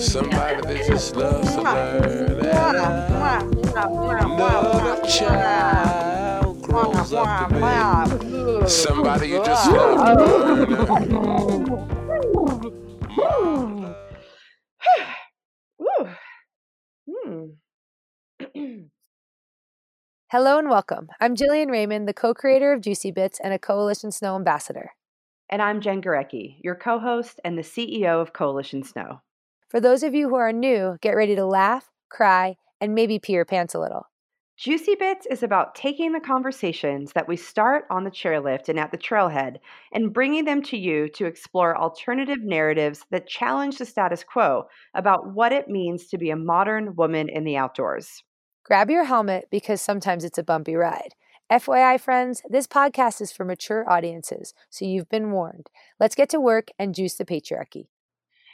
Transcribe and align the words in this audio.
Somebody 0.00 0.62
that 0.62 0.84
just 0.88 1.14
loves 1.14 1.54
to 1.54 1.62
learn. 1.62 2.40
Another 3.76 5.06
child 5.06 6.60
grows 6.60 7.12
up 7.12 7.50
to 7.50 7.54
be 7.54 8.68
somebody 8.68 9.28
you 9.28 9.44
just 9.44 9.70
love 9.70 10.18
to 10.18 10.24
learn. 11.06 11.99
Hello 20.32 20.60
and 20.60 20.70
welcome. 20.70 21.08
I'm 21.18 21.34
Jillian 21.34 21.72
Raymond, 21.72 22.06
the 22.06 22.14
co 22.14 22.32
creator 22.32 22.72
of 22.72 22.82
Juicy 22.82 23.10
Bits 23.10 23.40
and 23.42 23.52
a 23.52 23.58
Coalition 23.58 24.12
Snow 24.12 24.36
ambassador. 24.36 24.92
And 25.48 25.60
I'm 25.60 25.80
Jen 25.80 26.00
Gurecki, 26.00 26.58
your 26.62 26.76
co 26.76 27.00
host 27.00 27.40
and 27.42 27.58
the 27.58 27.62
CEO 27.62 28.22
of 28.22 28.32
Coalition 28.32 28.84
Snow. 28.84 29.22
For 29.70 29.80
those 29.80 30.04
of 30.04 30.14
you 30.14 30.28
who 30.28 30.36
are 30.36 30.52
new, 30.52 30.96
get 31.00 31.16
ready 31.16 31.34
to 31.34 31.44
laugh, 31.44 31.90
cry, 32.10 32.54
and 32.80 32.94
maybe 32.94 33.18
pee 33.18 33.32
your 33.32 33.44
pants 33.44 33.74
a 33.74 33.80
little. 33.80 34.06
Juicy 34.56 34.94
Bits 34.94 35.26
is 35.26 35.42
about 35.42 35.74
taking 35.74 36.12
the 36.12 36.20
conversations 36.20 37.12
that 37.14 37.26
we 37.26 37.36
start 37.36 37.86
on 37.90 38.04
the 38.04 38.10
chairlift 38.12 38.68
and 38.68 38.78
at 38.78 38.92
the 38.92 38.98
trailhead 38.98 39.56
and 39.92 40.12
bringing 40.14 40.44
them 40.44 40.62
to 40.62 40.76
you 40.76 41.08
to 41.08 41.26
explore 41.26 41.76
alternative 41.76 42.44
narratives 42.44 43.04
that 43.10 43.26
challenge 43.26 43.78
the 43.78 43.84
status 43.84 44.22
quo 44.22 44.68
about 44.94 45.34
what 45.34 45.50
it 45.50 45.66
means 45.66 46.06
to 46.06 46.18
be 46.18 46.30
a 46.30 46.36
modern 46.36 46.94
woman 46.94 47.28
in 47.28 47.42
the 47.42 47.56
outdoors. 47.56 48.22
Grab 48.70 48.88
your 48.88 49.02
helmet 49.02 49.48
because 49.50 49.80
sometimes 49.80 50.22
it's 50.22 50.38
a 50.38 50.44
bumpy 50.44 50.76
ride. 50.76 51.16
FYI, 51.50 51.98
friends, 51.98 52.40
this 52.48 52.68
podcast 52.68 53.20
is 53.20 53.32
for 53.32 53.44
mature 53.44 53.84
audiences, 53.90 54.54
so 54.68 54.84
you've 54.84 55.08
been 55.08 55.32
warned. 55.32 55.66
Let's 55.98 56.14
get 56.14 56.28
to 56.28 56.40
work 56.40 56.68
and 56.78 56.94
juice 56.94 57.16
the 57.16 57.24
patriarchy. 57.24 57.88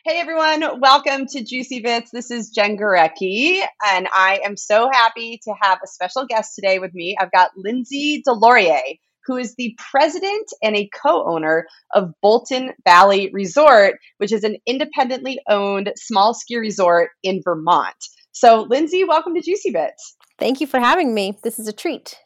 Hey 0.06 0.18
everyone, 0.18 0.80
welcome 0.80 1.26
to 1.26 1.44
Juicy 1.44 1.80
Bits. 1.80 2.12
This 2.12 2.30
is 2.30 2.48
Jen 2.48 2.78
Gurecki, 2.78 3.60
and 3.86 4.08
I 4.10 4.40
am 4.42 4.56
so 4.56 4.88
happy 4.90 5.38
to 5.44 5.52
have 5.60 5.80
a 5.84 5.86
special 5.86 6.24
guest 6.24 6.54
today 6.54 6.78
with 6.78 6.94
me. 6.94 7.14
I've 7.20 7.30
got 7.30 7.50
Lindsay 7.54 8.22
Deslauriers, 8.26 8.98
who 9.26 9.36
is 9.36 9.54
the 9.56 9.76
president 9.90 10.48
and 10.62 10.76
a 10.76 10.88
co 11.04 11.26
owner 11.30 11.66
of 11.94 12.14
Bolton 12.22 12.72
Valley 12.86 13.28
Resort, 13.34 13.96
which 14.16 14.32
is 14.32 14.44
an 14.44 14.56
independently 14.64 15.40
owned 15.46 15.92
small 15.96 16.32
ski 16.32 16.56
resort 16.56 17.10
in 17.22 17.42
Vermont. 17.44 18.02
So, 18.38 18.66
Lindsay, 18.68 19.02
welcome 19.02 19.34
to 19.34 19.40
Juicy 19.40 19.70
Bits. 19.70 20.14
Thank 20.38 20.60
you 20.60 20.66
for 20.66 20.78
having 20.78 21.14
me. 21.14 21.38
This 21.42 21.58
is 21.58 21.68
a 21.68 21.72
treat. 21.72 22.18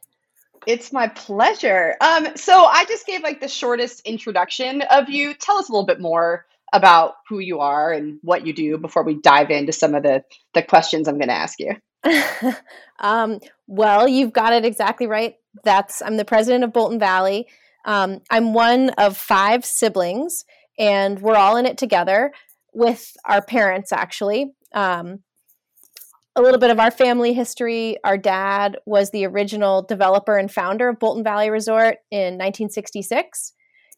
It's 0.67 0.93
my 0.93 1.07
pleasure. 1.07 1.95
Um, 2.01 2.37
so, 2.37 2.65
I 2.65 2.85
just 2.87 3.07
gave 3.07 3.23
like 3.23 3.41
the 3.41 3.47
shortest 3.47 4.01
introduction 4.01 4.83
of 4.91 5.09
you. 5.09 5.35
Tell 5.35 5.57
us 5.59 5.69
a 5.69 5.73
little 5.73 5.87
bit 5.87 6.01
more 6.01 6.47
about 6.73 7.15
who 7.29 7.39
you 7.39 7.61
are 7.61 7.93
and 7.93 8.19
what 8.23 8.45
you 8.45 8.53
do 8.53 8.77
before 8.77 9.05
we 9.05 9.21
dive 9.21 9.51
into 9.51 9.73
some 9.73 9.95
of 9.95 10.03
the 10.03 10.25
the 10.53 10.65
questions 10.65 11.07
I'm 11.07 11.17
going 11.17 11.29
to 11.29 11.33
ask 11.33 11.61
you. 11.61 11.77
um, 12.99 13.39
well, 13.69 14.09
you've 14.09 14.33
got 14.33 14.53
it 14.53 14.65
exactly 14.65 15.07
right. 15.07 15.37
That's 15.63 16.03
I'm 16.03 16.17
the 16.17 16.25
president 16.25 16.65
of 16.65 16.73
Bolton 16.73 16.99
Valley. 16.99 17.47
Um, 17.85 18.21
I'm 18.31 18.53
one 18.53 18.91
of 18.99 19.17
five 19.17 19.65
siblings, 19.65 20.45
and 20.77 21.21
we're 21.21 21.37
all 21.37 21.57
in 21.57 21.67
it 21.67 21.79
together 21.79 22.33
with 22.75 23.17
our 23.27 23.43
parents. 23.43 23.93
Actually, 23.93 24.55
um, 24.75 25.21
a 26.41 26.43
little 26.43 26.59
bit 26.59 26.71
of 26.71 26.81
our 26.81 26.91
family 26.91 27.35
history. 27.35 27.99
Our 28.03 28.17
dad 28.17 28.79
was 28.87 29.11
the 29.11 29.27
original 29.27 29.83
developer 29.83 30.39
and 30.39 30.51
founder 30.51 30.89
of 30.89 30.99
Bolton 30.99 31.23
Valley 31.23 31.51
Resort 31.51 31.99
in 32.11 32.39
1966. 32.39 33.53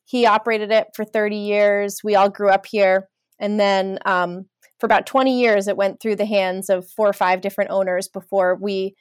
He 0.04 0.26
operated 0.26 0.72
it 0.72 0.88
for 0.94 1.04
30 1.04 1.36
years. 1.36 2.00
We 2.03 2.16
all 2.16 2.28
grew 2.28 2.50
up 2.50 2.66
here. 2.66 3.08
And 3.38 3.60
then 3.60 4.00
um, 4.04 4.47
for 4.80 4.86
about 4.86 5.06
20 5.06 5.41
years, 5.41 5.69
it 5.69 5.76
went 5.76 6.00
through 6.00 6.16
the 6.16 6.26
hands 6.26 6.69
of 6.69 6.91
four 6.91 7.08
or 7.08 7.12
five 7.12 7.41
different 7.41 7.70
owners 7.70 8.08
before 8.08 8.56
we 8.60 8.97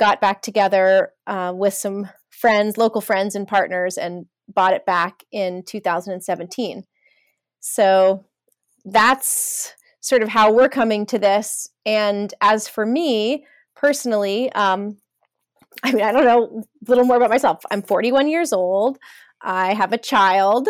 got 0.00 0.22
back 0.22 0.40
together 0.40 1.10
uh, 1.26 1.52
with 1.54 1.74
some 1.74 2.08
friends, 2.30 2.78
local 2.78 3.02
friends 3.02 3.34
and 3.34 3.46
partners, 3.46 3.98
and 3.98 4.24
bought 4.48 4.72
it 4.72 4.86
back 4.86 5.22
in 5.30 5.62
2017. 5.66 6.84
So 7.60 8.24
that's 8.86 9.74
sort 10.06 10.22
of 10.22 10.28
how 10.28 10.52
we're 10.52 10.68
coming 10.68 11.04
to 11.04 11.18
this. 11.18 11.68
And 11.84 12.32
as 12.40 12.68
for 12.68 12.86
me 12.86 13.44
personally, 13.74 14.52
um, 14.52 14.98
I 15.82 15.90
mean, 15.90 16.04
I 16.04 16.12
don't 16.12 16.24
know 16.24 16.62
a 16.62 16.88
little 16.88 17.04
more 17.04 17.16
about 17.16 17.28
myself. 17.28 17.64
I'm 17.72 17.82
41 17.82 18.28
years 18.28 18.52
old. 18.52 18.98
I 19.42 19.74
have 19.74 19.92
a 19.92 19.98
child 19.98 20.68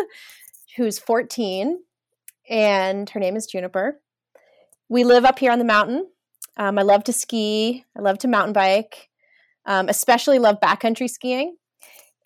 who's 0.75 0.97
14, 0.97 1.79
and 2.49 3.09
her 3.11 3.19
name 3.19 3.35
is 3.35 3.45
Juniper. 3.45 4.01
We 4.89 5.03
live 5.03 5.23
up 5.23 5.37
here 5.37 5.51
on 5.51 5.59
the 5.59 5.65
mountain. 5.65 6.07
Um, 6.57 6.79
I 6.79 6.81
love 6.81 7.03
to 7.03 7.13
ski. 7.13 7.85
I 7.95 8.01
love 8.01 8.17
to 8.19 8.27
mountain 8.27 8.53
bike. 8.53 9.09
Um, 9.67 9.87
especially 9.87 10.39
love 10.39 10.59
backcountry 10.59 11.09
skiing. 11.11 11.57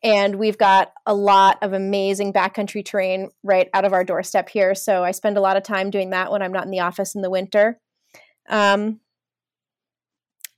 And 0.03 0.35
we've 0.35 0.57
got 0.57 0.91
a 1.06 1.13
lot 1.13 1.59
of 1.62 1.73
amazing 1.73 2.34
backcountry 2.34 2.84
terrain 2.84 3.29
right 3.44 3.69
out 3.73 3.85
of 3.85 3.94
our 3.94 4.03
doorstep 4.03 4.50
here. 4.50 4.73
So 4.73 5.03
I 5.03 5.12
spend 5.12 5.38
a 5.38 5.41
lot 5.41 5.57
of 5.57 5.63
time 5.63 5.89
doing 5.91 6.09
that 6.09 6.31
when 6.31 6.41
I'm 6.41 6.51
not 6.51 6.66
in 6.66 6.72
the 6.72 6.79
office 6.79 7.13
in 7.13 7.22
the 7.22 7.29
winter. 7.29 7.79
Um, 8.50 9.00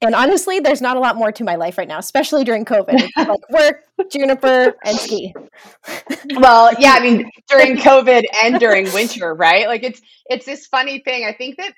and 0.04 0.16
honestly, 0.16 0.60
there's 0.60 0.82
not 0.82 0.98
a 0.98 1.00
lot 1.00 1.16
more 1.16 1.32
to 1.32 1.44
my 1.44 1.56
life 1.56 1.78
right 1.78 1.88
now, 1.88 1.98
especially 1.98 2.44
during 2.44 2.66
COVID. 2.66 3.10
like 3.18 3.50
work, 3.50 3.84
juniper, 4.12 4.76
and 4.84 4.98
ski. 4.98 5.34
well, 6.36 6.72
yeah, 6.78 6.92
I 6.92 7.00
mean, 7.00 7.30
during 7.50 7.78
COVID 7.78 8.24
and 8.44 8.60
during 8.60 8.92
winter, 8.94 9.34
right? 9.34 9.68
Like 9.68 9.84
it's 9.84 10.02
it's 10.26 10.46
this 10.46 10.68
funny 10.68 11.00
thing. 11.00 11.26
I 11.26 11.34
think 11.34 11.58
that 11.58 11.74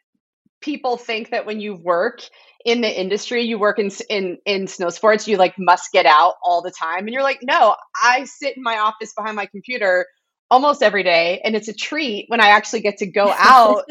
people 0.60 0.98
think 0.98 1.30
that 1.30 1.46
when 1.46 1.60
you 1.60 1.76
work 1.76 2.22
in 2.66 2.82
the 2.82 3.00
industry, 3.00 3.44
you 3.44 3.60
work 3.60 3.78
in 3.78 3.92
in 4.10 4.40
in 4.46 4.68
snow 4.68 4.90
sports, 4.90 5.28
you 5.28 5.38
like 5.38 5.54
must 5.58 5.92
get 5.94 6.08
out 6.08 6.34
all 6.44 6.64
the 6.64 6.72
time, 6.72 7.02
and 7.02 7.10
you're 7.10 7.24
like, 7.24 7.40
no, 7.44 7.76
I 7.96 8.26
sit 8.26 8.58
in 8.58 8.64
my 8.64 8.80
office 8.80 9.14
behind 9.16 9.36
my 9.36 9.46
computer 9.46 10.08
almost 10.50 10.82
every 10.82 11.04
day, 11.04 11.42
and 11.44 11.56
it's 11.56 11.68
a 11.68 11.74
treat 11.74 12.26
when 12.28 12.42
I 12.42 12.48
actually 12.48 12.82
get 12.82 12.98
to 12.98 13.06
go 13.06 13.30
out 13.38 13.84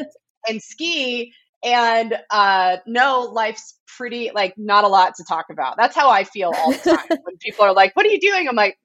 and 0.47 0.61
ski. 0.61 1.33
And 1.63 2.15
uh, 2.29 2.77
no, 2.85 3.21
life's 3.21 3.79
pretty 3.97 4.29
like 4.35 4.53
not 4.57 4.83
a 4.83 4.87
lot 4.87 5.15
to 5.15 5.23
talk 5.27 5.45
about. 5.49 5.77
That's 5.77 5.95
how 5.95 6.09
I 6.09 6.25
feel 6.25 6.51
all 6.55 6.73
the 6.73 6.77
time 6.77 7.07
when 7.23 7.37
people 7.39 7.63
are 7.63 7.73
like, 7.73 7.95
"What 7.95 8.05
are 8.05 8.09
you 8.09 8.19
doing?" 8.19 8.47
I'm 8.49 8.57
like, 8.57 8.77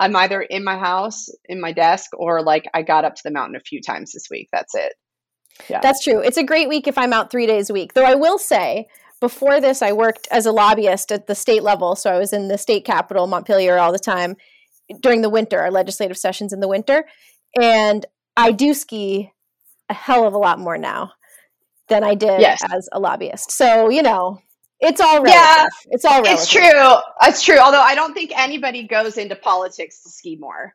I'm 0.00 0.16
either 0.16 0.40
in 0.40 0.64
my 0.64 0.78
house, 0.78 1.28
in 1.44 1.60
my 1.60 1.72
desk, 1.72 2.10
or 2.16 2.42
like 2.42 2.64
I 2.72 2.80
got 2.82 3.04
up 3.04 3.14
to 3.16 3.22
the 3.24 3.30
mountain 3.30 3.56
a 3.56 3.60
few 3.60 3.82
times 3.82 4.12
this 4.12 4.28
week. 4.30 4.48
That's 4.52 4.74
it. 4.74 4.94
Yeah. 5.68 5.80
That's 5.82 6.02
true. 6.02 6.20
It's 6.20 6.38
a 6.38 6.44
great 6.44 6.68
week 6.68 6.88
if 6.88 6.96
I'm 6.96 7.12
out 7.12 7.30
three 7.30 7.46
days 7.46 7.68
a 7.68 7.72
week. 7.72 7.92
Though 7.92 8.04
I 8.04 8.14
will 8.14 8.38
say, 8.38 8.86
before 9.20 9.60
this, 9.60 9.82
I 9.82 9.92
worked 9.92 10.28
as 10.30 10.46
a 10.46 10.52
lobbyist 10.52 11.12
at 11.12 11.26
the 11.26 11.34
state 11.34 11.62
level. 11.62 11.96
So 11.96 12.10
I 12.10 12.18
was 12.18 12.32
in 12.32 12.48
the 12.48 12.58
state 12.58 12.84
capital, 12.84 13.26
Montpelier, 13.26 13.78
all 13.78 13.92
the 13.92 13.98
time 13.98 14.36
during 15.00 15.22
the 15.22 15.30
winter, 15.30 15.58
our 15.60 15.70
legislative 15.70 16.16
sessions 16.16 16.52
in 16.52 16.60
the 16.60 16.68
winter. 16.68 17.04
And 17.60 18.06
I 18.36 18.52
do 18.52 18.74
ski 18.74 19.32
a 19.88 19.94
hell 19.94 20.26
of 20.26 20.34
a 20.34 20.38
lot 20.38 20.58
more 20.58 20.78
now 20.78 21.12
than 21.88 22.04
I 22.04 22.14
did 22.14 22.40
yes. 22.40 22.62
as 22.72 22.88
a 22.92 23.00
lobbyist. 23.00 23.50
So, 23.50 23.88
you 23.88 24.02
know, 24.02 24.40
it's 24.80 25.00
all 25.00 25.22
relative. 25.22 25.34
Yeah, 25.34 25.66
it's 25.90 26.04
all 26.04 26.22
relative. 26.22 26.34
It's 26.34 26.50
true. 26.50 26.94
It's 27.22 27.42
true. 27.42 27.58
Although 27.58 27.80
I 27.80 27.94
don't 27.94 28.14
think 28.14 28.32
anybody 28.38 28.86
goes 28.86 29.16
into 29.16 29.34
politics 29.34 30.02
to 30.02 30.10
ski 30.10 30.36
more. 30.36 30.74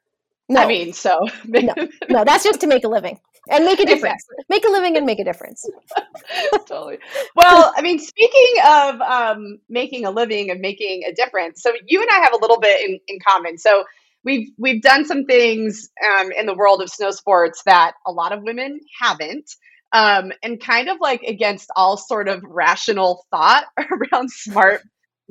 No. 0.49 0.61
I 0.61 0.67
mean, 0.67 0.93
so 0.93 1.27
no, 1.45 1.73
no, 2.09 2.23
that's 2.23 2.43
just 2.43 2.61
to 2.61 2.67
make 2.67 2.83
a 2.83 2.87
living 2.87 3.19
and 3.49 3.65
make 3.65 3.79
a 3.79 3.85
difference. 3.85 4.23
Exactly. 4.23 4.45
Make 4.49 4.65
a 4.65 4.71
living 4.71 4.97
and 4.97 5.05
make 5.05 5.19
a 5.19 5.23
difference. 5.23 5.65
totally. 6.67 6.97
Well, 7.35 7.73
I 7.77 7.81
mean, 7.81 7.99
speaking 7.99 8.55
of 8.65 9.01
um, 9.01 9.59
making 9.69 10.05
a 10.05 10.11
living 10.11 10.49
and 10.49 10.59
making 10.61 11.03
a 11.09 11.13
difference, 11.13 11.61
so 11.61 11.71
you 11.87 12.01
and 12.01 12.09
I 12.09 12.19
have 12.19 12.33
a 12.33 12.37
little 12.37 12.59
bit 12.59 12.89
in, 12.89 12.99
in 13.07 13.19
common. 13.27 13.57
So 13.57 13.83
we've 14.23 14.49
we've 14.57 14.81
done 14.81 15.05
some 15.05 15.25
things 15.25 15.89
um, 16.05 16.31
in 16.31 16.45
the 16.45 16.55
world 16.55 16.81
of 16.81 16.89
snow 16.89 17.11
sports 17.11 17.61
that 17.65 17.93
a 18.05 18.11
lot 18.11 18.31
of 18.31 18.43
women 18.43 18.79
haven't. 19.01 19.49
Um, 19.91 20.31
and 20.41 20.59
kind 20.59 20.89
of 20.89 20.97
like 20.99 21.21
against 21.21 21.69
all 21.75 21.97
sort 21.97 22.27
of 22.27 22.41
rational 22.43 23.27
thought 23.29 23.65
around 23.77 24.31
smart 24.31 24.81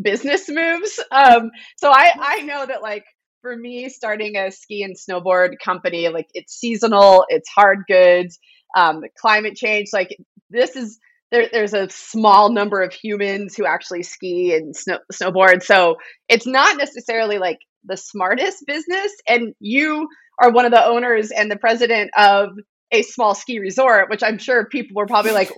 business 0.00 0.48
moves. 0.48 1.00
Um, 1.10 1.50
so 1.76 1.90
I, 1.90 2.12
I 2.16 2.42
know 2.42 2.64
that 2.64 2.80
like 2.80 3.04
for 3.42 3.54
me, 3.54 3.88
starting 3.88 4.36
a 4.36 4.50
ski 4.50 4.82
and 4.82 4.96
snowboard 4.96 5.58
company, 5.62 6.08
like 6.08 6.28
it's 6.32 6.54
seasonal, 6.54 7.26
it's 7.28 7.48
hard 7.50 7.80
goods, 7.86 8.38
um, 8.76 9.02
climate 9.20 9.56
change. 9.56 9.88
Like 9.92 10.16
this 10.48 10.76
is 10.76 10.98
there, 11.30 11.48
there's 11.52 11.74
a 11.74 11.90
small 11.90 12.52
number 12.52 12.80
of 12.80 12.92
humans 12.92 13.54
who 13.56 13.66
actually 13.66 14.04
ski 14.04 14.54
and 14.54 14.74
snow, 14.74 14.98
snowboard, 15.12 15.62
so 15.62 15.96
it's 16.28 16.46
not 16.46 16.78
necessarily 16.78 17.38
like 17.38 17.58
the 17.84 17.96
smartest 17.96 18.64
business. 18.66 19.12
And 19.28 19.54
you 19.60 20.08
are 20.40 20.50
one 20.50 20.64
of 20.64 20.70
the 20.70 20.84
owners 20.84 21.30
and 21.30 21.50
the 21.50 21.56
president 21.56 22.10
of 22.16 22.50
a 22.92 23.02
small 23.02 23.34
ski 23.34 23.58
resort, 23.58 24.08
which 24.08 24.22
I'm 24.22 24.38
sure 24.38 24.66
people 24.66 24.94
were 24.94 25.06
probably 25.06 25.32
like. 25.32 25.52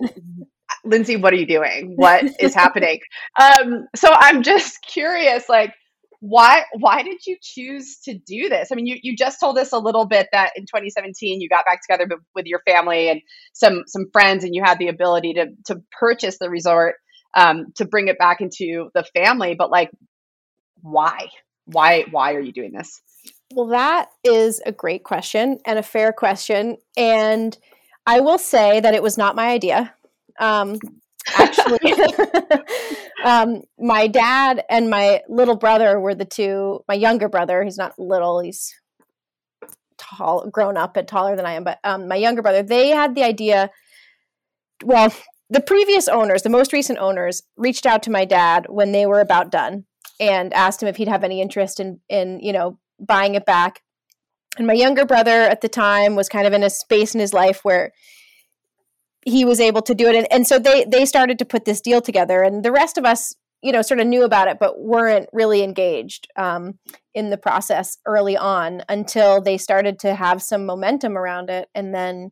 Lindsay, 0.83 1.15
what 1.15 1.33
are 1.33 1.37
you 1.37 1.47
doing? 1.47 1.93
What 1.95 2.25
is 2.39 2.53
happening? 2.53 2.99
Um, 3.41 3.87
so 3.95 4.09
I'm 4.11 4.43
just 4.43 4.85
curious, 4.85 5.49
like, 5.49 5.73
why 6.27 6.63
why 6.79 7.03
did 7.03 7.25
you 7.27 7.37
choose 7.39 7.97
to 8.03 8.17
do 8.17 8.49
this? 8.49 8.69
I 8.71 8.75
mean 8.75 8.87
you, 8.87 8.97
you 9.03 9.15
just 9.15 9.39
told 9.39 9.59
us 9.59 9.71
a 9.71 9.77
little 9.77 10.05
bit 10.05 10.27
that 10.31 10.53
in 10.55 10.63
2017 10.63 11.39
you 11.39 11.47
got 11.47 11.65
back 11.65 11.81
together 11.81 12.07
with 12.33 12.47
your 12.47 12.61
family 12.67 13.09
and 13.09 13.21
some 13.53 13.83
some 13.85 14.07
friends 14.11 14.43
and 14.43 14.55
you 14.55 14.63
had 14.63 14.79
the 14.79 14.87
ability 14.87 15.33
to 15.35 15.47
to 15.65 15.81
purchase 15.91 16.39
the 16.39 16.49
resort 16.49 16.95
um, 17.35 17.67
to 17.75 17.85
bring 17.85 18.07
it 18.07 18.17
back 18.17 18.41
into 18.41 18.89
the 18.95 19.03
family 19.15 19.53
but 19.53 19.69
like 19.69 19.91
why? 20.81 21.29
Why 21.65 22.05
why 22.09 22.33
are 22.33 22.41
you 22.41 22.51
doing 22.51 22.73
this? 22.73 23.01
Well 23.53 23.67
that 23.67 24.09
is 24.23 24.61
a 24.65 24.71
great 24.71 25.03
question 25.03 25.59
and 25.63 25.77
a 25.77 25.83
fair 25.83 26.11
question 26.11 26.77
and 26.97 27.55
i 28.07 28.19
will 28.19 28.39
say 28.39 28.79
that 28.79 28.95
it 28.95 29.03
was 29.03 29.17
not 29.17 29.35
my 29.35 29.49
idea. 29.49 29.93
Um, 30.39 30.79
actually. 31.37 31.79
Um, 33.23 33.63
my 33.79 34.05
dad 34.05 34.63
and 34.69 34.87
my 34.87 35.21
little 35.27 35.55
brother 35.55 35.99
were 35.99 36.13
the 36.13 36.25
two 36.25 36.83
my 36.87 36.93
younger 36.93 37.27
brother 37.27 37.63
he's 37.63 37.77
not 37.77 37.97
little 37.97 38.39
he's 38.39 38.75
tall 39.97 40.47
grown 40.51 40.77
up 40.77 40.95
and 40.95 41.07
taller 41.07 41.35
than 41.35 41.45
i 41.45 41.53
am 41.53 41.63
but 41.63 41.79
um, 41.83 42.07
my 42.07 42.17
younger 42.17 42.43
brother 42.43 42.61
they 42.61 42.89
had 42.89 43.15
the 43.15 43.23
idea 43.23 43.71
well 44.83 45.11
the 45.49 45.61
previous 45.61 46.07
owners 46.07 46.43
the 46.43 46.49
most 46.49 46.71
recent 46.71 46.99
owners 46.99 47.41
reached 47.57 47.87
out 47.87 48.03
to 48.03 48.11
my 48.11 48.25
dad 48.25 48.67
when 48.69 48.91
they 48.91 49.07
were 49.07 49.21
about 49.21 49.49
done 49.49 49.85
and 50.19 50.53
asked 50.53 50.83
him 50.83 50.87
if 50.87 50.97
he'd 50.97 51.07
have 51.07 51.23
any 51.23 51.41
interest 51.41 51.79
in 51.79 51.99
in 52.09 52.39
you 52.41 52.53
know 52.53 52.77
buying 52.99 53.35
it 53.35 53.45
back. 53.45 53.81
And 54.57 54.67
my 54.67 54.73
younger 54.73 55.05
brother 55.05 55.41
at 55.41 55.61
the 55.61 55.69
time 55.69 56.15
was 56.15 56.29
kind 56.29 56.47
of 56.47 56.53
in 56.53 56.63
a 56.63 56.69
space 56.69 57.13
in 57.13 57.19
his 57.19 57.33
life 57.33 57.59
where 57.63 57.91
he 59.25 59.43
was 59.43 59.59
able 59.59 59.81
to 59.81 59.95
do 59.95 60.07
it. 60.07 60.15
And, 60.15 60.27
and 60.31 60.47
so 60.47 60.57
they 60.57 60.85
they 60.85 61.05
started 61.05 61.37
to 61.39 61.45
put 61.45 61.65
this 61.65 61.81
deal 61.81 62.01
together 62.01 62.41
and 62.41 62.63
the 62.63 62.71
rest 62.71 62.97
of 62.97 63.05
us 63.05 63.35
you 63.61 63.71
know 63.71 63.81
sort 63.81 63.99
of 63.99 64.05
knew 64.07 64.23
about 64.23 64.47
it 64.47 64.57
but 64.59 64.79
weren't 64.79 65.27
really 65.33 65.63
engaged 65.63 66.27
um, 66.35 66.77
in 67.15 67.31
the 67.31 67.37
process 67.37 67.97
early 68.05 68.37
on 68.37 68.83
until 68.87 69.41
they 69.41 69.57
started 69.57 69.97
to 69.99 70.13
have 70.13 70.41
some 70.41 70.65
momentum 70.65 71.17
around 71.17 71.49
it. 71.49 71.67
And 71.73 71.93
then 71.93 72.31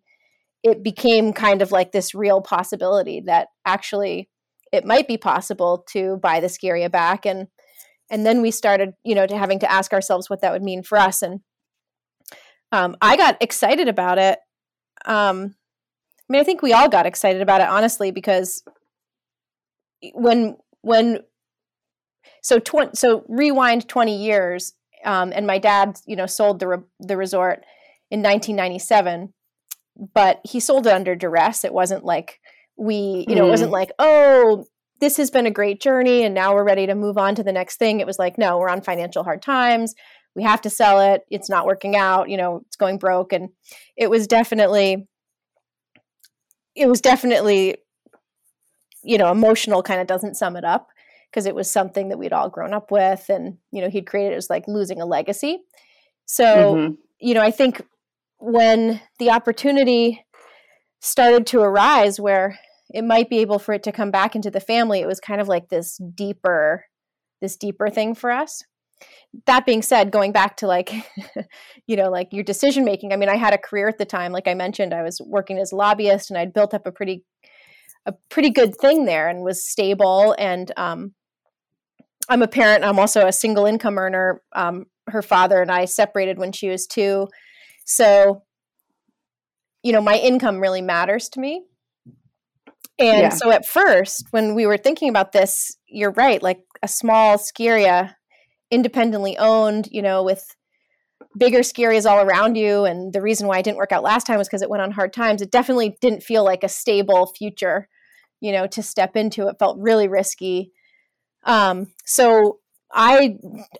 it 0.61 0.83
became 0.83 1.33
kind 1.33 1.61
of 1.61 1.71
like 1.71 1.91
this 1.91 2.13
real 2.13 2.41
possibility 2.41 3.21
that 3.25 3.47
actually 3.65 4.29
it 4.71 4.85
might 4.85 5.07
be 5.07 5.17
possible 5.17 5.83
to 5.89 6.17
buy 6.17 6.39
the 6.39 6.49
ski 6.49 6.69
area 6.69 6.89
back. 6.89 7.25
And 7.25 7.47
and 8.11 8.25
then 8.25 8.41
we 8.43 8.51
started 8.51 8.93
you 9.03 9.15
know 9.15 9.25
to 9.25 9.37
having 9.37 9.59
to 9.59 9.71
ask 9.71 9.91
ourselves 9.93 10.29
what 10.29 10.41
that 10.41 10.51
would 10.51 10.63
mean 10.63 10.83
for 10.83 10.99
us. 10.99 11.23
And 11.23 11.39
um, 12.71 12.97
i 13.01 13.15
got 13.15 13.41
excited 13.41 13.87
about 13.87 14.17
it 14.17 14.39
um, 15.05 15.55
I 16.29 16.33
mean, 16.33 16.41
I 16.41 16.43
think 16.43 16.61
we 16.61 16.73
all 16.73 16.89
got 16.89 17.05
excited 17.05 17.41
about 17.41 17.61
it, 17.61 17.67
honestly, 17.67 18.11
because 18.11 18.63
when 20.13 20.57
when 20.81 21.19
so 22.41 22.59
tw- 22.59 22.95
so 22.95 23.25
rewind 23.27 23.87
20 23.87 24.17
years 24.17 24.73
um, 25.05 25.31
and 25.33 25.47
my 25.47 25.57
dad 25.57 25.97
you 26.05 26.15
know 26.15 26.25
sold 26.25 26.59
the 26.59 26.67
re- 26.67 26.83
the 26.99 27.15
resort 27.15 27.63
in 28.11 28.21
1997 28.21 29.33
but 30.13 30.39
he 30.43 30.59
sold 30.59 30.87
it 30.87 30.93
under 30.93 31.15
duress. 31.15 31.63
It 31.63 31.73
wasn't 31.73 32.03
like 32.03 32.39
we 32.77 33.25
you 33.27 33.35
know 33.35 33.43
mm. 33.43 33.47
it 33.47 33.51
wasn't 33.51 33.69
mm. 33.69 33.73
like 33.73 33.91
oh 33.99 34.65
this 34.99 35.17
has 35.17 35.29
been 35.29 35.45
a 35.45 35.51
great 35.51 35.81
journey 35.81 36.23
and 36.23 36.33
now 36.33 36.53
we're 36.53 36.63
ready 36.63 36.87
to 36.87 36.95
move 36.95 37.17
on 37.17 37.35
to 37.35 37.43
the 37.43 37.51
next 37.51 37.77
thing. 37.77 37.99
It 37.99 38.07
was 38.07 38.19
like 38.19 38.37
no 38.37 38.57
we're 38.57 38.69
on 38.69 38.81
financial 38.81 39.23
hard 39.23 39.41
times. 39.41 39.93
We 40.35 40.43
have 40.43 40.61
to 40.61 40.69
sell 40.69 40.99
it. 40.99 41.21
It's 41.29 41.49
not 41.49 41.67
working 41.67 41.95
out. 41.95 42.29
You 42.29 42.37
know 42.37 42.63
it's 42.65 42.75
going 42.75 42.97
broke. 42.97 43.33
And 43.33 43.49
it 43.95 44.09
was 44.09 44.27
definitely 44.27 45.07
it 46.75 46.87
was 46.87 47.01
definitely 47.01 47.77
you 49.03 49.17
know 49.17 49.31
emotional 49.31 49.83
kind 49.83 50.01
of 50.01 50.07
doesn't 50.07 50.35
sum 50.35 50.55
it 50.55 50.63
up 50.63 50.89
because 51.29 51.45
it 51.45 51.55
was 51.55 51.69
something 51.69 52.09
that 52.09 52.17
we'd 52.17 52.33
all 52.33 52.49
grown 52.49 52.73
up 52.73 52.91
with 52.91 53.29
and 53.29 53.57
you 53.71 53.81
know 53.81 53.89
he'd 53.89 54.07
created 54.07 54.33
it 54.33 54.37
as 54.37 54.49
like 54.49 54.67
losing 54.67 55.01
a 55.01 55.05
legacy 55.05 55.59
so 56.25 56.45
mm-hmm. 56.45 56.93
you 57.19 57.33
know 57.33 57.41
i 57.41 57.51
think 57.51 57.81
when 58.39 59.01
the 59.19 59.29
opportunity 59.29 60.25
started 60.99 61.45
to 61.45 61.61
arise 61.61 62.19
where 62.19 62.59
it 62.93 63.03
might 63.03 63.29
be 63.29 63.39
able 63.39 63.59
for 63.59 63.73
it 63.73 63.83
to 63.83 63.91
come 63.91 64.11
back 64.11 64.35
into 64.35 64.51
the 64.51 64.59
family 64.59 64.99
it 64.99 65.07
was 65.07 65.19
kind 65.19 65.41
of 65.41 65.47
like 65.47 65.69
this 65.69 65.99
deeper 66.15 66.85
this 67.41 67.57
deeper 67.57 67.89
thing 67.89 68.15
for 68.15 68.31
us 68.31 68.63
that 69.45 69.65
being 69.65 69.81
said 69.81 70.11
going 70.11 70.31
back 70.31 70.57
to 70.57 70.67
like 70.67 70.93
you 71.87 71.95
know 71.95 72.09
like 72.09 72.29
your 72.31 72.43
decision 72.43 72.85
making 72.85 73.11
i 73.11 73.15
mean 73.15 73.29
i 73.29 73.35
had 73.35 73.53
a 73.53 73.57
career 73.57 73.87
at 73.87 73.97
the 73.97 74.05
time 74.05 74.31
like 74.31 74.47
i 74.47 74.53
mentioned 74.53 74.93
i 74.93 75.01
was 75.01 75.19
working 75.25 75.57
as 75.57 75.71
a 75.71 75.75
lobbyist 75.75 76.29
and 76.29 76.37
i'd 76.37 76.53
built 76.53 76.73
up 76.73 76.85
a 76.85 76.91
pretty 76.91 77.23
a 78.05 78.13
pretty 78.29 78.49
good 78.49 78.75
thing 78.79 79.05
there 79.05 79.29
and 79.29 79.43
was 79.43 79.65
stable 79.65 80.35
and 80.37 80.71
um, 80.77 81.13
i'm 82.29 82.41
a 82.41 82.47
parent 82.47 82.83
i'm 82.83 82.99
also 82.99 83.27
a 83.27 83.33
single 83.33 83.65
income 83.65 83.97
earner 83.97 84.41
um, 84.53 84.85
her 85.07 85.21
father 85.21 85.61
and 85.61 85.71
i 85.71 85.85
separated 85.85 86.37
when 86.37 86.51
she 86.51 86.69
was 86.69 86.85
two 86.85 87.27
so 87.85 88.43
you 89.81 89.91
know 89.91 90.01
my 90.01 90.17
income 90.17 90.59
really 90.59 90.81
matters 90.81 91.27
to 91.29 91.39
me 91.39 91.63
and 92.99 93.19
yeah. 93.23 93.29
so 93.29 93.49
at 93.49 93.65
first 93.65 94.27
when 94.31 94.53
we 94.53 94.67
were 94.67 94.77
thinking 94.77 95.09
about 95.09 95.31
this 95.31 95.75
you're 95.87 96.11
right 96.11 96.43
like 96.43 96.61
a 96.83 96.87
small 96.87 97.37
ski 97.37 97.67
area 97.67 98.15
independently 98.73 99.37
owned, 99.37 99.87
you 99.91 100.01
know, 100.01 100.23
with 100.23 100.55
bigger 101.37 101.63
ski 101.63 101.83
areas 101.83 102.05
all 102.05 102.19
around 102.19 102.55
you. 102.55 102.85
And 102.85 103.13
the 103.13 103.21
reason 103.21 103.47
why 103.47 103.59
it 103.59 103.63
didn't 103.63 103.77
work 103.77 103.91
out 103.91 104.03
last 104.03 104.25
time 104.25 104.37
was 104.37 104.47
because 104.47 104.63
it 104.63 104.69
went 104.69 104.81
on 104.81 104.91
hard 104.91 105.13
times. 105.13 105.41
It 105.41 105.51
definitely 105.51 105.97
didn't 106.01 106.23
feel 106.23 106.43
like 106.43 106.63
a 106.63 106.69
stable 106.69 107.27
future, 107.27 107.87
you 108.41 108.51
know, 108.51 108.65
to 108.67 108.81
step 108.81 109.15
into. 109.15 109.47
It 109.47 109.57
felt 109.59 109.77
really 109.79 110.07
risky. 110.07 110.71
Um, 111.43 111.87
so 112.05 112.59
I 112.91 113.37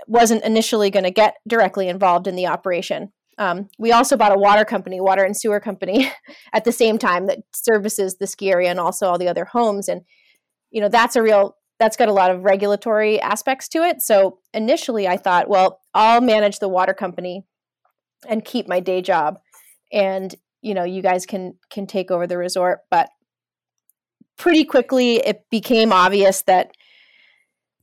wasn't 0.07 0.43
initially 0.43 0.91
going 0.91 1.05
to 1.05 1.11
get 1.11 1.35
directly 1.47 1.87
involved 1.87 2.27
in 2.27 2.35
the 2.35 2.47
operation. 2.47 3.11
Um, 3.39 3.69
we 3.79 3.91
also 3.91 4.15
bought 4.15 4.35
a 4.35 4.39
water 4.39 4.63
company, 4.63 5.01
water 5.01 5.23
and 5.23 5.35
sewer 5.35 5.59
company, 5.59 6.11
at 6.53 6.65
the 6.65 6.71
same 6.71 6.99
time 6.99 7.25
that 7.27 7.39
services 7.51 8.17
the 8.17 8.27
ski 8.27 8.51
area 8.51 8.69
and 8.69 8.79
also 8.79 9.07
all 9.07 9.17
the 9.17 9.27
other 9.27 9.45
homes. 9.45 9.87
And 9.89 10.01
you 10.69 10.81
know 10.81 10.89
that's 10.89 11.15
a 11.15 11.23
real 11.23 11.55
that's 11.79 11.97
got 11.97 12.09
a 12.09 12.13
lot 12.13 12.31
of 12.31 12.43
regulatory 12.43 13.19
aspects 13.19 13.67
to 13.69 13.79
it. 13.79 14.01
So 14.01 14.39
initially 14.53 15.07
I 15.07 15.17
thought, 15.17 15.49
well, 15.49 15.81
I'll 15.93 16.21
manage 16.21 16.59
the 16.59 16.69
water 16.69 16.93
company 16.93 17.43
and 18.27 18.45
keep 18.45 18.67
my 18.67 18.79
day 18.79 19.01
job. 19.01 19.39
And 19.91 20.33
you 20.61 20.73
know, 20.73 20.83
you 20.83 21.01
guys 21.01 21.25
can 21.25 21.55
can 21.69 21.85
take 21.87 22.09
over 22.09 22.25
the 22.25 22.37
resort, 22.37 22.81
but 22.89 23.09
pretty 24.37 24.63
quickly 24.63 25.17
it 25.17 25.43
became 25.49 25.91
obvious 25.91 26.41
that 26.43 26.71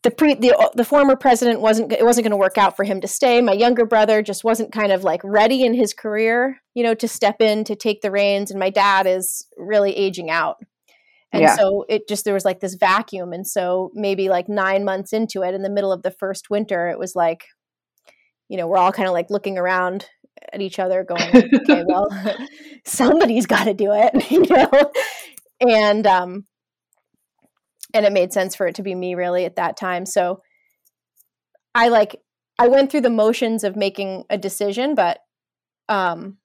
the 0.02 0.10
pre 0.10 0.34
the, 0.34 0.70
the 0.74 0.84
former 0.84 1.14
president 1.14 1.60
wasn't 1.60 1.92
it 1.92 2.04
wasn't 2.04 2.24
going 2.24 2.30
to 2.30 2.36
work 2.36 2.56
out 2.56 2.76
for 2.76 2.84
him 2.84 3.00
to 3.02 3.08
stay. 3.08 3.42
My 3.42 3.52
younger 3.52 3.84
brother 3.84 4.22
just 4.22 4.44
wasn't 4.44 4.72
kind 4.72 4.92
of 4.92 5.04
like 5.04 5.20
ready 5.22 5.62
in 5.62 5.74
his 5.74 5.92
career 5.92 6.62
you 6.74 6.82
know 6.82 6.94
to 6.94 7.06
step 7.06 7.40
in 7.40 7.64
to 7.64 7.76
take 7.76 8.00
the 8.00 8.10
reins. 8.10 8.50
And 8.50 8.58
my 8.58 8.70
dad 8.70 9.06
is 9.06 9.46
really 9.58 9.94
aging 9.94 10.30
out 10.30 10.56
and 11.32 11.42
yeah. 11.42 11.56
so 11.56 11.84
it 11.88 12.08
just 12.08 12.24
there 12.24 12.34
was 12.34 12.44
like 12.44 12.60
this 12.60 12.74
vacuum 12.74 13.32
and 13.32 13.46
so 13.46 13.90
maybe 13.94 14.28
like 14.28 14.48
9 14.48 14.84
months 14.84 15.12
into 15.12 15.42
it 15.42 15.54
in 15.54 15.62
the 15.62 15.70
middle 15.70 15.92
of 15.92 16.02
the 16.02 16.10
first 16.10 16.50
winter 16.50 16.88
it 16.88 16.98
was 16.98 17.14
like 17.14 17.44
you 18.48 18.56
know 18.56 18.66
we're 18.66 18.76
all 18.76 18.92
kind 18.92 19.08
of 19.08 19.12
like 19.12 19.30
looking 19.30 19.56
around 19.56 20.06
at 20.52 20.60
each 20.60 20.78
other 20.78 21.04
going 21.04 21.22
okay 21.54 21.84
well 21.86 22.08
somebody's 22.84 23.46
got 23.46 23.64
to 23.64 23.74
do 23.74 23.92
it 23.92 24.30
you 24.30 24.44
know? 24.46 24.90
And 25.60 26.06
um 26.06 26.44
and 27.92 28.06
it 28.06 28.12
made 28.12 28.32
sense 28.32 28.54
for 28.54 28.66
it 28.66 28.76
to 28.76 28.82
be 28.82 28.94
me 28.94 29.14
really 29.14 29.44
at 29.44 29.56
that 29.56 29.76
time. 29.76 30.06
So 30.06 30.42
i 31.74 31.88
like 31.88 32.16
i 32.58 32.66
went 32.66 32.90
through 32.90 33.02
the 33.02 33.10
motions 33.10 33.62
of 33.62 33.76
making 33.76 34.24
a 34.28 34.36
decision 34.36 34.94
but 34.96 35.20
um 35.88 36.38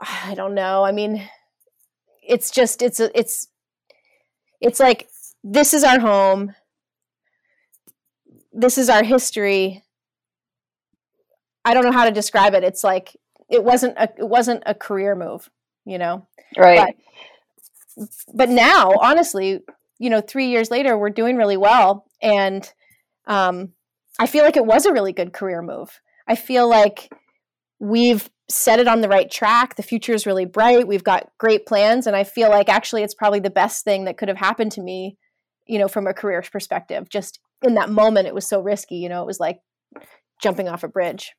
i 0.00 0.34
don't 0.34 0.54
know. 0.54 0.84
I 0.84 0.92
mean 0.92 1.28
it's 2.28 2.50
just 2.50 2.82
it's 2.82 3.00
it's 3.00 3.48
it's 4.60 4.80
like 4.80 5.08
this 5.42 5.74
is 5.74 5.82
our 5.84 5.98
home. 6.00 6.54
This 8.52 8.78
is 8.78 8.88
our 8.88 9.02
history. 9.02 9.82
I 11.64 11.74
don't 11.74 11.84
know 11.84 11.92
how 11.92 12.04
to 12.04 12.10
describe 12.10 12.54
it. 12.54 12.64
It's 12.64 12.84
like 12.84 13.16
it 13.48 13.64
wasn't 13.64 13.96
a 13.98 14.08
it 14.18 14.28
wasn't 14.28 14.62
a 14.66 14.74
career 14.74 15.14
move 15.14 15.50
you 15.88 15.98
know? 15.98 16.26
Right. 16.56 16.94
But, 17.96 18.08
but 18.32 18.48
now 18.50 18.92
honestly 19.00 19.60
you 19.98 20.10
know 20.10 20.20
3 20.20 20.46
years 20.46 20.70
later 20.70 20.96
we're 20.96 21.10
doing 21.10 21.36
really 21.36 21.56
well. 21.56 22.04
And 22.22 22.70
um 23.26 23.72
i 24.20 24.26
feel 24.26 24.44
like 24.44 24.56
it 24.56 24.66
was 24.66 24.86
a 24.86 24.92
really 24.92 25.12
good 25.12 25.32
career 25.32 25.62
move. 25.62 26.00
I 26.28 26.36
feel 26.36 26.68
like 26.68 27.10
we've 27.80 28.28
set 28.50 28.80
it 28.80 28.88
on 28.88 29.00
the 29.00 29.08
right 29.08 29.30
track. 29.30 29.76
The 29.76 29.82
future 29.82 30.14
is 30.14 30.26
really 30.26 30.46
bright. 30.46 30.88
We've 30.88 31.04
got 31.04 31.30
great 31.38 31.66
plans. 31.66 32.06
And 32.06 32.16
I 32.16 32.24
feel 32.24 32.48
like 32.48 32.68
actually 32.68 33.02
it's 33.02 33.14
probably 33.14 33.40
the 33.40 33.50
best 33.50 33.84
thing 33.84 34.04
that 34.04 34.16
could 34.16 34.28
have 34.28 34.38
happened 34.38 34.72
to 34.72 34.80
me, 34.80 35.16
you 35.66 35.78
know, 35.78 35.88
from 35.88 36.06
a 36.06 36.14
career 36.14 36.42
perspective. 36.42 37.08
Just 37.08 37.40
in 37.62 37.74
that 37.74 37.90
moment, 37.90 38.26
it 38.26 38.34
was 38.34 38.48
so 38.48 38.60
risky. 38.60 38.96
You 38.96 39.08
know, 39.08 39.22
it 39.22 39.26
was 39.26 39.40
like 39.40 39.60
jumping 40.40 40.68
off 40.68 40.84
a 40.84 40.88
bridge. 40.88 41.32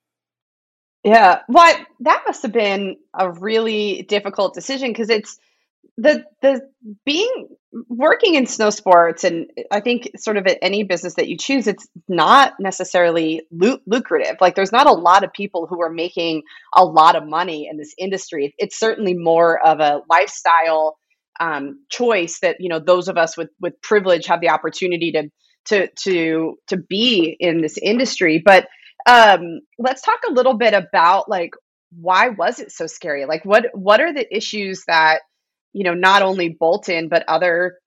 Yeah. 1.04 1.42
Well, 1.48 1.78
that 2.02 2.24
must 2.28 2.44
have 2.44 2.52
been 2.52 2.98
a 3.18 3.32
really 3.32 4.04
difficult 4.04 4.54
decision 4.54 4.92
because 4.92 5.10
it's 5.10 5.40
the 5.98 6.26
the 6.42 6.62
being 7.06 7.48
working 7.88 8.36
in 8.36 8.48
snow 8.48 8.72
sports 8.72 9.24
and 9.24 9.48
i 9.72 9.80
think 9.80 10.10
sort 10.18 10.38
of 10.38 10.48
at 10.48 10.58
any 10.62 10.84
business 10.84 11.14
that 11.16 11.28
you 11.28 11.38
choose 11.38 11.68
it's 11.68 11.88
not 12.10 12.54
necessarily 12.60 13.44
lucrative. 13.52 14.38
Like 14.42 14.56
there's 14.56 14.72
not 14.72 14.88
a 14.88 14.92
lot 14.92 15.24
of 15.24 15.32
people 15.32 15.68
who 15.68 15.82
are 15.82 15.92
making 15.92 16.44
a 16.76 16.84
lot 16.84 17.16
of 17.16 17.26
money 17.26 17.68
in 17.70 17.78
this 17.78 17.94
industry. 17.98 18.54
It's 18.58 18.78
certainly 18.78 19.14
more 19.14 19.60
of 19.66 19.80
a 19.80 20.02
lifestyle 20.10 20.98
um, 21.40 21.86
choice 21.90 22.40
that 22.42 22.58
you 22.60 22.68
know 22.68 22.80
those 22.80 23.08
of 23.08 23.18
us 23.18 23.38
with 23.38 23.50
with 23.62 23.82
privilege 23.82 24.26
have 24.26 24.42
the 24.42 24.50
opportunity 24.50 25.12
to 25.12 25.30
to 25.66 25.88
to 26.04 26.56
to 26.68 26.78
be 26.78 27.36
in 27.40 27.62
this 27.62 27.78
industry. 27.78 28.42
But 28.44 28.68
um, 29.08 29.62
let's 29.78 30.02
talk 30.02 30.20
a 30.28 30.34
little 30.34 30.58
bit 30.58 30.74
about 30.74 31.30
like 31.30 31.52
why 31.92 32.30
was 32.30 32.60
it 32.60 32.72
so 32.72 32.88
scary? 32.88 33.26
Like 33.26 33.46
what 33.46 33.68
what 33.74 34.02
are 34.02 34.14
the 34.14 34.36
issues 34.36 34.84
that 34.88 35.20
you 35.74 35.84
know 35.84 35.94
not 35.94 36.22
only 36.22 36.50
bolton 36.50 37.08
but 37.08 37.24
other 37.28 37.78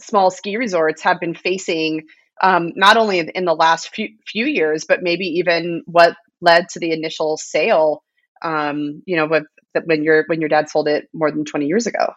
small 0.00 0.30
ski 0.30 0.56
resorts 0.56 1.02
have 1.02 1.20
been 1.20 1.34
facing 1.34 2.02
um, 2.42 2.72
not 2.76 2.98
only 2.98 3.18
in 3.18 3.44
the 3.46 3.54
last 3.54 3.94
few 3.94 4.08
few 4.26 4.46
years 4.46 4.84
but 4.86 5.02
maybe 5.02 5.24
even 5.24 5.82
what 5.86 6.16
led 6.40 6.68
to 6.68 6.78
the 6.78 6.92
initial 6.92 7.36
sale 7.36 8.02
um, 8.42 9.02
you 9.06 9.16
know 9.16 9.26
with, 9.26 9.44
when 9.84 10.04
your 10.04 10.24
when 10.26 10.40
your 10.40 10.48
dad 10.48 10.68
sold 10.68 10.88
it 10.88 11.08
more 11.14 11.30
than 11.30 11.44
20 11.44 11.66
years 11.66 11.86
ago 11.86 12.12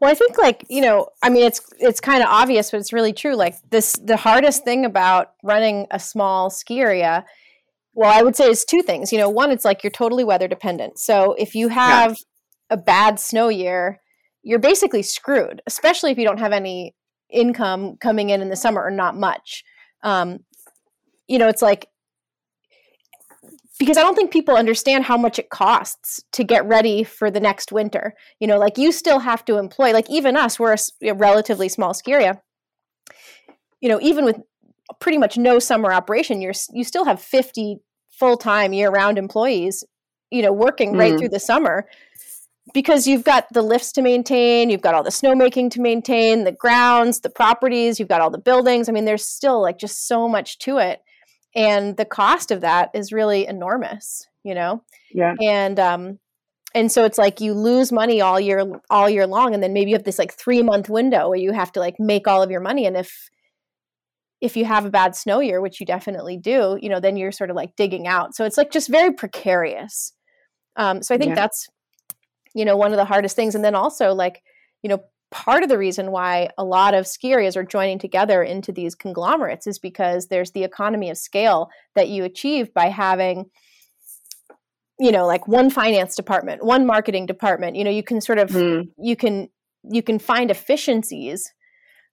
well, 0.00 0.10
I 0.10 0.14
think 0.14 0.38
like, 0.38 0.64
you 0.70 0.80
know, 0.80 1.08
I 1.22 1.28
mean 1.28 1.44
it's 1.44 1.60
it's 1.78 2.00
kind 2.00 2.22
of 2.22 2.28
obvious, 2.30 2.70
but 2.70 2.80
it's 2.80 2.92
really 2.92 3.12
true. 3.12 3.36
Like 3.36 3.56
this 3.70 3.92
the 4.02 4.16
hardest 4.16 4.64
thing 4.64 4.86
about 4.86 5.32
running 5.42 5.86
a 5.90 6.00
small 6.00 6.48
ski 6.48 6.80
area, 6.80 7.24
well, 7.92 8.10
I 8.10 8.22
would 8.22 8.34
say 8.34 8.48
is 8.48 8.64
two 8.64 8.80
things. 8.80 9.12
You 9.12 9.18
know, 9.18 9.28
one, 9.28 9.50
it's 9.50 9.64
like 9.64 9.84
you're 9.84 9.90
totally 9.90 10.24
weather 10.24 10.48
dependent. 10.48 10.98
So 10.98 11.34
if 11.38 11.54
you 11.54 11.68
have. 11.68 12.16
A 12.70 12.76
bad 12.76 13.18
snow 13.20 13.48
year, 13.48 14.00
you're 14.42 14.58
basically 14.58 15.02
screwed, 15.02 15.60
especially 15.66 16.10
if 16.10 16.18
you 16.18 16.24
don't 16.24 16.38
have 16.38 16.52
any 16.52 16.94
income 17.28 17.96
coming 18.00 18.30
in 18.30 18.40
in 18.40 18.48
the 18.48 18.56
summer 18.56 18.82
or 18.82 18.90
not 18.90 19.16
much. 19.16 19.64
Um, 20.02 20.40
you 21.28 21.38
know, 21.38 21.48
it's 21.48 21.62
like 21.62 21.86
because 23.78 23.96
I 23.96 24.02
don't 24.02 24.14
think 24.14 24.30
people 24.30 24.56
understand 24.56 25.04
how 25.04 25.16
much 25.16 25.38
it 25.38 25.48
costs 25.48 26.22
to 26.32 26.44
get 26.44 26.66
ready 26.66 27.02
for 27.02 27.30
the 27.30 27.40
next 27.40 27.72
winter. 27.72 28.14
You 28.38 28.46
know, 28.46 28.58
like 28.58 28.76
you 28.76 28.92
still 28.92 29.20
have 29.20 29.42
to 29.46 29.56
employ, 29.56 29.92
like 29.92 30.08
even 30.10 30.36
us, 30.36 30.58
we're 30.60 30.74
a, 30.74 31.08
a 31.08 31.14
relatively 31.14 31.68
small 31.70 31.94
ski 31.94 32.12
area. 32.12 32.42
You 33.80 33.88
know, 33.88 33.98
even 34.02 34.26
with 34.26 34.36
pretty 35.00 35.16
much 35.16 35.38
no 35.38 35.58
summer 35.58 35.92
operation, 35.92 36.42
you're 36.42 36.52
you 36.72 36.84
still 36.84 37.06
have 37.06 37.22
50 37.22 37.78
full-time 38.10 38.74
year-round 38.74 39.16
employees, 39.16 39.82
you 40.30 40.42
know, 40.42 40.52
working 40.52 40.94
right 40.94 41.14
mm. 41.14 41.18
through 41.18 41.30
the 41.30 41.40
summer 41.40 41.86
because 42.72 43.06
you've 43.06 43.24
got 43.24 43.46
the 43.52 43.62
lifts 43.62 43.92
to 43.92 44.02
maintain, 44.02 44.70
you've 44.70 44.82
got 44.82 44.94
all 44.94 45.02
the 45.02 45.10
snowmaking 45.10 45.70
to 45.72 45.80
maintain, 45.80 46.44
the 46.44 46.52
grounds, 46.52 47.20
the 47.20 47.30
properties, 47.30 47.98
you've 47.98 48.08
got 48.08 48.20
all 48.20 48.30
the 48.30 48.38
buildings. 48.38 48.88
I 48.88 48.92
mean, 48.92 49.04
there's 49.04 49.24
still 49.24 49.60
like 49.60 49.78
just 49.78 50.06
so 50.06 50.28
much 50.28 50.58
to 50.60 50.78
it. 50.78 51.00
And 51.54 51.96
the 51.96 52.04
cost 52.04 52.50
of 52.50 52.60
that 52.60 52.90
is 52.94 53.12
really 53.12 53.46
enormous 53.46 54.26
you 54.44 54.54
know? 54.54 54.82
Yeah. 55.12 55.34
And 55.40 55.78
um 55.78 56.18
and 56.74 56.90
so 56.90 57.04
it's 57.04 57.18
like 57.18 57.40
you 57.40 57.52
lose 57.52 57.90
money 57.92 58.20
all 58.20 58.38
year 58.38 58.64
all 58.90 59.10
year 59.10 59.26
long 59.26 59.54
and 59.54 59.62
then 59.62 59.72
maybe 59.72 59.90
you 59.90 59.96
have 59.96 60.04
this 60.04 60.18
like 60.18 60.32
3 60.32 60.62
month 60.62 60.88
window 60.88 61.28
where 61.28 61.38
you 61.38 61.52
have 61.52 61.72
to 61.72 61.80
like 61.80 61.96
make 61.98 62.26
all 62.26 62.42
of 62.42 62.50
your 62.50 62.60
money. 62.60 62.86
And 62.86 62.96
if 62.96 63.28
if 64.40 64.56
you 64.56 64.64
have 64.64 64.86
a 64.86 64.90
bad 64.90 65.14
snow 65.14 65.40
year 65.40 65.60
which 65.60 65.80
you 65.80 65.86
definitely 65.86 66.36
do 66.36 66.78
you 66.80 66.88
know 66.88 67.00
then 67.00 67.16
you're 67.16 67.32
sort 67.32 67.50
of 67.50 67.56
like 67.56 67.76
digging 67.76 68.06
out. 68.06 68.34
So 68.34 68.44
it's 68.44 68.56
like 68.56 68.70
just 68.70 68.88
very 68.88 69.12
precarious. 69.12 70.12
Um 70.76 71.02
so 71.02 71.14
i 71.14 71.18
think 71.18 71.30
yeah. 71.30 71.34
that's 71.34 71.68
you 72.54 72.64
know 72.64 72.76
one 72.76 72.92
of 72.92 72.96
the 72.96 73.04
hardest 73.04 73.36
things 73.36 73.54
and 73.54 73.64
then 73.64 73.74
also 73.74 74.12
like 74.12 74.42
you 74.82 74.88
know 74.88 75.02
part 75.30 75.62
of 75.62 75.68
the 75.68 75.78
reason 75.78 76.10
why 76.10 76.50
a 76.58 76.64
lot 76.64 76.92
of 76.94 77.06
ski 77.06 77.32
areas 77.32 77.56
are 77.56 77.62
joining 77.62 77.98
together 77.98 78.42
into 78.42 78.72
these 78.72 78.94
conglomerates 78.94 79.66
is 79.66 79.78
because 79.78 80.26
there's 80.26 80.50
the 80.52 80.64
economy 80.64 81.08
of 81.08 81.16
scale 81.16 81.70
that 81.94 82.08
you 82.08 82.24
achieve 82.24 82.74
by 82.74 82.86
having 82.86 83.46
you 84.98 85.12
know 85.12 85.26
like 85.26 85.46
one 85.46 85.70
finance 85.70 86.16
department 86.16 86.64
one 86.64 86.86
marketing 86.86 87.26
department 87.26 87.76
you 87.76 87.84
know 87.84 87.90
you 87.90 88.02
can 88.02 88.20
sort 88.20 88.38
of 88.38 88.50
mm. 88.50 88.88
you 88.98 89.16
can 89.16 89.48
you 89.84 90.02
can 90.02 90.18
find 90.18 90.50
efficiencies 90.50 91.52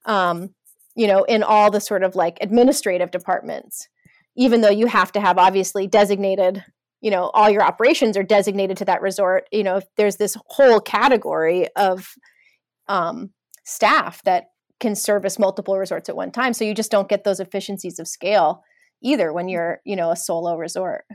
um 0.05 0.53
you 0.95 1.07
know 1.07 1.23
in 1.23 1.43
all 1.43 1.71
the 1.71 1.81
sort 1.81 2.03
of 2.03 2.15
like 2.15 2.37
administrative 2.39 3.11
departments 3.11 3.87
even 4.35 4.61
though 4.61 4.69
you 4.69 4.85
have 4.85 5.11
to 5.11 5.19
have 5.19 5.39
obviously 5.39 5.87
designated 5.87 6.63
you 7.01 7.11
know 7.11 7.29
all 7.33 7.49
your 7.49 7.63
operations 7.63 8.17
are 8.17 8.23
designated 8.23 8.77
to 8.77 8.85
that 8.85 9.01
resort 9.01 9.47
you 9.51 9.63
know 9.63 9.79
there's 9.97 10.15
this 10.17 10.35
whole 10.47 10.79
category 10.79 11.67
of 11.75 12.07
um, 12.87 13.31
staff 13.65 14.21
that 14.23 14.45
can 14.79 14.95
service 14.95 15.39
multiple 15.39 15.77
resorts 15.77 16.09
at 16.09 16.15
one 16.15 16.31
time. 16.31 16.53
So 16.53 16.63
you 16.63 16.73
just 16.73 16.91
don't 16.91 17.09
get 17.09 17.23
those 17.23 17.39
efficiencies 17.39 17.99
of 17.99 18.07
scale 18.07 18.63
either 19.01 19.33
when 19.33 19.47
you're, 19.47 19.81
you 19.85 19.95
know, 19.95 20.11
a 20.11 20.15
solo 20.15 20.55
resort. 20.55 21.05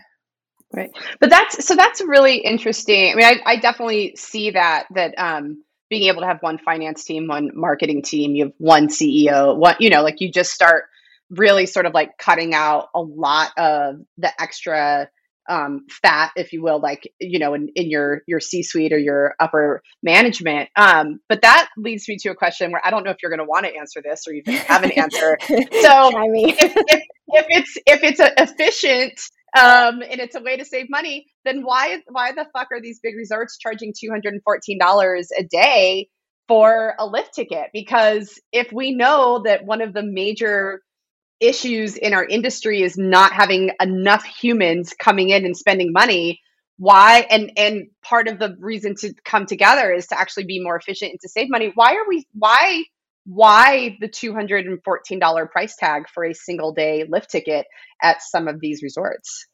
Right. 0.75 0.91
But 1.21 1.31
that's 1.31 1.67
so 1.67 1.77
that's 1.77 2.01
really 2.01 2.39
interesting. 2.39 3.13
I 3.13 3.15
mean, 3.15 3.27
I, 3.27 3.53
I 3.53 3.57
definitely 3.57 4.15
see 4.17 4.53
that 4.53 4.87
that 4.95 5.15
um 5.19 5.63
being 5.91 6.05
able 6.05 6.23
to 6.23 6.27
have 6.27 6.39
one 6.41 6.57
finance 6.57 7.05
team, 7.05 7.29
one 7.29 7.51
marketing 7.55 8.03
team, 8.03 8.35
you 8.35 8.45
have 8.45 8.55
one 8.57 8.89
CEO, 8.89 9.55
one, 9.55 9.77
you 9.79 9.91
know, 9.91 10.03
like 10.03 10.23
you 10.23 10.33
just 10.33 10.53
start 10.53 10.85
really 11.29 11.67
sort 11.67 11.85
of 11.85 11.93
like 11.93 12.17
cutting 12.17 12.55
out 12.55 12.89
a 12.95 13.01
lot 13.03 13.51
of 13.59 13.97
the 14.17 14.33
extra 14.41 15.11
um, 15.49 15.87
fat, 15.91 16.31
if 16.37 16.53
you 16.53 16.63
will, 16.63 16.81
like 16.81 17.11
you 17.21 17.39
know, 17.39 17.55
in, 17.55 17.69
in 17.75 17.91
your 17.91 18.23
your 18.27 18.41
C 18.41 18.63
suite 18.63 18.93
or 18.93 18.99
your 18.99 19.35
upper 19.41 19.83
management. 20.03 20.69
Um, 20.77 21.21
but 21.29 21.43
that 21.43 21.69
leads 21.77 22.09
me 22.09 22.17
to 22.21 22.31
a 22.31 22.35
question 22.35 22.71
where 22.71 22.81
I 22.85 22.91
don't 22.91 23.05
know 23.05 23.11
if 23.11 23.19
you're 23.23 23.31
going 23.31 23.39
to 23.39 23.45
want 23.45 23.67
to 23.67 23.75
answer 23.75 24.03
this 24.03 24.23
or 24.27 24.33
even 24.35 24.55
have 24.55 24.83
an 24.83 24.93
answer. 24.93 25.39
So, 25.83 25.91
I 25.91 26.29
mean, 26.29 26.51
if, 26.51 26.73
if, 26.77 27.03
if 27.29 27.47
it's 27.49 27.77
if 27.87 28.03
it's 28.03 28.21
a 28.21 28.33
efficient 28.41 29.21
um, 29.59 30.03
and 30.03 30.21
it's 30.21 30.35
a 30.35 30.41
way 30.41 30.57
to 30.57 30.65
save 30.65 30.87
money, 30.89 31.27
then 31.45 31.63
why 31.63 31.99
why 32.09 32.33
the 32.33 32.47
fuck 32.53 32.69
are 32.73 32.81
these 32.81 33.01
big 33.03 33.17
resorts 33.17 33.59
charging 33.59 33.93
two 33.99 34.11
hundred 34.11 34.35
and 34.35 34.43
fourteen 34.43 34.79
dollars 34.79 35.29
a 35.37 35.43
day 35.43 36.09
for 36.49 36.95
a 36.99 37.07
lift 37.07 37.35
ticket? 37.35 37.69
Because 37.73 38.41
if 38.53 38.73
we 38.73 38.95
know 38.95 39.43
that 39.45 39.65
one 39.65 39.83
of 39.83 39.93
the 39.93 40.03
major 40.03 40.83
issues 41.43 41.97
in 41.97 42.15
our 42.15 42.25
industry 42.25 42.83
is 42.83 42.97
not 42.97 43.33
having 43.33 43.71
enough 43.81 44.25
humans 44.25 44.95
coming 44.99 45.31
in 45.31 45.45
and 45.45 45.57
spending 45.57 45.93
money 45.93 46.41
why 46.83 47.27
and 47.31 47.53
and 47.57 47.87
part 48.03 48.27
of 48.27 48.41
the 48.41 48.57
reason 48.59 48.97
to 48.97 49.15
come 49.25 49.47
together 49.47 49.93
is 49.93 50.09
to 50.09 50.19
actually 50.19 50.45
be 50.45 50.61
more 50.61 50.77
efficient 50.77 51.13
and 51.13 51.21
to 51.21 51.29
save 51.29 51.49
money. 51.49 51.71
Why 51.75 51.95
are 51.95 52.09
we 52.09 52.27
why 52.33 52.83
why 53.25 53.97
the 54.01 54.09
$214 54.09 55.51
price 55.51 55.77
tag 55.77 56.09
for 56.13 56.25
a 56.25 56.35
single 56.35 56.73
day 56.73 57.05
lift 57.09 57.31
ticket 57.31 57.67
at 58.03 58.21
some 58.21 58.49
of 58.49 58.59
these 58.59 58.83
resorts? 58.83 59.47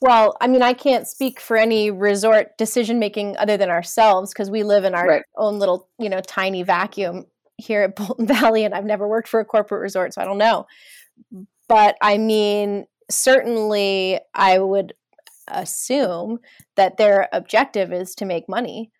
Well 0.00 0.36
i 0.40 0.48
mean 0.48 0.62
i 0.62 0.72
can't 0.72 1.06
speak 1.06 1.38
for 1.38 1.56
any 1.56 1.90
resort 1.90 2.56
decision 2.58 2.98
making 2.98 3.36
other 3.36 3.56
than 3.56 3.70
ourselves 3.70 4.32
because 4.32 4.50
we 4.50 4.64
live 4.64 4.84
in 4.84 4.94
our 4.94 5.06
right. 5.06 5.22
own 5.36 5.58
little 5.58 5.88
you 5.98 6.08
know 6.08 6.20
tiny 6.20 6.62
vacuum 6.62 7.26
here 7.58 7.82
at 7.82 7.96
bolton 7.96 8.26
valley 8.26 8.64
and 8.64 8.74
i've 8.74 8.84
never 8.84 9.06
worked 9.06 9.28
for 9.28 9.40
a 9.40 9.44
corporate 9.44 9.82
resort 9.82 10.14
so 10.14 10.22
i 10.22 10.24
don't 10.24 10.38
know 10.38 10.66
but 11.68 11.96
I 12.00 12.18
mean, 12.18 12.86
certainly 13.10 14.20
I 14.34 14.58
would 14.58 14.94
assume 15.46 16.38
that 16.76 16.96
their 16.96 17.28
objective 17.32 17.92
is 17.92 18.14
to 18.16 18.24
make 18.24 18.48
money. 18.48 18.90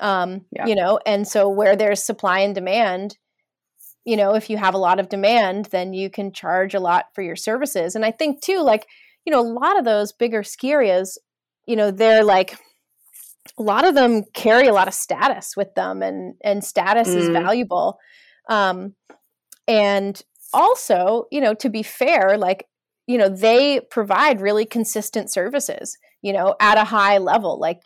Um, 0.00 0.44
yeah. 0.52 0.66
You 0.66 0.74
know, 0.74 1.00
and 1.06 1.26
so 1.26 1.48
where 1.48 1.74
there's 1.74 2.04
supply 2.04 2.40
and 2.40 2.54
demand, 2.54 3.16
you 4.04 4.16
know, 4.16 4.34
if 4.34 4.48
you 4.48 4.56
have 4.56 4.74
a 4.74 4.78
lot 4.78 5.00
of 5.00 5.08
demand, 5.08 5.66
then 5.66 5.92
you 5.92 6.08
can 6.08 6.32
charge 6.32 6.74
a 6.74 6.80
lot 6.80 7.06
for 7.14 7.22
your 7.22 7.36
services. 7.36 7.96
And 7.96 8.04
I 8.04 8.12
think 8.12 8.40
too, 8.40 8.60
like, 8.60 8.86
you 9.24 9.32
know, 9.32 9.40
a 9.40 9.42
lot 9.42 9.78
of 9.78 9.84
those 9.84 10.12
bigger 10.12 10.42
ski 10.44 10.70
areas, 10.70 11.18
you 11.66 11.74
know, 11.74 11.90
they're 11.90 12.24
like, 12.24 12.58
a 13.58 13.62
lot 13.62 13.86
of 13.86 13.94
them 13.94 14.24
carry 14.34 14.66
a 14.66 14.72
lot 14.72 14.88
of 14.88 14.94
status 14.94 15.56
with 15.56 15.74
them 15.74 16.02
and 16.02 16.34
and 16.42 16.64
status 16.64 17.08
mm. 17.08 17.16
is 17.16 17.28
valuable 17.28 17.98
um 18.48 18.94
and 19.68 20.22
also, 20.52 21.26
you 21.30 21.40
know, 21.40 21.54
to 21.54 21.68
be 21.68 21.82
fair, 21.82 22.38
like, 22.38 22.66
you 23.06 23.18
know, 23.18 23.28
they 23.28 23.80
provide 23.90 24.40
really 24.40 24.64
consistent 24.64 25.30
services, 25.30 25.96
you 26.22 26.32
know, 26.32 26.56
at 26.60 26.78
a 26.78 26.84
high 26.84 27.18
level. 27.18 27.58
Like, 27.60 27.80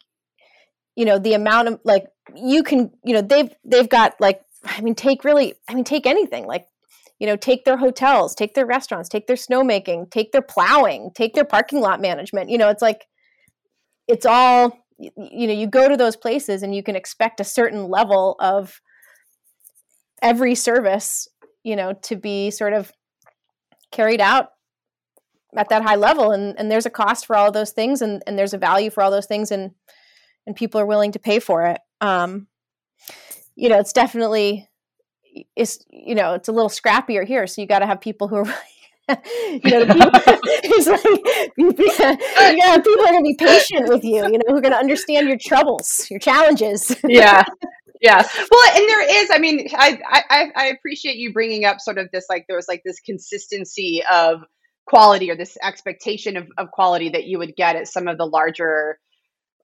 you 0.97 1.05
know, 1.05 1.19
the 1.19 1.35
amount 1.35 1.69
of 1.69 1.81
like 1.85 2.07
you 2.35 2.63
can, 2.63 2.91
you 3.05 3.15
know, 3.15 3.23
they've 3.23 3.53
they've 3.65 3.89
got 3.89 4.15
like 4.21 4.43
I 4.65 4.81
mean, 4.81 4.95
take 4.95 5.25
really, 5.25 5.55
I 5.69 5.75
mean, 5.75 5.85
take 5.85 6.07
anything 6.07 6.47
like 6.47 6.67
you 7.19 7.27
know, 7.27 7.37
take 7.37 7.65
their 7.65 7.77
hotels, 7.77 8.35
take 8.35 8.55
their 8.55 8.67
restaurants, 8.67 9.09
take 9.09 9.29
their 9.29 9.37
snowmaking, 9.37 10.11
take 10.11 10.33
their 10.33 10.43
plowing, 10.43 11.11
take 11.15 11.35
their 11.35 11.45
parking 11.45 11.81
lot 11.81 12.01
management. 12.01 12.51
You 12.51 12.59
know, 12.59 12.69
it's 12.69 12.83
like 12.83 13.07
it's 14.09 14.27
all 14.27 14.77
you 15.17 15.47
know, 15.47 15.53
you 15.53 15.67
go 15.67 15.89
to 15.89 15.97
those 15.97 16.17
places 16.17 16.63
and 16.63 16.75
you 16.75 16.83
can 16.83 16.97
expect 16.97 17.41
a 17.41 17.45
certain 17.45 17.89
level 17.89 18.37
of 18.39 18.81
every 20.23 20.55
service 20.55 21.29
you 21.65 21.77
know 21.77 21.93
to 21.95 22.17
be 22.17 22.51
sort 22.51 22.73
of 22.73 22.93
carried 23.91 24.21
out 24.21 24.51
at 25.57 25.69
that 25.69 25.83
high 25.83 25.97
level. 25.97 26.33
And 26.33 26.59
and 26.59 26.71
there's 26.71 26.87
a 26.87 26.91
cost 26.91 27.27
for 27.27 27.37
all 27.37 27.53
those 27.53 27.71
things 27.71 28.03
and 28.03 28.23
and 28.27 28.39
there's 28.39 28.55
a 28.55 28.59
value 28.59 28.91
for 28.91 29.03
all 29.03 29.11
those 29.11 29.27
things 29.27 29.51
and 29.51 29.73
and 30.47 30.57
people 30.57 30.81
are 30.81 30.87
willing 30.87 31.13
to 31.13 31.19
pay 31.19 31.39
for 31.39 31.67
it. 31.67 31.81
Um 32.01 32.49
you 33.55 33.69
know 33.69 33.79
it's 33.79 33.93
definitely 33.93 34.69
is 35.57 35.85
you 35.91 36.15
know 36.15 36.35
it's 36.35 36.49
a 36.49 36.53
little 36.53 36.71
scrappier 36.71 37.27
here. 37.27 37.47
So 37.47 37.61
you 37.61 37.69
got 37.69 37.81
to 37.81 37.87
have 37.87 38.01
people 38.01 38.29
who 38.29 38.37
are 38.37 38.45
you 39.09 39.71
know 39.71 39.87
people, 39.87 40.11
it's 40.65 40.87
like 40.87 41.55
you 41.57 41.73
people 41.73 43.05
are 43.05 43.13
going 43.13 43.19
to 43.19 43.23
be 43.23 43.37
patient 43.39 43.89
with 43.89 44.05
you 44.05 44.25
you 44.25 44.39
know 44.39 44.45
who 44.49 44.57
are 44.57 44.61
going 44.61 44.73
to 44.73 44.79
understand 44.79 45.29
your 45.29 45.39
troubles 45.39 46.07
your 46.11 46.21
challenges. 46.21 46.95
Yeah. 47.07 47.45
Yeah. 48.01 48.27
Well 48.51 48.71
and 48.77 48.89
there 48.89 49.23
is 49.23 49.31
i 49.33 49.39
mean 49.39 49.69
I, 49.75 49.99
I 50.09 50.47
i 50.57 50.67
appreciate 50.67 51.17
you 51.17 51.33
bringing 51.33 51.65
up 51.65 51.81
sort 51.81 51.99
of 51.99 52.09
this 52.13 52.27
like 52.29 52.47
there 52.49 52.57
was 52.57 52.67
like 52.69 52.83
this 52.85 52.99
consistency 53.01 54.03
of 54.11 54.43
quality 54.87 55.31
or 55.31 55.37
this 55.37 55.57
expectation 55.63 56.37
of, 56.37 56.49
of 56.59 56.71
quality 56.73 57.11
that 57.11 57.25
you 57.25 57.39
would 57.39 57.55
get 57.57 57.77
at 57.77 57.87
some 57.87 58.09
of 58.09 58.19
the 58.19 58.27
larger 58.27 58.99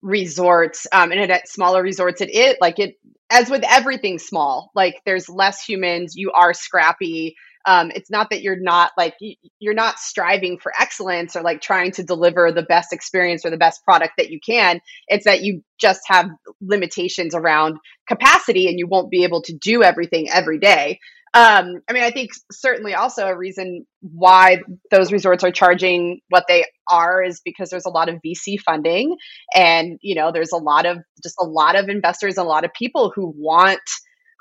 resorts 0.02 0.87
um, 0.92 1.11
and 1.11 1.21
at 1.33 1.49
smaller 1.49 1.83
resorts 1.83 2.21
it 2.21 2.33
it 2.33 2.59
like 2.61 2.78
it 2.78 2.95
as 3.30 3.50
with 3.50 3.64
everything 3.68 4.18
small 4.18 4.71
like 4.75 5.00
there's 5.04 5.28
less 5.28 5.64
humans 5.64 6.14
you 6.14 6.30
are 6.30 6.54
scrappy 6.54 7.35
um, 7.68 7.92
it's 7.94 8.10
not 8.10 8.30
that 8.30 8.40
you're 8.40 8.58
not 8.58 8.92
like 8.96 9.14
you're 9.58 9.75
not 9.75 9.98
striving 9.98 10.58
for 10.58 10.72
excellence 10.80 11.37
or 11.37 11.42
like 11.42 11.60
trying 11.60 11.92
to 11.92 12.02
deliver 12.02 12.50
the 12.50 12.62
best 12.62 12.94
experience 12.94 13.44
or 13.44 13.50
the 13.50 13.58
best 13.58 13.84
product 13.84 14.14
that 14.16 14.30
you 14.30 14.40
can. 14.40 14.80
It's 15.06 15.26
that 15.26 15.42
you 15.42 15.62
just 15.78 16.00
have 16.06 16.30
limitations 16.62 17.34
around 17.34 17.76
capacity 18.08 18.68
and 18.68 18.78
you 18.78 18.87
won't 18.87 19.10
be 19.10 19.22
able 19.22 19.42
to 19.42 19.52
do 19.52 19.82
everything 19.82 20.30
every 20.30 20.58
day. 20.58 20.98
Um, 21.34 21.82
I 21.87 21.92
mean, 21.92 22.04
I 22.04 22.10
think 22.10 22.30
certainly 22.50 22.94
also 22.94 23.26
a 23.26 23.37
reason 23.37 23.84
why 24.00 24.62
those 24.90 25.12
resorts 25.12 25.44
are 25.44 25.52
charging 25.52 26.20
what 26.30 26.44
they 26.48 26.64
are 26.90 27.22
is 27.22 27.42
because 27.44 27.68
there's 27.68 27.84
a 27.84 27.90
lot 27.90 28.08
of 28.08 28.16
VC 28.26 28.58
funding, 28.58 29.14
and 29.54 29.98
you 30.00 30.14
know, 30.14 30.32
there's 30.32 30.52
a 30.52 30.56
lot 30.56 30.87
of 30.87 30.96
just 31.22 31.37
a 31.38 31.44
lot 31.44 31.76
of 31.76 31.90
investors, 31.90 32.38
and 32.38 32.46
a 32.46 32.48
lot 32.48 32.64
of 32.64 32.72
people 32.72 33.12
who 33.14 33.34
want 33.37 33.78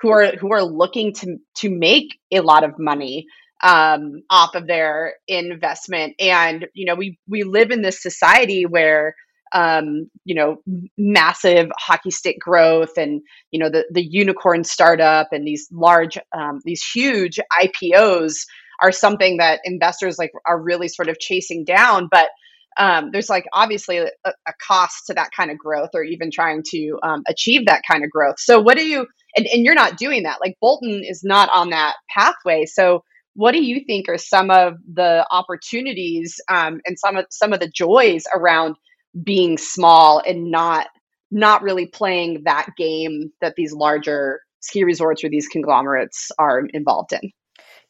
who 0.01 0.09
are 0.09 0.35
who 0.37 0.53
are 0.53 0.63
looking 0.63 1.13
to 1.13 1.37
to 1.55 1.69
make 1.69 2.17
a 2.31 2.41
lot 2.41 2.63
of 2.63 2.77
money 2.77 3.25
um, 3.63 4.23
off 4.29 4.55
of 4.55 4.67
their 4.67 5.15
investment. 5.27 6.15
And 6.19 6.67
you 6.73 6.85
know, 6.85 6.95
we 6.95 7.19
we 7.27 7.43
live 7.43 7.71
in 7.71 7.81
this 7.81 8.01
society 8.01 8.65
where 8.65 9.15
um, 9.53 10.09
you 10.25 10.35
know, 10.35 10.57
massive 10.97 11.69
hockey 11.77 12.11
stick 12.11 12.37
growth 12.39 12.97
and, 12.97 13.21
you 13.51 13.59
know, 13.59 13.69
the, 13.69 13.85
the 13.91 14.03
unicorn 14.03 14.63
startup 14.63 15.29
and 15.31 15.47
these 15.47 15.67
large, 15.71 16.17
um, 16.33 16.59
these 16.65 16.83
huge 16.83 17.39
IPOs 17.61 18.45
are 18.81 18.91
something 18.91 19.37
that 19.37 19.61
investors 19.63 20.17
like 20.19 20.31
are 20.45 20.61
really 20.61 20.87
sort 20.87 21.09
of 21.09 21.19
chasing 21.19 21.63
down. 21.63 22.07
But 22.11 22.29
um, 22.77 23.09
there's 23.11 23.29
like 23.29 23.45
obviously 23.53 23.97
a, 23.97 24.09
a, 24.25 24.53
cost 24.61 25.07
to 25.07 25.13
that 25.15 25.31
kind 25.35 25.49
of 25.49 25.57
growth 25.57 25.89
or 25.95 26.03
even 26.03 26.29
trying 26.29 26.63
to 26.69 26.99
um, 27.01 27.23
achieve 27.27 27.65
that 27.65 27.81
kind 27.89 28.03
of 28.03 28.11
growth. 28.11 28.35
So 28.39 28.59
what 28.59 28.77
do 28.77 28.85
you, 28.85 29.07
and, 29.37 29.47
and 29.47 29.63
you're 29.63 29.75
not 29.75 29.97
doing 29.97 30.23
that. 30.23 30.39
Like 30.41 30.57
Bolton 30.59 31.03
is 31.07 31.23
not 31.23 31.49
on 31.53 31.69
that 31.69 31.95
pathway. 32.09 32.65
So 32.65 33.03
what 33.35 33.51
do 33.51 33.63
you 33.63 33.81
think 33.85 34.09
are 34.09 34.17
some 34.17 34.49
of 34.49 34.73
the 34.91 35.25
opportunities 35.29 36.41
um, 36.49 36.81
and 36.85 36.97
some 36.97 37.17
of 37.17 37.25
some 37.29 37.53
of 37.53 37.59
the 37.59 37.69
joys 37.69 38.23
around 38.35 38.75
being 39.23 39.57
small 39.57 40.21
and 40.25 40.51
not 40.51 40.87
not 41.29 41.61
really 41.61 41.85
playing 41.85 42.41
that 42.45 42.67
game 42.77 43.31
that 43.41 43.53
these 43.55 43.73
larger 43.73 44.41
ski 44.61 44.83
resorts 44.83 45.23
or 45.23 45.29
these 45.29 45.47
conglomerates 45.47 46.31
are 46.39 46.63
involved 46.73 47.13
in? 47.13 47.31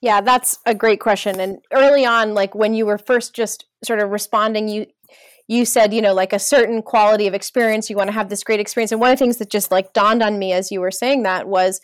Yeah, 0.01 0.21
that's 0.21 0.59
a 0.65 0.75
great 0.75 0.99
question. 0.99 1.39
And 1.39 1.59
early 1.73 2.05
on, 2.05 2.33
like 2.33 2.53
when 2.53 2.73
you 2.73 2.85
were 2.85 2.99
first 2.99 3.33
just 3.33 3.65
sort 3.83 3.99
of 3.99 4.11
responding, 4.11 4.67
you 4.67 4.85
you 5.47 5.65
said, 5.65 5.93
you 5.93 6.01
know, 6.01 6.13
like 6.13 6.33
a 6.33 6.39
certain 6.39 6.81
quality 6.81 7.27
of 7.27 7.33
experience, 7.33 7.89
you 7.89 7.95
want 7.95 8.09
to 8.09 8.13
have 8.13 8.29
this 8.29 8.43
great 8.43 8.59
experience. 8.59 8.91
And 8.91 8.99
one 8.99 9.11
of 9.11 9.17
the 9.17 9.23
things 9.23 9.37
that 9.37 9.49
just 9.49 9.71
like 9.71 9.93
dawned 9.93 10.21
on 10.21 10.37
me 10.37 10.51
as 10.51 10.71
you 10.71 10.81
were 10.81 10.91
saying 10.91 11.23
that 11.23 11.47
was, 11.47 11.79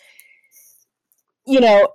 you 1.47 1.59
know, 1.59 1.87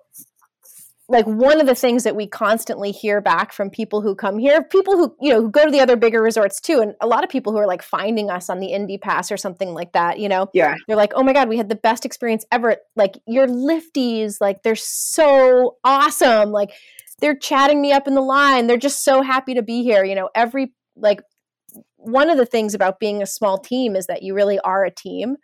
like 1.11 1.27
one 1.27 1.59
of 1.59 1.67
the 1.67 1.75
things 1.75 2.05
that 2.05 2.15
we 2.15 2.27
constantly 2.27 2.91
hear 2.91 3.21
back 3.23 3.53
from 3.53 3.71
people 3.71 4.03
who 4.03 4.15
come 4.15 4.39
here, 4.39 4.63
people 4.63 4.95
who, 4.95 5.15
you 5.21 5.33
know, 5.33 5.41
who 5.41 5.51
go 5.51 5.65
to 5.65 5.71
the 5.71 5.81
other 5.81 5.97
bigger 5.97 6.23
resorts 6.23 6.61
too, 6.61 6.81
and 6.81 6.95
a 7.01 7.07
lot 7.07 7.25
of 7.25 7.31
people 7.31 7.51
who 7.51 7.59
are 7.59 7.67
like 7.67 7.83
finding 7.83 8.31
us 8.31 8.51
on 8.51 8.61
the 8.61 8.73
Indy 8.73 8.99
Pass 8.99 9.33
or 9.33 9.39
something 9.39 9.73
like 9.73 9.93
that, 9.93 10.19
you 10.19 10.29
know. 10.29 10.49
Yeah. 10.53 10.75
They're 10.87 10.97
like, 10.97 11.13
oh 11.15 11.23
my 11.23 11.33
God, 11.33 11.49
we 11.49 11.57
had 11.57 11.71
the 11.71 11.77
best 11.77 12.05
experience 12.05 12.45
ever. 12.53 12.77
Like 12.95 13.19
your 13.27 13.47
lifties, 13.47 14.37
like 14.41 14.63
they're 14.63 14.77
so 14.77 15.77
awesome. 15.83 16.51
Like 16.51 16.73
they're 17.21 17.37
chatting 17.37 17.81
me 17.81 17.91
up 17.93 18.07
in 18.07 18.15
the 18.15 18.21
line. 18.21 18.67
They're 18.67 18.77
just 18.77 19.03
so 19.03 19.23
happy 19.23 19.55
to 19.55 19.63
be 19.63 19.83
here. 19.83 20.05
You 20.05 20.15
know, 20.15 20.29
every 20.35 20.75
like 20.95 21.23
one 21.99 22.31
of 22.31 22.39
the 22.39 22.47
things 22.47 22.75
about 22.75 23.01
being 23.01 23.23
a 23.23 23.27
small 23.27 23.59
team 23.59 23.95
is 23.95 24.07
that 24.07 24.23
you 24.23 24.35
really 24.35 24.59
are 24.61 24.85
a 24.85 24.91
team. 24.91 25.37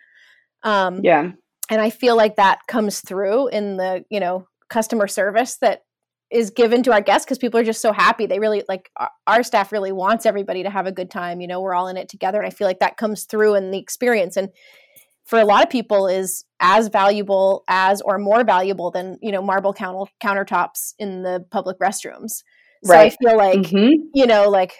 Um, 0.63 1.01
yeah. 1.03 1.33
And 1.69 1.81
I 1.81 1.91
feel 1.91 2.17
like 2.17 2.37
that 2.37 2.61
comes 2.69 3.01
through 3.01 3.49
in 3.49 3.77
the, 3.77 4.05
you 4.11 4.21
know, 4.21 4.47
customer 4.69 5.07
service 5.07 5.59
that 5.61 5.83
is 6.31 6.51
given 6.51 6.83
to 6.83 6.93
our 6.93 7.01
guests 7.01 7.25
because 7.25 7.39
people 7.39 7.61
are 7.61 7.65
just 7.65 7.81
so 7.81 7.93
happy. 7.93 8.27
They 8.27 8.39
really 8.39 8.65
like 8.69 8.91
our, 8.97 9.11
our, 9.27 9.43
staff 9.43 9.73
really 9.73 9.93
wants 9.93 10.27
everybody 10.27 10.63
to 10.63 10.71
have 10.71 10.87
a 10.87 10.93
good 10.93 11.11
time. 11.11 11.41
You 11.41 11.47
know, 11.47 11.61
we're 11.61 11.75
all 11.75 11.89
in 11.89 11.97
it 11.97 12.09
together, 12.09 12.39
and 12.39 12.47
I 12.47 12.51
feel 12.51 12.67
like 12.67 12.81
that 12.81 12.97
comes 12.97 13.25
through 13.25 13.55
in 13.55 13.71
the 13.71 13.79
experience. 13.79 14.37
And 14.37 14.49
for 15.25 15.39
a 15.39 15.45
lot 15.45 15.63
of 15.63 15.71
people, 15.71 16.07
is 16.07 16.45
as 16.61 16.89
valuable 16.89 17.63
as 17.69 18.01
or 18.01 18.19
more 18.19 18.43
valuable 18.43 18.91
than 18.91 19.19
you 19.23 19.31
know 19.33 19.43
marble 19.43 19.73
counter, 19.73 20.11
countertops 20.23 20.95
in 20.99 21.23
the 21.23 21.45
public 21.51 21.79
restrooms. 21.79 22.43
So 22.85 22.93
right. 22.93 23.13
I 23.13 23.17
feel 23.23 23.37
like 23.37 23.61
mm-hmm. 23.61 24.09
you 24.13 24.27
know, 24.27 24.49
like 24.49 24.75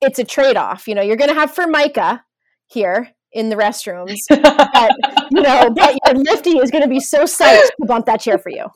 it's 0.00 0.18
a 0.18 0.24
trade 0.24 0.56
off. 0.56 0.88
You 0.88 0.94
know, 0.94 1.02
you're 1.02 1.16
going 1.16 1.30
to 1.30 1.34
have 1.34 1.54
Formica 1.54 2.24
here 2.66 3.10
in 3.32 3.48
the 3.48 3.56
restrooms. 3.56 4.18
but, 4.28 4.92
you 5.30 5.42
know, 5.42 5.70
but 5.70 5.98
your 6.06 6.14
lifty 6.24 6.58
is 6.58 6.70
going 6.70 6.82
to 6.82 6.88
be 6.88 7.00
so 7.00 7.24
psyched 7.24 7.68
to 7.80 7.86
bump 7.86 8.06
that 8.06 8.20
chair 8.20 8.38
for 8.38 8.50
you. 8.50 8.66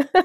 so 0.14 0.22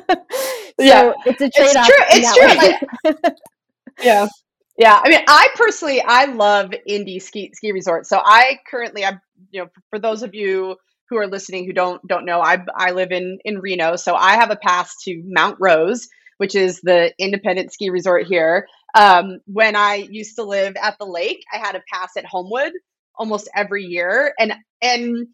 yeah, 0.79 1.13
it's 1.25 1.41
a 1.41 1.49
trade 1.49 1.75
off. 1.75 1.89
It's 1.89 2.35
true. 2.35 2.45
It's 2.51 3.01
true. 3.03 3.11
Like, 3.11 3.35
yeah. 4.03 4.27
Yeah, 4.75 4.99
I 5.03 5.07
mean, 5.07 5.19
I 5.27 5.49
personally, 5.55 6.01
I 6.01 6.25
love 6.25 6.71
indie 6.89 7.21
ski 7.21 7.51
ski 7.53 7.71
resorts. 7.71 8.09
So 8.09 8.19
I 8.23 8.57
currently, 8.69 9.05
I 9.05 9.19
you 9.51 9.61
know, 9.61 9.69
for 9.91 9.99
those 9.99 10.23
of 10.23 10.33
you 10.33 10.77
who 11.09 11.17
are 11.17 11.27
listening 11.27 11.65
who 11.65 11.73
don't 11.73 12.01
don't 12.07 12.25
know, 12.25 12.41
I 12.41 12.57
I 12.75 12.89
live 12.89 13.11
in 13.11 13.37
in 13.45 13.59
Reno, 13.59 13.97
so 13.97 14.15
I 14.15 14.31
have 14.31 14.49
a 14.49 14.55
pass 14.55 14.95
to 15.03 15.21
Mount 15.27 15.57
Rose, 15.59 16.07
which 16.37 16.55
is 16.55 16.81
the 16.81 17.13
independent 17.19 17.71
ski 17.71 17.91
resort 17.91 18.25
here. 18.25 18.67
Um, 18.93 19.39
when 19.45 19.75
I 19.75 19.95
used 19.95 20.35
to 20.35 20.43
live 20.43 20.75
at 20.81 20.97
the 20.99 21.05
lake, 21.05 21.43
I 21.51 21.57
had 21.57 21.75
a 21.75 21.83
pass 21.91 22.11
at 22.17 22.25
Homewood, 22.25 22.73
almost 23.15 23.49
every 23.55 23.85
year. 23.85 24.33
And 24.39 24.53
and 24.81 25.27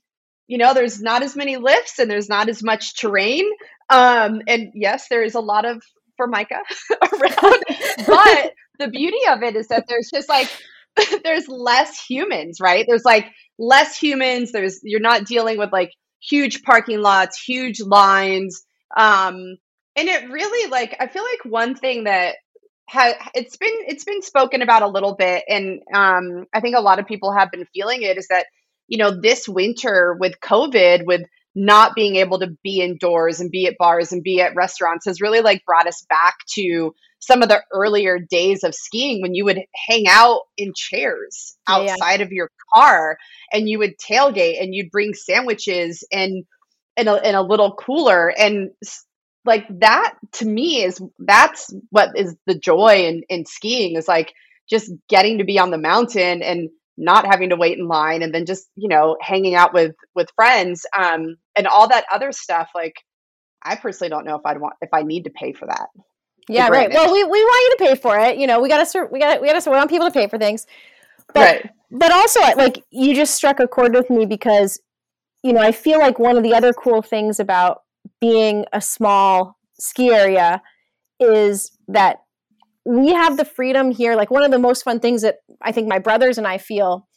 you 0.48 0.58
know 0.58 0.74
there's 0.74 1.02
not 1.02 1.24
as 1.24 1.36
many 1.36 1.58
lifts 1.58 2.00
and 2.00 2.10
there's 2.10 2.30
not 2.30 2.50
as 2.50 2.64
much 2.64 2.96
terrain. 3.00 3.46
Um 3.90 4.42
and 4.48 4.72
yes 4.76 5.08
there 5.10 5.24
is 5.24 5.36
a 5.36 5.40
lot 5.40 5.66
of 5.66 5.82
formica 6.18 6.60
around 7.14 7.64
but 8.08 8.54
the 8.78 8.90
beauty 8.90 9.20
of 9.30 9.42
it 9.44 9.56
is 9.56 9.68
that 9.70 9.86
there's 9.88 10.10
just 10.14 10.30
like 10.30 10.50
there's 11.24 11.48
less 11.48 12.04
humans 12.04 12.60
right? 12.62 12.86
There's 12.88 13.06
like 13.06 13.26
less 13.58 13.98
humans. 13.98 14.52
There's 14.52 14.80
you're 14.84 15.00
not 15.00 15.26
dealing 15.26 15.58
with 15.58 15.72
like 15.72 15.92
huge 16.22 16.64
parking 16.64 17.02
lots 17.02 17.42
huge 17.42 17.82
lines. 17.82 18.64
Um 18.96 19.58
and 19.96 20.08
it 20.08 20.30
really 20.30 20.70
like 20.70 20.96
i 21.00 21.08
feel 21.08 21.24
like 21.24 21.52
one 21.52 21.76
thing 21.76 22.06
that 22.06 22.36
it's 23.36 23.58
been 23.58 23.74
it's 23.88 24.04
been 24.04 24.22
spoken 24.22 24.62
about 24.62 24.82
a 24.82 24.88
little 24.88 25.16
bit 25.16 25.44
and 25.48 25.82
um, 25.94 26.46
i 26.54 26.60
think 26.60 26.76
a 26.76 26.82
lot 26.82 27.00
of 27.00 27.06
people 27.06 27.32
have 27.32 27.52
been 27.52 27.66
feeling 27.74 28.02
it 28.02 28.18
is 28.18 28.28
that 28.28 28.46
you 28.88 28.98
know 28.98 29.12
this 29.12 29.48
winter 29.48 30.16
with 30.20 30.40
covid 30.42 31.06
with 31.06 31.22
not 31.56 31.96
being 31.96 32.16
able 32.16 32.40
to 32.40 32.56
be 32.64 32.82
indoors 32.82 33.40
and 33.40 33.52
be 33.52 33.66
at 33.68 33.78
bars 33.78 34.12
and 34.12 34.24
be 34.24 34.40
at 34.40 34.56
restaurants 34.56 35.06
has 35.06 35.20
really 35.20 35.42
like 35.42 35.66
brought 35.66 35.88
us 35.88 36.06
back 36.08 36.36
to 36.48 36.94
some 37.20 37.42
of 37.42 37.50
the 37.50 37.62
earlier 37.74 38.18
days 38.18 38.64
of 38.64 38.74
skiing 38.74 39.22
when 39.22 39.34
you 39.34 39.44
would 39.44 39.60
hang 39.88 40.06
out 40.08 40.42
in 40.58 40.72
chairs 40.76 41.58
outside 41.68 42.20
yeah. 42.20 42.26
of 42.26 42.32
your 42.32 42.50
car 42.74 43.18
and 43.52 43.68
you 43.68 43.78
would 43.80 43.98
tailgate 43.98 44.62
and 44.62 44.74
you'd 44.74 44.92
bring 44.92 45.14
sandwiches 45.14 46.04
and 46.12 46.46
in 46.96 47.08
a, 47.08 47.16
in 47.18 47.36
a 47.36 47.42
little 47.42 47.74
cooler 47.76 48.30
and 48.38 48.70
like 49.50 49.68
that 49.80 50.14
to 50.32 50.46
me 50.46 50.84
is 50.84 51.02
that's 51.18 51.74
what 51.90 52.12
is 52.16 52.36
the 52.46 52.54
joy 52.54 53.08
in, 53.08 53.24
in 53.30 53.46
skiing 53.46 53.96
is 53.96 54.08
like 54.08 54.32
just 54.70 54.92
getting 55.10 55.40
to 55.40 55.44
be 55.44 55.58
on 55.58 55.72
the 55.72 55.78
mountain 55.78 56.44
and 56.44 56.70
not 56.98 57.26
having 57.26 57.50
to 57.50 57.56
wait 57.56 57.80
in 57.80 57.88
line 57.88 58.22
and 58.22 58.34
then 58.34 58.46
just 58.46 58.70
you 58.76 58.88
know 58.88 59.18
hanging 59.22 59.56
out 59.56 59.74
with 59.74 59.96
with 60.16 60.30
friends 60.36 60.86
um 60.96 61.36
and 61.56 61.66
all 61.66 61.88
that 61.88 62.06
other 62.14 62.32
stuff 62.32 62.70
like 62.76 62.94
i 63.64 63.76
personally 63.76 64.10
don't 64.10 64.24
know 64.24 64.36
if 64.36 64.46
i'd 64.46 64.62
want 64.62 64.76
if 64.82 64.90
i 64.94 65.02
need 65.02 65.24
to 65.24 65.32
pay 65.32 65.52
for 65.52 65.66
that. 65.66 65.88
Yeah 66.48 66.70
right. 66.70 66.90
Well 66.92 67.12
we, 67.14 67.24
we 67.24 67.44
want 67.44 67.64
you 67.64 67.78
to 67.78 67.92
pay 67.92 68.00
for 68.00 68.20
it 68.20 68.38
you 68.38 68.48
know 68.48 68.60
we 68.60 68.70
gotta 68.70 69.08
we 69.12 69.20
gotta 69.20 69.42
we 69.42 69.48
gotta 69.48 69.70
we 69.70 69.76
want 69.76 69.90
people 69.90 70.08
to 70.08 70.14
pay 70.14 70.28
for 70.28 70.38
things. 70.38 70.68
But 71.34 71.40
right. 71.40 71.70
but 71.90 72.12
also 72.12 72.40
like 72.56 72.84
you 72.92 73.16
just 73.16 73.34
struck 73.36 73.60
a 73.60 73.68
chord 73.68 73.94
with 73.94 74.10
me 74.10 74.26
because 74.26 74.80
you 75.44 75.54
know 75.54 75.62
i 75.62 75.72
feel 75.72 76.00
like 76.00 76.20
one 76.20 76.38
of 76.38 76.44
the 76.44 76.54
other 76.54 76.74
cool 76.74 77.02
things 77.02 77.40
about 77.40 77.84
being 78.22 78.66
a 78.74 78.82
small 78.82 79.58
ski 79.80 80.10
area 80.10 80.62
is 81.20 81.72
that 81.88 82.18
we 82.86 83.14
have 83.14 83.38
the 83.38 83.46
freedom 83.46 83.92
here. 83.92 84.16
Like 84.16 84.32
one 84.32 84.44
of 84.44 84.52
the 84.52 84.60
most 84.60 84.84
fun 84.84 85.00
things 85.00 85.22
that 85.22 85.38
I 85.62 85.72
think 85.72 85.88
my 85.88 86.00
brothers 86.00 86.38
and 86.38 86.48
I 86.48 86.58
feel, 86.58 87.08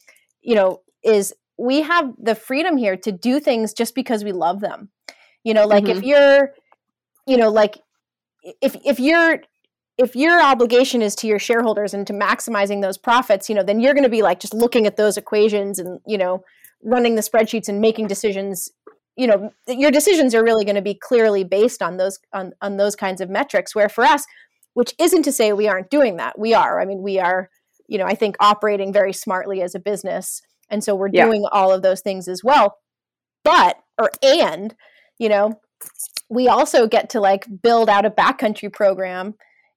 you 0.41 0.55
know, 0.55 0.81
is 1.03 1.33
we 1.57 1.81
have 1.81 2.13
the 2.21 2.35
freedom 2.35 2.77
here 2.77 2.97
to 2.97 3.11
do 3.11 3.39
things 3.39 3.73
just 3.73 3.95
because 3.95 4.23
we 4.23 4.31
love 4.31 4.59
them. 4.61 4.89
You 5.43 5.53
know, 5.53 5.65
like 5.65 5.85
mm-hmm. 5.85 5.97
if 5.97 6.03
you're 6.03 6.51
you 7.25 7.37
know, 7.37 7.49
like 7.49 7.77
if 8.61 8.75
if 8.85 8.99
you're 8.99 9.39
if 9.97 10.15
your 10.15 10.41
obligation 10.41 11.01
is 11.01 11.15
to 11.15 11.27
your 11.27 11.39
shareholders 11.39 11.93
and 11.93 12.05
to 12.07 12.13
maximizing 12.13 12.81
those 12.81 12.97
profits, 12.97 13.47
you 13.47 13.55
know, 13.55 13.63
then 13.63 13.79
you're 13.79 13.93
going 13.93 14.03
to 14.03 14.09
be 14.09 14.23
like 14.23 14.39
just 14.39 14.53
looking 14.53 14.87
at 14.87 14.97
those 14.97 15.17
equations 15.17 15.77
and, 15.77 15.99
you 16.07 16.17
know, 16.17 16.43
running 16.83 17.15
the 17.15 17.21
spreadsheets 17.21 17.69
and 17.69 17.79
making 17.79 18.07
decisions 18.07 18.71
you 19.15 19.27
know 19.27 19.51
your 19.67 19.91
decisions 19.91 20.33
are 20.33 20.43
really 20.43 20.65
going 20.65 20.75
to 20.75 20.81
be 20.81 20.95
clearly 20.95 21.43
based 21.43 21.81
on 21.81 21.97
those 21.97 22.19
on, 22.33 22.53
on 22.61 22.77
those 22.77 22.95
kinds 22.95 23.21
of 23.21 23.29
metrics 23.29 23.75
where 23.75 23.89
for 23.89 24.03
us 24.03 24.25
which 24.73 24.93
isn't 24.99 25.23
to 25.23 25.31
say 25.31 25.53
we 25.53 25.67
aren't 25.67 25.89
doing 25.91 26.17
that 26.17 26.37
we 26.39 26.53
are. 26.53 26.81
I 26.81 26.85
mean 26.85 27.01
we 27.01 27.19
are 27.19 27.49
you 27.87 27.97
know 27.97 28.05
i 28.05 28.15
think 28.15 28.35
operating 28.39 28.91
very 28.93 29.13
smartly 29.13 29.61
as 29.61 29.75
a 29.75 29.79
business 29.79 30.41
and 30.69 30.83
so 30.83 30.95
we're 30.95 31.09
Yeah. 31.11 31.25
doing 31.25 31.45
all 31.51 31.71
of 31.71 31.81
those 31.83 32.01
things 32.01 32.27
as 32.27 32.41
well. 32.43 32.77
But 33.43 33.77
or 33.99 34.09
and 34.23 34.73
you 35.19 35.29
know 35.29 35.59
we 36.29 36.47
also 36.47 36.87
get 36.87 37.09
to 37.11 37.19
like 37.19 37.45
build 37.61 37.89
out 37.89 38.05
a 38.05 38.09
backcountry 38.09 38.71
program 38.73 39.35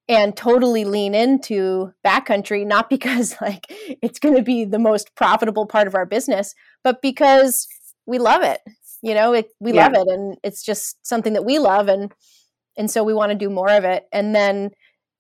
and 0.09 0.37
totally 0.37 0.85
lean 0.85 1.15
into 1.15 1.93
backcountry 2.07 2.65
not 2.67 2.89
because 2.97 3.37
like 3.43 3.65
it's 4.01 4.19
going 4.19 4.37
to 4.37 4.43
be 4.43 4.65
the 4.65 4.79
most 4.79 5.15
profitable 5.17 5.67
part 5.67 5.87
of 5.89 5.95
our 5.95 6.07
business 6.07 6.55
but 6.85 7.03
because 7.03 7.67
we 8.07 8.19
love 8.19 8.43
it 8.43 8.61
you 9.07 9.15
know 9.15 9.33
it, 9.33 9.47
we 9.61 9.73
Yeah. 9.73 9.85
love 9.85 9.95
it 9.95 10.09
and 10.09 10.37
it's 10.43 10.63
just 10.65 11.07
something 11.07 11.35
that 11.35 11.45
we 11.45 11.59
love 11.61 11.89
and 11.89 12.13
and 12.77 12.91
so 12.91 13.05
we 13.05 13.15
want 13.15 13.31
to 13.31 13.39
do 13.39 13.49
more 13.49 13.71
of 13.71 13.85
it 13.85 14.05
and 14.13 14.35
then 14.35 14.71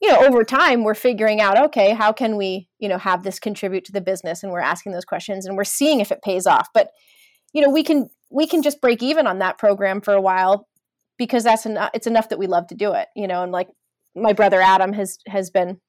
you 0.03 0.09
know 0.11 0.27
over 0.27 0.42
time 0.42 0.83
we're 0.83 0.94
figuring 0.94 1.40
out 1.40 1.57
okay 1.57 1.94
how 1.94 2.12
can 2.12 2.37
we 2.37 2.68
you 2.81 2.88
know 2.88 2.99
have 2.99 3.22
this 3.22 3.38
contribute 3.38 3.85
to 3.85 3.92
the 3.92 4.01
business 4.01 4.42
and 4.42 4.51
we're 4.51 4.59
asking 4.61 4.92
those 4.92 5.05
questions 5.05 5.46
and 5.46 5.57
we're 5.57 5.64
seeing 5.64 6.01
if 6.01 6.11
it 6.11 6.22
pays 6.22 6.46
off 6.46 6.68
but 6.75 6.90
you 7.53 7.62
know 7.62 7.70
we 7.70 7.85
can 7.85 8.09
we 8.29 8.46
can 8.46 8.61
just 8.61 8.81
break 8.81 9.03
even 9.05 9.27
on 9.27 9.38
that 9.38 9.57
program 9.57 10.01
for 10.01 10.14
a 10.14 10.20
while 10.20 10.66
because 11.16 11.44
that's 11.44 11.64
enough 11.64 11.90
it's 11.94 12.09
enough 12.09 12.29
that 12.29 12.40
we 12.40 12.49
love 12.49 12.66
to 12.66 12.75
do 12.75 12.92
it 12.92 13.07
you 13.14 13.29
know 13.29 13.44
and 13.44 13.53
like 13.53 13.68
my 14.16 14.33
brother 14.33 14.61
adam 14.61 14.92
has 14.92 15.18
has 15.29 15.49
been 15.49 15.81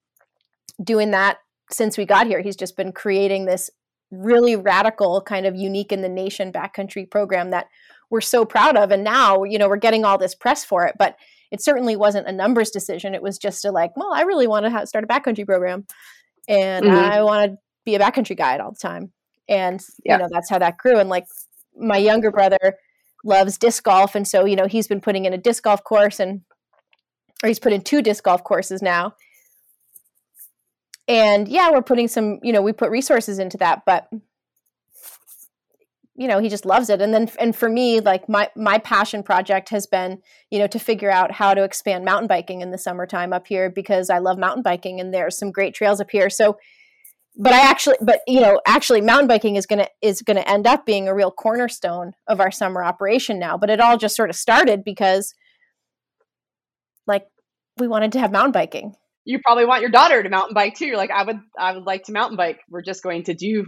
doing 0.84 1.10
that 1.12 1.38
since 1.72 1.98
we 1.98 2.06
got 2.06 2.28
here 2.28 2.42
he's 2.42 2.56
just 2.56 2.78
been 2.78 2.92
creating 2.92 3.46
this 3.46 3.72
really 4.12 4.56
radical 4.56 5.22
kind 5.22 5.46
of 5.46 5.56
unique 5.56 5.92
in 5.92 6.02
the 6.02 6.10
nation 6.10 6.52
backcountry 6.52 7.10
program 7.10 7.52
that 7.52 7.68
we're 8.10 8.22
so 8.22 8.46
proud 8.46 8.78
of 8.78 8.90
and 8.92 9.04
now 9.04 9.44
you 9.44 9.58
know 9.58 9.68
we're 9.68 9.76
getting 9.76 10.06
all 10.06 10.18
this 10.18 10.34
press 10.34 10.64
for 10.64 10.86
it 10.86 10.96
but 10.98 11.18
it 11.52 11.62
certainly 11.62 11.96
wasn't 11.96 12.26
a 12.28 12.32
numbers 12.32 12.70
decision 12.72 13.14
it 13.14 13.22
was 13.22 13.38
just 13.38 13.66
a 13.66 13.72
like 13.72 13.96
well 13.98 14.14
i 14.14 14.22
really 14.22 14.48
want 14.48 14.66
to 14.66 14.88
start 14.88 15.04
a 15.04 15.08
backcountry 15.08 15.46
program 15.46 15.86
and 16.48 16.86
Mhm. 16.86 17.12
i 17.12 17.22
want 17.22 17.52
to 17.52 17.58
be 17.84 17.96
a 17.96 18.00
backcountry 18.00 18.38
guide 18.38 18.62
all 18.62 18.72
the 18.72 18.78
time 18.80 19.12
and 19.50 19.82
Yeah. 20.06 20.14
you 20.14 20.20
know 20.24 20.30
that's 20.32 20.50
how 20.50 20.60
that 20.60 20.78
grew 20.78 20.98
and 21.00 21.10
like 21.10 21.26
my 21.78 21.98
younger 21.98 22.32
brother 22.32 22.76
loves 23.26 23.58
disc 23.58 23.84
golf 23.84 24.16
and 24.16 24.26
so 24.26 24.46
you 24.46 24.56
know 24.56 24.68
he's 24.68 24.88
been 24.88 25.02
putting 25.02 25.26
in 25.26 25.34
a 25.34 25.38
disc 25.38 25.64
golf 25.64 25.84
course 25.84 26.20
and 26.22 26.42
or 27.44 27.48
he's 27.50 27.60
put 27.60 27.74
in 27.74 27.82
two 27.82 28.02
disc 28.02 28.24
golf 28.24 28.44
courses 28.44 28.82
now 28.82 29.14
and 31.08 31.48
yeah 31.48 31.72
we're 31.72 31.82
putting 31.82 32.08
some 32.08 32.40
you 32.44 32.52
know 32.52 32.62
we 32.62 32.74
put 32.74 32.90
resources 32.92 33.40
into 33.40 33.58
that 33.58 33.84
but 33.86 34.10
you 36.18 36.28
know 36.28 36.40
he 36.40 36.50
just 36.50 36.66
loves 36.66 36.90
it. 36.90 37.00
And 37.00 37.14
then 37.14 37.30
and 37.40 37.56
for 37.56 37.70
me 37.70 38.02
like 38.02 38.28
my 38.28 38.50
my 38.56 38.80
passion 38.80 39.24
project 39.24 39.70
has 39.70 39.88
been 39.88 40.22
you 40.50 40.60
know 40.60 40.68
to 40.68 40.80
figure 40.80 41.12
out 41.12 41.32
how 41.32 41.54
to 41.54 41.64
expand 41.64 42.04
mountain 42.04 42.28
biking 42.28 42.62
in 42.62 42.72
the 42.72 42.78
summertime 42.78 43.32
up 43.32 43.48
here 43.48 43.70
because 43.70 44.10
i 44.10 44.18
love 44.18 44.38
mountain 44.38 44.64
biking 44.64 45.00
and 45.00 45.14
there's 45.14 45.38
some 45.38 45.52
great 45.52 45.74
trails 45.74 46.02
up 46.02 46.10
here. 46.12 46.30
So 46.30 46.58
but 47.40 47.54
i 47.54 47.60
actually 47.60 47.98
but 48.02 48.22
you 48.26 48.42
know 48.42 48.60
actually 48.66 49.00
mountain 49.00 49.28
biking 49.28 49.56
is 49.56 49.68
going 49.68 49.80
to 49.80 49.90
is 50.02 50.24
going 50.24 50.38
to 50.38 50.50
end 50.50 50.66
up 50.66 50.88
being 50.88 51.08
a 51.08 51.14
real 51.14 51.30
cornerstone 51.30 52.14
of 52.28 52.40
our 52.40 52.50
summer 52.50 52.84
operation 52.84 53.38
now 53.38 53.56
but 53.58 53.70
it 53.70 53.80
all 53.80 53.96
just 53.96 54.16
sort 54.16 54.32
of 54.32 54.36
started 54.36 54.84
because 54.84 55.36
like 57.06 57.28
we 57.78 57.88
wanted 57.88 58.12
to 58.12 58.20
have 58.20 58.32
mountain 58.32 58.52
biking 58.52 58.96
you 59.28 59.40
probably 59.44 59.66
want 59.66 59.82
your 59.82 59.92
daughter 59.92 60.24
to 60.24 60.30
mountain 60.30 60.54
bike 60.54 60.76
too. 60.76 60.86
You're 60.86 60.96
like, 60.96 61.12
I 61.12 61.24
would, 61.24 61.42
I 61.60 61.74
would 61.74 61.84
like 61.84 62.04
to 62.04 62.14
mountain 62.14 62.38
bike. 62.38 62.62
We're 62.70 62.82
just 62.82 63.04
going 63.04 63.24
to 63.24 63.34
do 63.34 63.66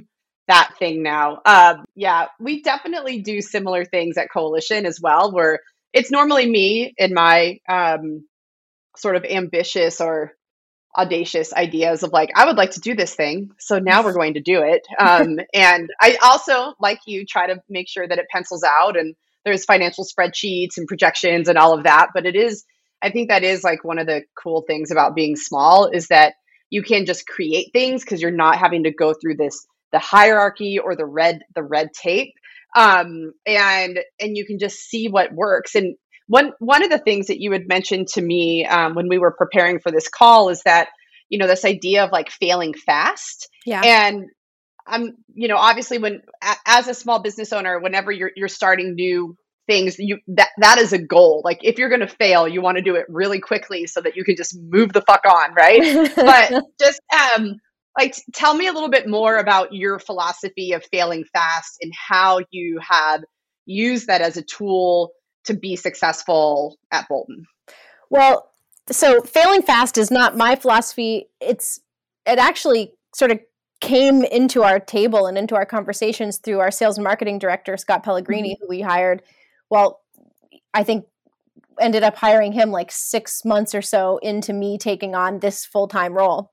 that 0.48 0.72
thing 0.80 1.04
now. 1.04 1.42
Um, 1.46 1.84
yeah, 1.96 2.28
we 2.40 2.64
definitely 2.64 3.22
do 3.22 3.42
similar 3.42 3.84
things 3.84 4.18
at 4.18 4.32
Coalition 4.32 4.86
as 4.86 5.02
well, 5.02 5.34
where 5.34 5.60
it's 5.92 6.12
normally 6.12 6.50
me 6.50 6.94
and 6.98 7.14
my 7.14 7.58
um, 7.68 8.26
sort 8.96 9.18
of 9.18 9.26
ambitious 9.26 10.00
or 10.00 10.32
audacious 10.98 11.52
ideas 11.54 12.04
of 12.04 12.14
like, 12.14 12.30
I 12.36 12.46
would 12.46 12.56
like 12.56 12.72
to 12.72 12.80
do 12.80 12.96
this 12.96 13.14
thing. 13.14 13.52
So 13.60 13.80
now 13.80 14.02
we're 14.02 14.14
going 14.14 14.36
to 14.36 14.42
do 14.42 14.62
it. 14.64 14.88
Um, 14.98 15.40
and 15.54 15.90
I 16.02 16.18
also, 16.24 16.74
like 16.80 17.00
you, 17.06 17.26
try 17.26 17.48
to 17.48 17.62
make 17.68 17.90
sure 17.90 18.08
that 18.08 18.18
it 18.18 18.28
pencils 18.32 18.64
out 18.64 18.98
and 18.98 19.14
there's 19.44 19.66
financial 19.66 20.06
spreadsheets 20.06 20.78
and 20.78 20.88
projections 20.88 21.50
and 21.50 21.58
all 21.58 21.74
of 21.74 21.84
that. 21.84 22.08
But 22.14 22.26
it 22.26 22.36
is, 22.36 22.64
I 23.02 23.10
think 23.10 23.30
that 23.30 23.44
is 23.44 23.64
like 23.64 23.84
one 23.84 24.00
of 24.00 24.08
the 24.08 24.24
cool 24.42 24.64
things 24.68 24.92
about 24.92 25.16
being 25.16 25.36
small 25.36 25.88
is 25.88 26.08
that 26.08 26.34
you 26.70 26.84
can 26.84 27.06
just 27.06 27.26
create 27.28 27.72
things 27.74 28.04
because 28.04 28.22
you're 28.22 28.32
not 28.32 28.58
having 28.58 28.84
to 28.84 28.94
go 28.94 29.14
through 29.14 29.36
this 29.36 29.66
the 29.92 30.00
hierarchy 30.00 30.78
or 30.78 30.96
the 30.96 31.06
red 31.06 31.42
the 31.56 31.64
red 31.64 31.90
tape. 31.94 32.34
Um, 32.76 33.34
and 33.46 34.00
and 34.20 34.38
you 34.38 34.46
can 34.46 34.60
just 34.60 34.78
see 34.80 35.08
what 35.10 35.34
works. 35.34 35.76
And 35.76 35.96
one 36.28 36.52
one 36.60 36.84
of 36.84 36.92
the 36.92 37.00
things 37.00 37.28
that 37.28 37.42
you 37.42 37.52
had 37.52 37.68
mentioned 37.68 38.08
to 38.10 38.22
me 38.22 38.66
um, 38.66 38.94
when 38.94 39.08
we 39.08 39.18
were 39.18 39.32
preparing 39.32 39.80
for 39.80 39.92
this 39.92 40.08
call 40.08 40.50
is 40.50 40.62
that 40.64 40.90
you 41.30 41.40
know 41.40 41.48
this 41.48 41.66
idea 41.66 42.04
of 42.04 42.12
like 42.12 42.30
failing 42.30 42.74
fast. 42.74 43.50
Yeah. 43.66 43.82
And 43.84 44.26
i'm 44.88 45.12
you 45.36 45.48
know 45.48 45.58
obviously 45.58 45.98
when 46.00 46.22
a- 46.42 46.56
as 46.66 46.88
a 46.88 46.94
small 46.94 47.22
business 47.22 47.54
owner 47.54 47.80
whenever 47.80 48.12
you're 48.12 48.32
you're 48.36 48.48
starting 48.48 48.96
new 48.96 49.36
things 49.70 50.00
you 50.00 50.18
that 50.28 50.50
that 50.58 50.80
is 50.80 50.94
a 50.94 50.98
goal 50.98 51.42
like 51.46 51.60
if 51.62 51.78
you're 51.78 51.90
going 51.90 52.02
to 52.02 52.08
fail 52.08 52.48
you 52.48 52.60
want 52.60 52.78
to 52.78 52.84
do 52.84 52.96
it 52.96 53.06
really 53.08 53.40
quickly 53.40 53.86
so 53.86 54.02
that 54.02 54.16
you 54.16 54.24
can 54.24 54.36
just 54.36 54.58
move 54.64 54.92
the 54.94 55.02
fuck 55.02 55.22
on 55.26 55.54
right 55.54 56.12
but 56.16 56.64
just 56.82 57.00
um 57.14 57.56
like 57.98 58.16
tell 58.34 58.56
me 58.56 58.66
a 58.68 58.74
little 58.74 58.90
bit 58.90 59.08
more 59.08 59.38
about 59.38 59.72
your 59.74 60.00
philosophy 60.00 60.72
of 60.72 60.84
failing 60.92 61.24
fast 61.34 61.78
and 61.82 61.94
how 61.94 62.40
you 62.50 62.80
have 62.82 63.24
used 63.66 64.08
that 64.08 64.22
as 64.22 64.38
a 64.38 64.42
tool 64.42 65.12
to 65.44 65.54
be 65.54 65.76
successful 65.76 66.78
at 66.92 67.08
bolton 67.08 67.46
Well, 68.10 68.50
so 68.92 69.22
failing 69.22 69.62
fast 69.62 69.98
is 69.98 70.10
not 70.10 70.36
my 70.36 70.56
philosophy. 70.56 71.30
It's 71.40 71.80
it 72.26 72.40
actually 72.40 72.94
sort 73.16 73.32
of 73.32 73.40
came 73.82 74.24
into 74.24 74.64
our 74.64 74.80
table 74.80 75.26
and 75.26 75.38
into 75.38 75.56
our 75.56 75.66
conversations 75.66 76.38
through 76.38 76.60
our 76.60 76.72
sales 76.72 76.98
and 76.98 77.04
marketing 77.04 77.40
director 77.40 77.78
Scott 77.78 78.04
Pellegrini, 78.04 78.58
who 78.60 78.68
we 78.68 78.82
hired. 78.82 79.22
Well, 79.70 80.02
I 80.74 80.84
think 80.84 81.06
ended 81.80 82.04
up 82.04 82.16
hiring 82.16 82.52
him 82.52 82.72
like 82.72 82.92
six 82.92 83.46
months 83.46 83.74
or 83.74 83.82
so 83.82 84.18
into 84.18 84.52
me 84.54 84.78
taking 84.78 85.16
on 85.16 85.40
this 85.40 85.66
full 85.66 85.88
time 85.88 86.14
role. 86.14 86.52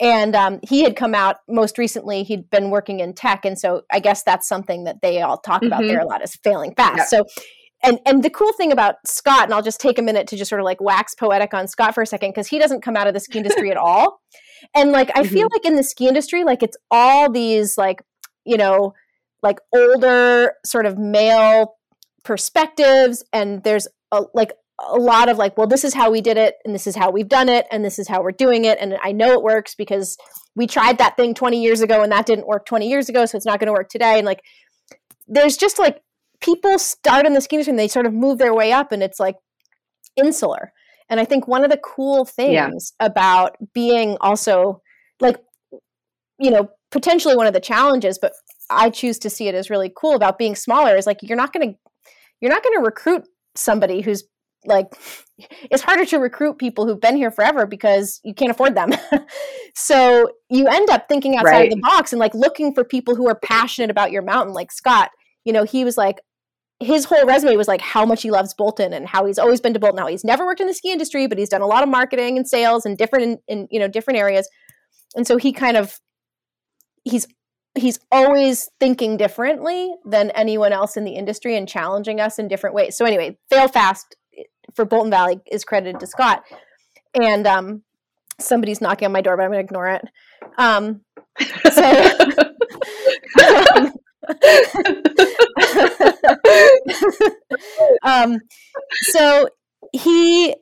And 0.00 0.34
um, 0.36 0.60
he 0.62 0.82
had 0.82 0.94
come 0.96 1.14
out 1.14 1.36
most 1.48 1.78
recently. 1.78 2.22
He'd 2.22 2.50
been 2.50 2.70
working 2.70 3.00
in 3.00 3.14
tech, 3.14 3.44
and 3.46 3.58
so 3.58 3.82
I 3.90 3.98
guess 3.98 4.22
that's 4.22 4.46
something 4.46 4.84
that 4.84 5.00
they 5.00 5.22
all 5.22 5.38
talk 5.38 5.62
about 5.62 5.82
Mhm. 5.82 5.88
there 5.88 6.00
a 6.00 6.06
lot 6.06 6.22
is 6.22 6.36
failing 6.36 6.74
fast. 6.74 6.98
Yeah. 6.98 7.04
So 7.04 7.24
and 7.82 7.98
and 8.04 8.22
the 8.22 8.30
cool 8.30 8.52
thing 8.54 8.72
about 8.72 8.96
Scott, 9.06 9.44
and 9.44 9.54
I'll 9.54 9.62
just 9.62 9.80
take 9.80 9.98
a 9.98 10.02
minute 10.02 10.26
to 10.28 10.36
just 10.36 10.48
sort 10.50 10.60
of 10.60 10.64
like 10.66 10.80
wax 10.82 11.14
poetic 11.14 11.54
on 11.54 11.66
Scott 11.68 11.94
for 11.94 12.02
a 12.02 12.06
second 12.06 12.30
because 12.30 12.46
he 12.46 12.58
doesn't 12.58 12.82
come 12.82 12.96
out 12.96 13.06
of 13.06 13.14
the 13.14 13.20
ski 13.20 13.38
industry 13.38 13.70
at 13.70 13.76
all. 13.78 14.20
And 14.74 14.92
like 14.92 15.10
I 15.14 15.24
feel 15.24 15.48
like 15.52 15.64
in 15.64 15.76
the 15.76 15.82
ski 15.82 16.08
industry, 16.08 16.44
like 16.44 16.62
it's 16.62 16.76
all 16.90 17.30
these 17.30 17.78
like 17.78 18.02
you 18.44 18.56
know 18.58 18.92
like 19.42 19.58
older 19.74 20.54
sort 20.64 20.84
of 20.86 20.98
male 20.98 21.74
perspectives, 22.26 23.24
and 23.32 23.62
there's 23.62 23.86
a, 24.12 24.24
like 24.34 24.52
a 24.80 24.96
lot 24.96 25.28
of 25.30 25.38
like, 25.38 25.56
well, 25.56 25.66
this 25.66 25.84
is 25.84 25.94
how 25.94 26.10
we 26.10 26.20
did 26.20 26.36
it, 26.36 26.56
and 26.64 26.74
this 26.74 26.86
is 26.86 26.96
how 26.96 27.10
we've 27.10 27.28
done 27.28 27.48
it, 27.48 27.66
and 27.70 27.84
this 27.84 27.98
is 27.98 28.08
how 28.08 28.22
we're 28.22 28.32
doing 28.32 28.64
it, 28.66 28.78
and 28.80 28.96
I 29.02 29.12
know 29.12 29.32
it 29.32 29.42
works 29.42 29.74
because 29.74 30.16
we 30.54 30.66
tried 30.66 30.98
that 30.98 31.16
thing 31.16 31.34
20 31.34 31.62
years 31.62 31.80
ago 31.82 32.02
and 32.02 32.10
that 32.12 32.24
didn't 32.26 32.46
work 32.46 32.64
20 32.66 32.88
years 32.88 33.08
ago, 33.08 33.26
so 33.26 33.36
it's 33.36 33.46
not 33.46 33.60
going 33.60 33.66
to 33.66 33.72
work 33.72 33.88
today. 33.90 34.16
And 34.16 34.24
like, 34.26 34.40
there's 35.28 35.56
just 35.56 35.78
like 35.78 36.00
people 36.40 36.78
start 36.78 37.26
in 37.26 37.32
the 37.32 37.46
industry 37.50 37.70
and 37.70 37.78
they 37.78 37.88
sort 37.88 38.06
of 38.06 38.12
move 38.14 38.38
their 38.38 38.54
way 38.54 38.72
up 38.72 38.92
and 38.92 39.02
it's 39.02 39.18
like 39.20 39.36
insular 40.16 40.72
and 41.10 41.18
i 41.20 41.24
think 41.24 41.46
one 41.48 41.64
of 41.64 41.70
the 41.70 41.78
cool 41.78 42.24
things 42.24 42.52
Yeah. 42.52 42.70
about 43.06 43.56
being 43.74 44.16
also 44.20 44.82
like 45.20 45.36
you 46.38 46.50
know 46.50 46.68
potentially 46.90 47.36
one 47.36 47.46
of 47.46 47.52
the 47.54 47.60
challenges 47.60 48.18
but 48.18 48.32
i 48.70 48.90
choose 48.90 49.18
to 49.20 49.30
see 49.30 49.48
it 49.48 49.54
as 49.54 49.70
really 49.70 49.92
cool 49.96 50.14
about 50.14 50.38
being 50.38 50.54
smaller 50.54 50.96
is 50.96 51.06
like 51.06 51.18
you're 51.22 51.36
not 51.36 51.52
going 51.52 51.72
to 51.72 51.78
you're 52.40 52.50
not 52.50 52.62
going 52.62 52.76
to 52.78 52.84
recruit 52.84 53.24
somebody 53.54 54.00
who's 54.00 54.24
like 54.64 54.86
it's 55.70 55.82
harder 55.82 56.04
to 56.06 56.18
recruit 56.18 56.58
people 56.58 56.86
who've 56.86 57.00
been 57.00 57.16
here 57.16 57.30
forever 57.30 57.66
because 57.66 58.20
you 58.24 58.34
can't 58.34 58.50
afford 58.50 58.74
them 58.74 58.90
so 59.74 60.28
you 60.48 60.66
end 60.66 60.90
up 60.90 61.08
thinking 61.08 61.36
outside 61.36 61.50
Right. 61.52 61.72
of 61.72 61.76
the 61.76 61.82
box 61.82 62.12
and 62.12 62.20
like 62.20 62.34
looking 62.34 62.74
for 62.74 62.84
people 62.84 63.14
who 63.14 63.28
are 63.28 63.38
passionate 63.38 63.90
about 63.90 64.12
your 64.12 64.22
mountain 64.22 64.54
like 64.54 64.72
scott 64.72 65.10
you 65.44 65.52
know 65.52 65.64
he 65.64 65.84
was 65.84 65.96
like 65.96 66.16
his 66.80 67.06
whole 67.06 67.24
resume 67.24 67.56
was 67.56 67.68
like 67.68 67.80
how 67.80 68.04
much 68.04 68.22
he 68.22 68.30
loves 68.30 68.52
Bolton 68.52 68.92
and 68.92 69.06
how 69.08 69.24
he's 69.24 69.38
always 69.38 69.62
been 69.62 69.72
to 69.72 69.78
Bolton. 69.80 69.98
How 69.98 70.08
he's 70.08 70.24
never 70.24 70.44
worked 70.44 70.60
in 70.60 70.66
the 70.66 70.74
ski 70.74 70.92
industry, 70.92 71.26
but 71.26 71.38
he's 71.38 71.48
done 71.48 71.62
a 71.62 71.66
lot 71.66 71.82
of 71.82 71.88
marketing 71.88 72.36
and 72.36 72.46
sales 72.46 72.84
and 72.84 72.98
different 72.98 73.24
in, 73.24 73.38
in 73.60 73.68
you 73.70 73.80
know 73.80 73.88
different 73.88 74.18
areas. 74.18 74.46
And 75.14 75.26
so 75.26 75.38
he 75.38 75.52
kind 75.52 75.78
of 75.78 75.98
he's 77.04 77.26
he's 77.76 77.98
always 78.10 78.70
thinking 78.80 79.16
differently 79.16 79.94
than 80.04 80.30
anyone 80.30 80.72
else 80.72 80.96
in 80.96 81.04
the 81.04 81.12
industry 81.12 81.56
and 81.56 81.68
challenging 81.68 82.20
us 82.20 82.38
in 82.38 82.48
different 82.48 82.74
ways. 82.74 82.96
So 82.96 83.04
anyway, 83.04 83.36
fail 83.50 83.68
fast 83.68 84.16
for 84.74 84.84
Bolton 84.84 85.10
Valley 85.10 85.40
is 85.50 85.64
credited 85.64 86.00
to 86.00 86.06
Scott. 86.06 86.42
And 87.14 87.46
um, 87.46 87.82
somebody's 88.38 88.80
knocking 88.80 89.06
on 89.06 89.12
my 89.12 89.20
door, 89.20 89.36
but 89.36 89.44
I'm 89.44 89.50
going 89.50 89.60
to 89.60 89.64
ignore 89.64 89.88
it. 89.88 90.04
Um, 90.58 91.02
so, 91.72 92.10
um, 98.02 98.38
so 99.02 99.48
he, 99.92 100.54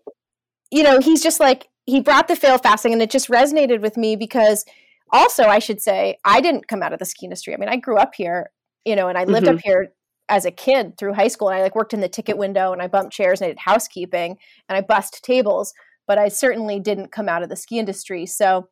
you 0.70 0.82
know, 0.82 1.00
he's 1.00 1.22
just 1.22 1.40
like 1.40 1.68
he 1.86 2.00
brought 2.00 2.28
the 2.28 2.36
fail 2.36 2.58
fasting, 2.58 2.92
and 2.92 3.02
it 3.02 3.10
just 3.10 3.28
resonated 3.28 3.80
with 3.80 3.96
me 3.96 4.16
because 4.16 4.64
also 5.10 5.44
I 5.44 5.58
should 5.58 5.80
say 5.80 6.18
I 6.24 6.40
didn't 6.40 6.68
come 6.68 6.82
out 6.82 6.92
of 6.92 6.98
the 6.98 7.04
ski 7.04 7.26
industry. 7.26 7.54
I 7.54 7.56
mean, 7.56 7.68
I 7.68 7.76
grew 7.76 7.96
up 7.96 8.14
here, 8.14 8.50
you 8.84 8.96
know, 8.96 9.08
and 9.08 9.18
I 9.18 9.24
lived 9.24 9.46
mm-hmm. 9.46 9.56
up 9.56 9.62
here 9.62 9.92
as 10.28 10.44
a 10.44 10.50
kid 10.50 10.96
through 10.98 11.12
high 11.12 11.28
school 11.28 11.48
and 11.48 11.58
I 11.58 11.62
like 11.62 11.74
worked 11.74 11.92
in 11.92 12.00
the 12.00 12.08
ticket 12.08 12.38
window 12.38 12.72
and 12.72 12.80
I 12.80 12.88
bumped 12.88 13.12
chairs 13.12 13.40
and 13.40 13.46
I 13.46 13.50
did 13.50 13.58
housekeeping 13.58 14.36
and 14.68 14.76
I 14.76 14.80
bussed 14.80 15.22
tables, 15.22 15.74
but 16.06 16.18
I 16.18 16.28
certainly 16.28 16.80
didn't 16.80 17.12
come 17.12 17.28
out 17.28 17.42
of 17.42 17.48
the 17.48 17.56
ski 17.56 17.78
industry. 17.78 18.26
So 18.26 18.68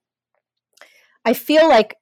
I 1.24 1.34
feel 1.34 1.68
like 1.68 1.96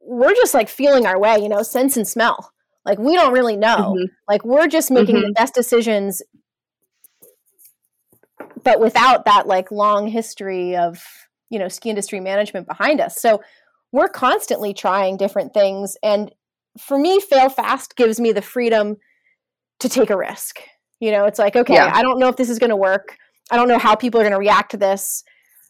we're 0.00 0.34
just 0.34 0.54
like 0.54 0.68
feeling 0.68 1.06
our 1.06 1.18
way, 1.18 1.38
you 1.38 1.48
know, 1.48 1.62
sense 1.62 1.96
and 1.96 2.06
smell. 2.06 2.52
Like 2.84 2.98
we 2.98 3.14
don't 3.14 3.32
really 3.32 3.56
know. 3.56 3.94
Mm-hmm. 3.94 4.04
Like 4.28 4.44
we're 4.44 4.66
just 4.66 4.90
making 4.90 5.16
mm-hmm. 5.16 5.28
the 5.28 5.32
best 5.32 5.54
decisions 5.54 6.22
but 8.64 8.80
without 8.80 9.24
that 9.24 9.46
like 9.46 9.70
long 9.70 10.08
history 10.08 10.76
of, 10.76 11.02
you 11.50 11.58
know, 11.58 11.68
ski 11.68 11.90
industry 11.90 12.20
management 12.20 12.66
behind 12.66 13.00
us. 13.00 13.20
So 13.20 13.40
we're 13.92 14.08
constantly 14.08 14.72
trying 14.72 15.16
different 15.16 15.52
things 15.54 15.96
and 16.02 16.30
for 16.78 16.98
me, 16.98 17.20
fail 17.20 17.48
fast 17.48 17.96
gives 17.96 18.20
me 18.20 18.32
the 18.32 18.42
freedom 18.42 18.96
to 19.80 19.88
take 19.88 20.10
a 20.10 20.16
risk. 20.16 20.60
You 21.00 21.10
know, 21.10 21.24
it's 21.24 21.38
like, 21.38 21.56
okay, 21.56 21.74
yeah. 21.74 21.90
I 21.92 22.02
don't 22.02 22.18
know 22.18 22.28
if 22.28 22.36
this 22.36 22.50
is 22.50 22.58
going 22.58 22.70
to 22.70 22.76
work. 22.76 23.16
I 23.50 23.56
don't 23.56 23.68
know 23.68 23.78
how 23.78 23.94
people 23.94 24.20
are 24.20 24.24
going 24.24 24.32
to 24.32 24.38
react 24.38 24.70
to 24.72 24.76
this, 24.76 25.24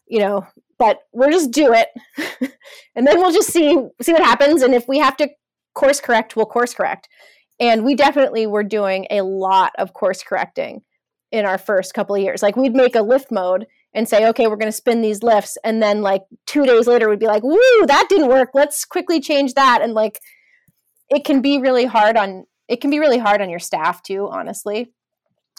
you 0.07 0.19
know, 0.19 0.45
but 0.77 0.99
we'll 1.13 1.31
just 1.31 1.51
do 1.51 1.73
it. 1.73 1.87
and 2.95 3.07
then 3.07 3.19
we'll 3.19 3.31
just 3.31 3.51
see 3.51 3.77
see 4.01 4.13
what 4.13 4.23
happens 4.23 4.61
and 4.61 4.73
if 4.73 4.87
we 4.87 4.99
have 4.99 5.17
to 5.17 5.29
course 5.73 6.01
correct, 6.01 6.35
we'll 6.35 6.45
course 6.45 6.73
correct. 6.73 7.07
And 7.59 7.85
we 7.85 7.95
definitely 7.95 8.47
were 8.47 8.63
doing 8.63 9.07
a 9.09 9.21
lot 9.21 9.71
of 9.77 9.93
course 9.93 10.21
correcting 10.23 10.81
in 11.31 11.45
our 11.45 11.57
first 11.57 11.93
couple 11.93 12.15
of 12.15 12.21
years. 12.21 12.43
Like 12.43 12.55
we'd 12.55 12.75
make 12.75 12.95
a 12.95 13.01
lift 13.01 13.31
mode 13.31 13.67
and 13.93 14.07
say, 14.07 14.27
okay, 14.29 14.47
we're 14.47 14.55
going 14.55 14.71
to 14.71 14.71
spin 14.71 15.01
these 15.01 15.21
lifts. 15.21 15.57
And 15.63 15.81
then 15.81 16.01
like 16.01 16.21
two 16.45 16.65
days 16.65 16.87
later, 16.87 17.09
we'd 17.09 17.19
be 17.19 17.27
like, 17.27 17.43
woo, 17.43 17.85
that 17.87 18.07
didn't 18.09 18.29
work. 18.29 18.49
Let's 18.53 18.85
quickly 18.85 19.19
change 19.19 19.53
that. 19.55 19.81
And 19.81 19.93
like 19.93 20.19
it 21.11 21.25
can 21.25 21.41
be 21.41 21.59
really 21.59 21.85
hard 21.85 22.17
on 22.17 22.45
it 22.67 22.79
can 22.79 22.89
be 22.89 22.99
really 22.99 23.17
hard 23.17 23.41
on 23.41 23.49
your 23.49 23.59
staff 23.59 24.01
too 24.01 24.27
honestly 24.31 24.91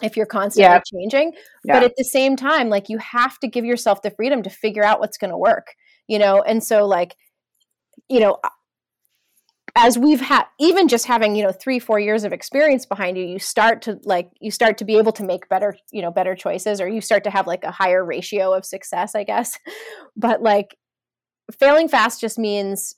if 0.01 0.17
you're 0.17 0.25
constantly 0.25 0.63
yeah. 0.63 0.81
changing 0.93 1.31
yeah. 1.63 1.75
but 1.75 1.83
at 1.83 1.93
the 1.95 2.03
same 2.03 2.35
time 2.35 2.69
like 2.69 2.89
you 2.89 2.97
have 2.97 3.39
to 3.39 3.47
give 3.47 3.63
yourself 3.63 4.01
the 4.01 4.11
freedom 4.11 4.43
to 4.43 4.49
figure 4.49 4.83
out 4.83 4.99
what's 4.99 5.17
going 5.17 5.31
to 5.31 5.37
work 5.37 5.75
you 6.07 6.19
know 6.19 6.41
and 6.41 6.63
so 6.63 6.85
like 6.85 7.15
you 8.09 8.19
know 8.19 8.37
as 9.75 9.97
we've 9.97 10.21
had 10.21 10.45
even 10.59 10.87
just 10.87 11.05
having 11.05 11.35
you 11.35 11.43
know 11.43 11.51
three 11.51 11.79
four 11.79 11.99
years 11.99 12.23
of 12.23 12.31
experience 12.31 12.85
behind 12.85 13.17
you 13.17 13.23
you 13.23 13.39
start 13.39 13.81
to 13.81 13.99
like 14.03 14.29
you 14.39 14.51
start 14.51 14.77
to 14.77 14.85
be 14.85 14.97
able 14.97 15.11
to 15.11 15.23
make 15.23 15.49
better 15.49 15.75
you 15.91 16.01
know 16.01 16.11
better 16.11 16.35
choices 16.35 16.79
or 16.79 16.87
you 16.87 17.01
start 17.01 17.23
to 17.23 17.31
have 17.31 17.47
like 17.47 17.63
a 17.63 17.71
higher 17.71 18.05
ratio 18.05 18.53
of 18.53 18.65
success 18.65 19.15
i 19.15 19.23
guess. 19.23 19.57
But 20.15 20.43
like 20.43 20.77
failing 21.59 21.89
fast 21.89 22.21
just 22.21 22.37
means 22.37 22.95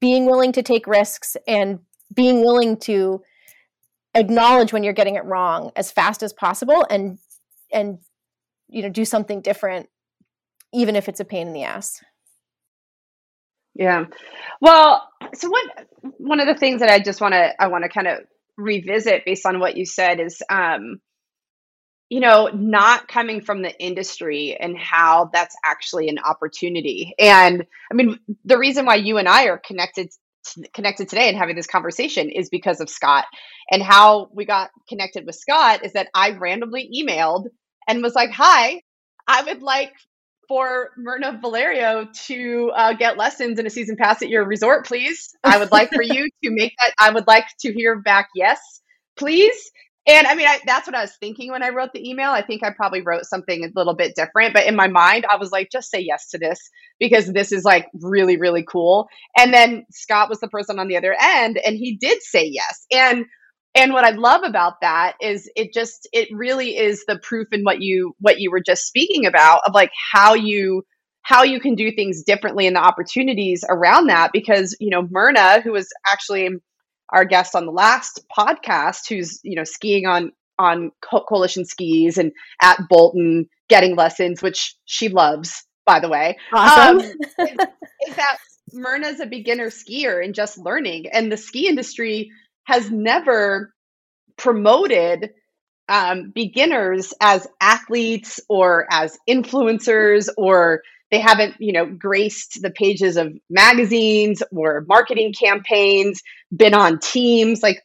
being 0.00 0.26
willing 0.26 0.52
to 0.52 0.62
take 0.62 0.86
risks 0.86 1.36
and 1.48 1.80
being 2.14 2.42
willing 2.42 2.76
to 2.76 3.22
acknowledge 4.14 4.72
when 4.72 4.84
you're 4.84 4.92
getting 4.92 5.16
it 5.16 5.24
wrong 5.24 5.72
as 5.74 5.90
fast 5.90 6.22
as 6.22 6.32
possible 6.32 6.86
and 6.90 7.18
and 7.72 7.98
you 8.68 8.82
know 8.82 8.88
do 8.88 9.04
something 9.04 9.40
different 9.40 9.88
even 10.72 10.94
if 10.94 11.08
it's 11.08 11.20
a 11.20 11.24
pain 11.24 11.48
in 11.48 11.52
the 11.52 11.64
ass 11.64 12.00
yeah 13.74 14.04
well 14.60 15.08
so 15.34 15.48
one 15.48 16.12
one 16.18 16.40
of 16.40 16.46
the 16.46 16.54
things 16.54 16.80
that 16.80 16.90
i 16.90 16.98
just 16.98 17.20
want 17.20 17.32
to 17.32 17.62
i 17.62 17.68
want 17.68 17.84
to 17.84 17.88
kind 17.90 18.06
of 18.06 18.18
revisit 18.56 19.24
based 19.24 19.46
on 19.46 19.58
what 19.58 19.76
you 19.76 19.84
said 19.86 20.20
is 20.20 20.42
um 20.50 21.00
you 22.12 22.20
know, 22.20 22.50
not 22.52 23.08
coming 23.08 23.40
from 23.40 23.62
the 23.62 23.74
industry 23.82 24.54
and 24.60 24.76
how 24.76 25.30
that's 25.32 25.56
actually 25.64 26.10
an 26.10 26.18
opportunity. 26.18 27.14
And 27.18 27.64
I 27.90 27.94
mean, 27.94 28.18
the 28.44 28.58
reason 28.58 28.84
why 28.84 28.96
you 28.96 29.16
and 29.16 29.26
I 29.26 29.46
are 29.46 29.56
connected 29.56 30.10
connected 30.74 31.08
today 31.08 31.30
and 31.30 31.38
having 31.38 31.56
this 31.56 31.66
conversation 31.66 32.28
is 32.28 32.50
because 32.50 32.82
of 32.82 32.90
Scott. 32.90 33.24
And 33.70 33.82
how 33.82 34.28
we 34.34 34.44
got 34.44 34.72
connected 34.90 35.24
with 35.24 35.36
Scott 35.36 35.86
is 35.86 35.94
that 35.94 36.08
I 36.14 36.32
randomly 36.32 36.90
emailed 36.94 37.46
and 37.88 38.02
was 38.02 38.14
like, 38.14 38.30
"Hi, 38.32 38.82
I 39.26 39.44
would 39.44 39.62
like 39.62 39.94
for 40.48 40.90
Myrna 40.96 41.38
Valerio 41.40 42.08
to 42.26 42.72
uh, 42.74 42.92
get 42.94 43.16
lessons 43.16 43.58
in 43.58 43.66
a 43.66 43.70
season 43.70 43.96
pass 43.96 44.22
at 44.22 44.28
your 44.28 44.44
resort, 44.44 44.86
please. 44.86 45.34
I 45.44 45.58
would 45.58 45.72
like 45.72 45.90
for 45.92 46.02
you 46.02 46.28
to 46.44 46.50
make 46.50 46.72
that. 46.80 46.92
I 47.00 47.10
would 47.10 47.26
like 47.26 47.46
to 47.60 47.72
hear 47.72 47.96
back, 47.96 48.28
yes, 48.34 48.60
please. 49.16 49.70
And 50.06 50.26
I 50.26 50.34
mean, 50.34 50.48
I, 50.48 50.58
that's 50.66 50.86
what 50.88 50.96
I 50.96 51.02
was 51.02 51.16
thinking 51.20 51.52
when 51.52 51.62
I 51.62 51.68
wrote 51.68 51.92
the 51.92 52.08
email. 52.08 52.30
I 52.30 52.42
think 52.42 52.64
I 52.64 52.70
probably 52.70 53.02
wrote 53.02 53.24
something 53.24 53.64
a 53.64 53.68
little 53.76 53.94
bit 53.94 54.16
different, 54.16 54.52
but 54.52 54.66
in 54.66 54.74
my 54.74 54.88
mind, 54.88 55.24
I 55.30 55.36
was 55.36 55.52
like, 55.52 55.68
just 55.70 55.90
say 55.90 56.00
yes 56.00 56.28
to 56.30 56.38
this 56.38 56.58
because 56.98 57.32
this 57.32 57.52
is 57.52 57.64
like 57.64 57.86
really, 58.00 58.36
really 58.36 58.64
cool. 58.68 59.06
And 59.38 59.54
then 59.54 59.86
Scott 59.92 60.28
was 60.28 60.40
the 60.40 60.48
person 60.48 60.80
on 60.80 60.88
the 60.88 60.96
other 60.96 61.14
end 61.20 61.60
and 61.64 61.76
he 61.76 61.96
did 61.96 62.20
say 62.22 62.44
yes. 62.44 62.84
And 62.90 63.26
and 63.74 63.92
what 63.92 64.04
I 64.04 64.10
love 64.10 64.42
about 64.44 64.80
that 64.80 65.14
is 65.20 65.50
it 65.56 65.72
just 65.72 66.08
it 66.12 66.28
really 66.32 66.76
is 66.76 67.04
the 67.06 67.18
proof 67.18 67.48
in 67.52 67.62
what 67.62 67.80
you 67.80 68.14
what 68.20 68.40
you 68.40 68.50
were 68.50 68.62
just 68.64 68.86
speaking 68.86 69.26
about 69.26 69.60
of 69.66 69.74
like 69.74 69.90
how 70.12 70.34
you 70.34 70.82
how 71.22 71.42
you 71.42 71.60
can 71.60 71.74
do 71.74 71.92
things 71.92 72.22
differently 72.22 72.66
and 72.66 72.76
the 72.76 72.80
opportunities 72.80 73.64
around 73.68 74.08
that 74.08 74.30
because 74.32 74.76
you 74.80 74.90
know 74.90 75.06
Myrna 75.10 75.60
who 75.60 75.72
was 75.72 75.88
actually 76.06 76.48
our 77.10 77.24
guest 77.24 77.54
on 77.54 77.66
the 77.66 77.72
last 77.72 78.20
podcast 78.36 79.08
who's 79.08 79.40
you 79.42 79.56
know 79.56 79.64
skiing 79.64 80.06
on 80.06 80.32
on 80.58 80.90
Co- 81.00 81.24
coalition 81.28 81.64
skis 81.64 82.18
and 82.18 82.32
at 82.60 82.78
bolton 82.88 83.48
getting 83.68 83.96
lessons 83.96 84.42
which 84.42 84.76
she 84.84 85.08
loves 85.08 85.64
by 85.84 86.00
the 86.00 86.08
way. 86.08 86.38
Awesome. 86.52 86.98
Um, 86.98 87.04
is, 87.04 87.56
is 88.08 88.16
that 88.16 88.36
myrna's 88.72 89.20
a 89.20 89.26
beginner 89.26 89.68
skier 89.68 90.24
and 90.24 90.34
just 90.34 90.58
learning. 90.58 91.06
And 91.12 91.30
the 91.30 91.36
ski 91.36 91.68
industry 91.68 92.30
has 92.64 92.90
never 92.90 93.72
promoted 94.36 95.30
um, 95.88 96.30
beginners 96.30 97.12
as 97.20 97.46
athletes 97.60 98.40
or 98.48 98.86
as 98.90 99.18
influencers 99.28 100.28
or 100.36 100.82
they 101.10 101.18
haven't 101.18 101.54
you 101.58 101.72
know 101.72 101.86
graced 101.86 102.62
the 102.62 102.70
pages 102.70 103.16
of 103.16 103.32
magazines 103.50 104.42
or 104.50 104.84
marketing 104.88 105.32
campaigns 105.32 106.22
been 106.54 106.74
on 106.74 106.98
teams 106.98 107.62
like 107.62 107.82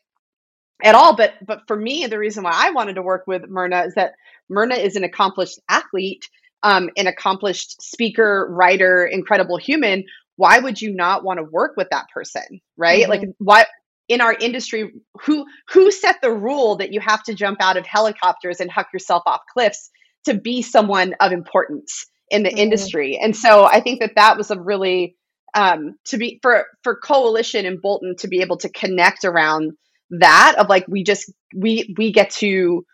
at 0.84 0.96
all. 0.96 1.16
But 1.16 1.34
but 1.46 1.62
for 1.68 1.76
me 1.76 2.08
the 2.08 2.18
reason 2.18 2.44
why 2.44 2.54
i 2.54 2.70
wanted 2.70 2.96
to 2.96 3.02
work 3.02 3.26
with 3.28 3.50
myrna 3.50 3.84
is 3.84 3.96
that 3.96 4.14
myrna 4.48 4.76
is 4.76 4.96
an 4.96 5.04
accomplished 5.04 5.60
athlete 5.68 6.30
um, 6.64 6.90
an 6.98 7.08
accomplished 7.08 7.82
speaker 7.82 8.48
writer 8.50 9.06
incredible 9.06 9.58
human. 9.58 10.06
Why 10.38 10.60
would 10.60 10.82
you 10.82 10.94
not 10.94 11.24
want 11.24 11.40
to 11.40 11.44
work 11.44 11.74
with 11.78 11.90
that 11.92 12.06
person 12.14 12.62
right? 12.78 13.02
Mm-hmm. 13.02 13.12
like 13.12 13.30
why 13.40 13.66
in 14.08 14.22
our 14.22 14.34
industry 14.34 14.92
who 15.22 15.46
who 15.70 15.92
set 15.92 16.22
the 16.22 16.32
rule 16.32 16.78
that 16.78 16.94
you 16.94 17.00
have 17.00 17.24
to 17.24 17.34
jump 17.34 17.62
out 17.62 17.78
of 17.78 17.86
helicopters 17.86 18.60
and 18.60 18.72
huck 18.72 18.88
yourself 18.94 19.24
off 19.26 19.42
cliffs 19.52 19.90
to 20.26 20.34
be 20.34 20.62
someone 20.62 21.14
of 21.20 21.32
importance 21.32 22.06
in 22.30 22.44
the 22.44 22.50
mm-hmm. 22.50 22.58
industry. 22.58 23.20
And 23.22 23.36
so 23.36 23.66
I 23.66 23.80
think 23.80 24.00
that 24.02 24.14
that 24.16 24.38
was 24.38 24.52
a 24.52 24.60
really 24.60 25.16
um, 25.54 25.96
to 26.06 26.18
be 26.18 26.40
for 26.42 26.66
for 26.84 26.98
coalition 26.98 27.66
and 27.66 27.82
Bolton 27.82 28.16
to 28.20 28.28
be 28.28 28.42
able 28.42 28.58
to 28.58 28.70
connect 28.70 29.24
around 29.24 29.74
that 30.12 30.56
of 30.58 30.70
like 30.70 30.88
we 30.88 31.04
just 31.04 31.32
we 31.56 31.94
we 31.98 32.12
get 32.12 32.30
to 32.32 32.86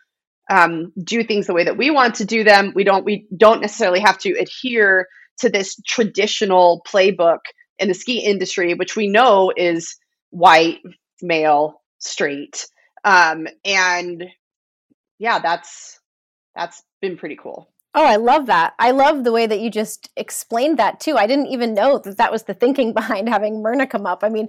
um, 0.50 0.92
do 1.02 1.24
things 1.24 1.46
the 1.46 1.54
way 1.54 1.64
that 1.64 1.76
we 1.76 1.90
want 1.90 2.16
to 2.16 2.24
do 2.24 2.44
them. 2.44 2.72
We 2.74 2.84
don't 2.84 3.04
we 3.04 3.26
don't 3.36 3.60
necessarily 3.60 4.00
have 4.00 4.18
to 4.18 4.32
adhere 4.32 5.06
to 5.38 5.48
this 5.48 5.76
traditional 5.86 6.82
playbook 6.86 7.38
in 7.78 7.88
the 7.88 7.94
ski 7.94 8.24
industry, 8.24 8.74
which 8.74 8.94
we 8.94 9.08
know 9.08 9.52
is 9.56 9.96
white, 10.30 10.78
male, 11.22 11.82
straight. 11.98 12.66
Um, 13.04 13.46
and 13.64 14.24
yeah, 15.18 15.38
that's 15.38 16.00
that's 16.54 16.82
been 17.00 17.16
pretty 17.16 17.36
cool. 17.36 17.68
Oh, 17.94 18.04
I 18.04 18.16
love 18.16 18.46
that. 18.46 18.74
I 18.78 18.90
love 18.90 19.22
the 19.22 19.32
way 19.32 19.46
that 19.46 19.60
you 19.60 19.70
just 19.70 20.10
explained 20.16 20.78
that 20.78 20.98
too. 20.98 21.16
I 21.16 21.26
didn't 21.26 21.46
even 21.46 21.74
know 21.74 21.98
that 21.98 22.16
that 22.16 22.32
was 22.32 22.44
the 22.44 22.54
thinking 22.54 22.92
behind 22.94 23.28
having 23.28 23.62
Myrna 23.62 23.86
come 23.86 24.06
up. 24.06 24.24
I 24.24 24.28
mean, 24.28 24.48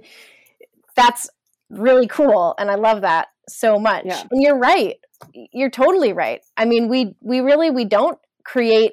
that's 0.94 1.28
really 1.70 2.06
cool 2.06 2.54
and 2.58 2.70
I 2.70 2.74
love 2.76 3.02
that 3.02 3.28
so 3.48 3.78
much. 3.78 4.04
Yeah. 4.06 4.22
And 4.30 4.42
you're 4.42 4.58
right. 4.58 4.96
You're 5.32 5.70
totally 5.70 6.12
right. 6.12 6.40
I 6.56 6.64
mean, 6.64 6.88
we 6.88 7.14
we 7.20 7.40
really 7.40 7.70
we 7.70 7.84
don't 7.84 8.18
create 8.44 8.92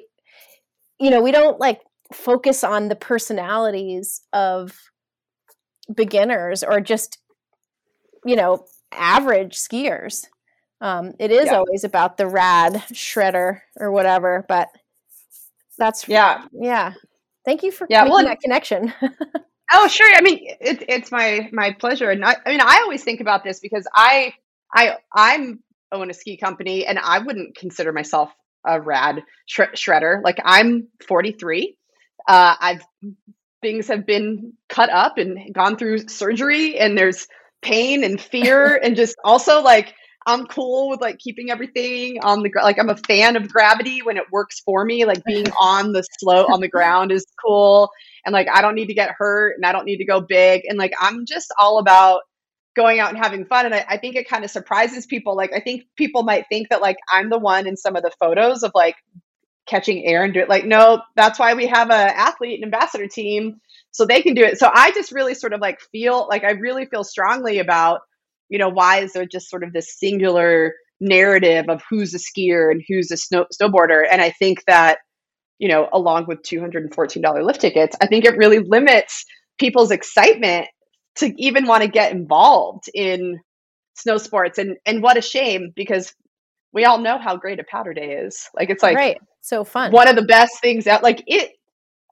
you 1.00 1.10
know, 1.10 1.20
we 1.20 1.32
don't 1.32 1.58
like 1.58 1.80
focus 2.12 2.62
on 2.62 2.88
the 2.88 2.96
personalities 2.96 4.22
of 4.32 4.78
beginners 5.92 6.62
or 6.62 6.80
just 6.80 7.18
you 8.24 8.36
know, 8.36 8.66
average 8.92 9.56
skiers 9.56 10.24
Um, 10.80 11.14
it 11.18 11.30
is 11.30 11.46
Yeah. 11.46 11.56
always 11.58 11.84
about 11.84 12.18
the 12.18 12.26
rad 12.26 12.74
shredder 12.92 13.60
or 13.78 13.90
whatever, 13.90 14.44
but 14.48 14.68
that's 15.78 16.08
Yeah. 16.08 16.46
yeah. 16.52 16.94
Thank 17.44 17.62
you 17.62 17.70
for 17.72 17.86
Yeah, 17.88 18.04
making 18.04 18.12
well, 18.14 18.24
that 18.24 18.40
connection. 18.40 18.92
Oh, 19.72 19.88
sure. 19.88 20.10
I 20.14 20.20
mean, 20.20 20.40
it's 20.60 20.84
it's 20.88 21.10
my 21.10 21.48
my 21.52 21.72
pleasure. 21.72 22.10
And 22.10 22.24
I, 22.24 22.36
I 22.44 22.50
mean, 22.50 22.60
I 22.60 22.80
always 22.82 23.02
think 23.02 23.20
about 23.20 23.44
this 23.44 23.60
because 23.60 23.86
I 23.94 24.34
I 24.74 24.96
I'm 25.12 25.60
own 25.90 26.10
a 26.10 26.14
ski 26.14 26.36
company, 26.36 26.86
and 26.86 26.98
I 26.98 27.18
wouldn't 27.20 27.56
consider 27.56 27.92
myself 27.92 28.30
a 28.66 28.80
rad 28.80 29.22
shre- 29.48 29.72
shredder. 29.74 30.22
Like 30.22 30.38
I'm 30.44 30.88
43. 31.08 31.76
Uh, 32.28 32.54
I've 32.60 32.84
things 33.62 33.88
have 33.88 34.04
been 34.06 34.52
cut 34.68 34.90
up 34.90 35.16
and 35.18 35.52
gone 35.54 35.76
through 35.78 36.08
surgery, 36.08 36.78
and 36.78 36.96
there's 36.96 37.26
pain 37.64 38.04
and 38.04 38.20
fear, 38.20 38.76
and 38.82 38.94
just 38.94 39.16
also 39.24 39.62
like 39.62 39.94
I'm 40.26 40.46
cool 40.46 40.88
with 40.88 41.00
like 41.00 41.18
keeping 41.18 41.50
everything 41.50 42.18
on 42.22 42.42
the 42.42 42.50
like 42.62 42.78
I'm 42.78 42.88
a 42.88 42.96
fan 42.96 43.36
of 43.36 43.52
gravity 43.52 44.02
when 44.02 44.16
it 44.16 44.24
works 44.30 44.60
for 44.60 44.84
me. 44.84 45.04
Like 45.04 45.24
being 45.26 45.50
on 45.58 45.92
the 45.92 46.02
slope 46.20 46.50
on 46.50 46.60
the 46.60 46.68
ground 46.68 47.12
is 47.12 47.26
cool 47.44 47.90
and 48.24 48.32
like 48.32 48.48
I 48.52 48.62
don't 48.62 48.74
need 48.74 48.86
to 48.86 48.94
get 48.94 49.14
hurt 49.16 49.56
and 49.56 49.66
I 49.66 49.72
don't 49.72 49.84
need 49.84 49.98
to 49.98 50.04
go 50.04 50.20
big 50.20 50.62
and 50.68 50.78
like 50.78 50.92
I'm 51.00 51.26
just 51.26 51.52
all 51.58 51.78
about 51.78 52.22
going 52.76 52.98
out 52.98 53.10
and 53.10 53.18
having 53.18 53.44
fun 53.44 53.66
and 53.66 53.74
I, 53.74 53.84
I 53.88 53.96
think 53.98 54.16
it 54.16 54.28
kind 54.28 54.44
of 54.44 54.50
surprises 54.50 55.06
people 55.06 55.36
like 55.36 55.52
I 55.52 55.60
think 55.60 55.84
people 55.96 56.24
might 56.24 56.46
think 56.48 56.68
that 56.70 56.80
like 56.80 56.96
I'm 57.12 57.30
the 57.30 57.38
one 57.38 57.68
in 57.68 57.76
some 57.76 57.94
of 57.94 58.02
the 58.02 58.10
photos 58.18 58.62
of 58.62 58.72
like 58.74 58.96
catching 59.66 60.04
air 60.04 60.24
and 60.24 60.34
do 60.34 60.40
it. 60.40 60.48
Like 60.48 60.64
no 60.64 61.02
that's 61.16 61.38
why 61.38 61.54
we 61.54 61.66
have 61.66 61.90
a 61.90 61.94
athlete 61.94 62.62
and 62.62 62.64
ambassador 62.64 63.06
team 63.06 63.60
so 63.90 64.04
they 64.04 64.22
can 64.22 64.34
do 64.34 64.42
it. 64.42 64.58
So 64.58 64.70
I 64.72 64.90
just 64.92 65.12
really 65.12 65.34
sort 65.34 65.52
of 65.52 65.60
like 65.60 65.80
feel 65.92 66.26
like 66.28 66.44
I 66.44 66.52
really 66.52 66.86
feel 66.86 67.04
strongly 67.04 67.58
about 67.58 68.00
you 68.48 68.58
know 68.58 68.68
why 68.68 69.00
is 69.00 69.12
there 69.12 69.26
just 69.26 69.48
sort 69.48 69.64
of 69.64 69.72
this 69.72 69.98
singular 69.98 70.74
narrative 71.00 71.66
of 71.68 71.82
who's 71.88 72.14
a 72.14 72.18
skier 72.18 72.70
and 72.70 72.82
who's 72.88 73.10
a 73.10 73.16
snow 73.16 73.46
snowboarder? 73.52 74.04
And 74.10 74.20
I 74.20 74.30
think 74.30 74.64
that 74.66 74.98
you 75.58 75.68
know, 75.68 75.88
along 75.92 76.26
with 76.26 76.42
$214 76.42 77.44
lift 77.44 77.60
tickets, 77.60 77.96
I 78.00 78.06
think 78.06 78.24
it 78.24 78.36
really 78.36 78.58
limits 78.58 79.24
people's 79.58 79.90
excitement 79.90 80.66
to 81.16 81.32
even 81.38 81.66
want 81.66 81.82
to 81.82 81.88
get 81.88 82.12
involved 82.12 82.84
in 82.92 83.38
snow 83.94 84.18
sports. 84.18 84.58
And 84.58 84.76
and 84.84 85.02
what 85.02 85.16
a 85.16 85.22
shame 85.22 85.72
because 85.74 86.12
we 86.74 86.84
all 86.84 86.98
know 86.98 87.16
how 87.16 87.36
great 87.36 87.60
a 87.60 87.64
powder 87.64 87.94
day 87.94 88.12
is. 88.16 88.50
Like 88.54 88.68
it's 88.68 88.82
like 88.82 88.96
right. 88.96 89.18
So 89.40 89.64
fun. 89.64 89.92
one 89.92 90.08
of 90.08 90.16
the 90.16 90.24
best 90.24 90.60
things 90.60 90.86
out 90.86 91.02
like 91.02 91.22
it 91.26 91.52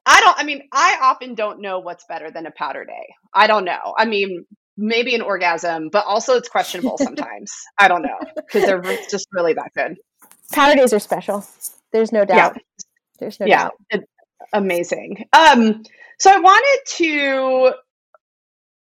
I 0.07 0.21
don't 0.21 0.39
I 0.39 0.45
mean, 0.45 0.63
I 0.73 0.99
often 1.03 1.35
don't 1.35 1.61
know 1.61 1.81
what's 1.81 2.05
better 2.09 2.31
than 2.31 2.47
a 2.47 2.51
powder 2.53 2.85
day. 2.85 3.15
I 3.35 3.47
don't 3.47 3.65
know. 3.65 3.95
I 3.99 4.07
mean, 4.07 4.47
maybe 4.77 5.15
an 5.15 5.21
orgasm, 5.21 5.91
but 5.91 6.07
also 6.07 6.37
it's 6.37 6.49
questionable 6.49 6.97
sometimes. 7.03 7.53
I 7.79 7.89
don't 7.89 8.03
know 8.03 8.19
because 8.37 8.65
they're 8.65 8.81
just 9.11 9.27
really 9.33 9.53
that 9.55 9.73
good. 9.77 9.99
Powder 10.53 10.77
days 10.77 10.93
are 10.93 10.99
special. 10.99 11.45
There's 11.93 12.13
no 12.13 12.25
doubt. 12.25 12.57
There's 13.19 13.39
no 13.39 13.47
yeah 13.47 13.65
doubt. 13.65 13.75
it- 13.91 14.09
amazing 14.55 15.25
um 15.33 15.83
so 16.19 16.31
i 16.31 16.39
wanted 16.39 16.79
to 16.85 17.73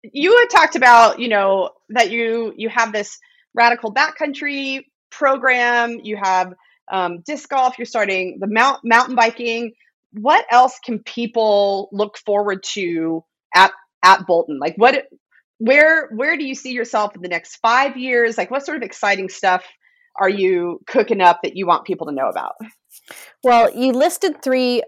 you 0.04 0.38
had 0.38 0.48
talked 0.48 0.76
about 0.76 1.18
you 1.18 1.28
know 1.28 1.70
that 1.90 2.10
you 2.10 2.54
you 2.56 2.68
have 2.68 2.92
this 2.92 3.18
radical 3.52 3.92
backcountry 3.92 4.84
program 5.10 5.98
you 6.02 6.16
have 6.16 6.52
um, 6.90 7.20
disc 7.20 7.48
golf 7.48 7.78
you're 7.78 7.86
starting 7.86 8.38
the 8.40 8.46
mount 8.46 8.80
mountain 8.84 9.14
biking. 9.14 9.72
What 10.12 10.44
else 10.50 10.78
can 10.84 11.00
people 11.00 11.88
look 11.92 12.18
forward 12.18 12.62
to 12.74 13.24
at 13.54 13.72
at 14.02 14.26
bolton? 14.26 14.58
Like 14.58 14.74
what 14.76 15.06
where 15.58 16.08
where 16.08 16.36
do 16.36 16.44
you 16.44 16.54
see 16.54 16.72
yourself 16.72 17.14
in 17.14 17.22
the 17.22 17.28
next 17.28 17.56
five 17.56 17.96
years? 17.96 18.36
Like 18.38 18.50
what 18.50 18.64
sort 18.64 18.78
of 18.78 18.82
exciting 18.82 19.28
stuff 19.28 19.64
are 20.20 20.28
you 20.28 20.80
cooking 20.86 21.20
up 21.20 21.40
that 21.42 21.56
you 21.56 21.66
want 21.66 21.84
people 21.84 22.06
to 22.06 22.12
know 22.12 22.28
about? 22.28 22.52
Well, 23.44 23.70
you 23.74 23.92
listed 23.92 24.42
three 24.42 24.82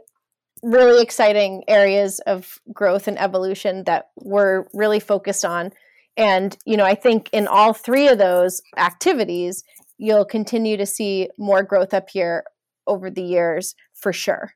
really 0.63 1.03
exciting 1.03 1.65
areas 1.69 2.21
of 2.21 2.59
growth 2.73 3.09
and 3.09 3.19
evolution 3.19 3.85
that 3.85 4.11
we're 4.17 4.67
really 4.73 5.01
focused 5.01 5.45
on. 5.45 5.73
And, 6.17 6.57
you 6.67 6.77
know, 6.77 6.85
I 6.85 6.95
think 6.95 7.31
in 7.33 7.47
all 7.49 7.73
three 7.73 8.09
of 8.09 8.19
those 8.19 8.61
activities, 8.77 9.65
you'll 10.03 10.25
continue 10.25 10.77
to 10.77 10.85
see 10.85 11.29
more 11.38 11.62
growth 11.62 11.95
up 11.95 12.11
here 12.11 12.43
over 12.88 13.09
the 13.09 13.23
years 13.23 13.77
for 13.95 14.12
sure. 14.12 14.53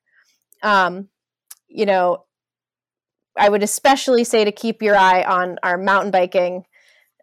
Um, 0.61 1.09
you 1.69 1.87
know, 1.87 2.25
I 3.39 3.49
would 3.49 3.63
especially 3.63 4.25
say 4.25 4.45
to 4.45 4.51
keep 4.51 4.83
your 4.83 4.97
eye 4.97 5.23
on 5.23 5.59
our 5.63 5.79
mountain 5.79 6.11
biking. 6.11 6.65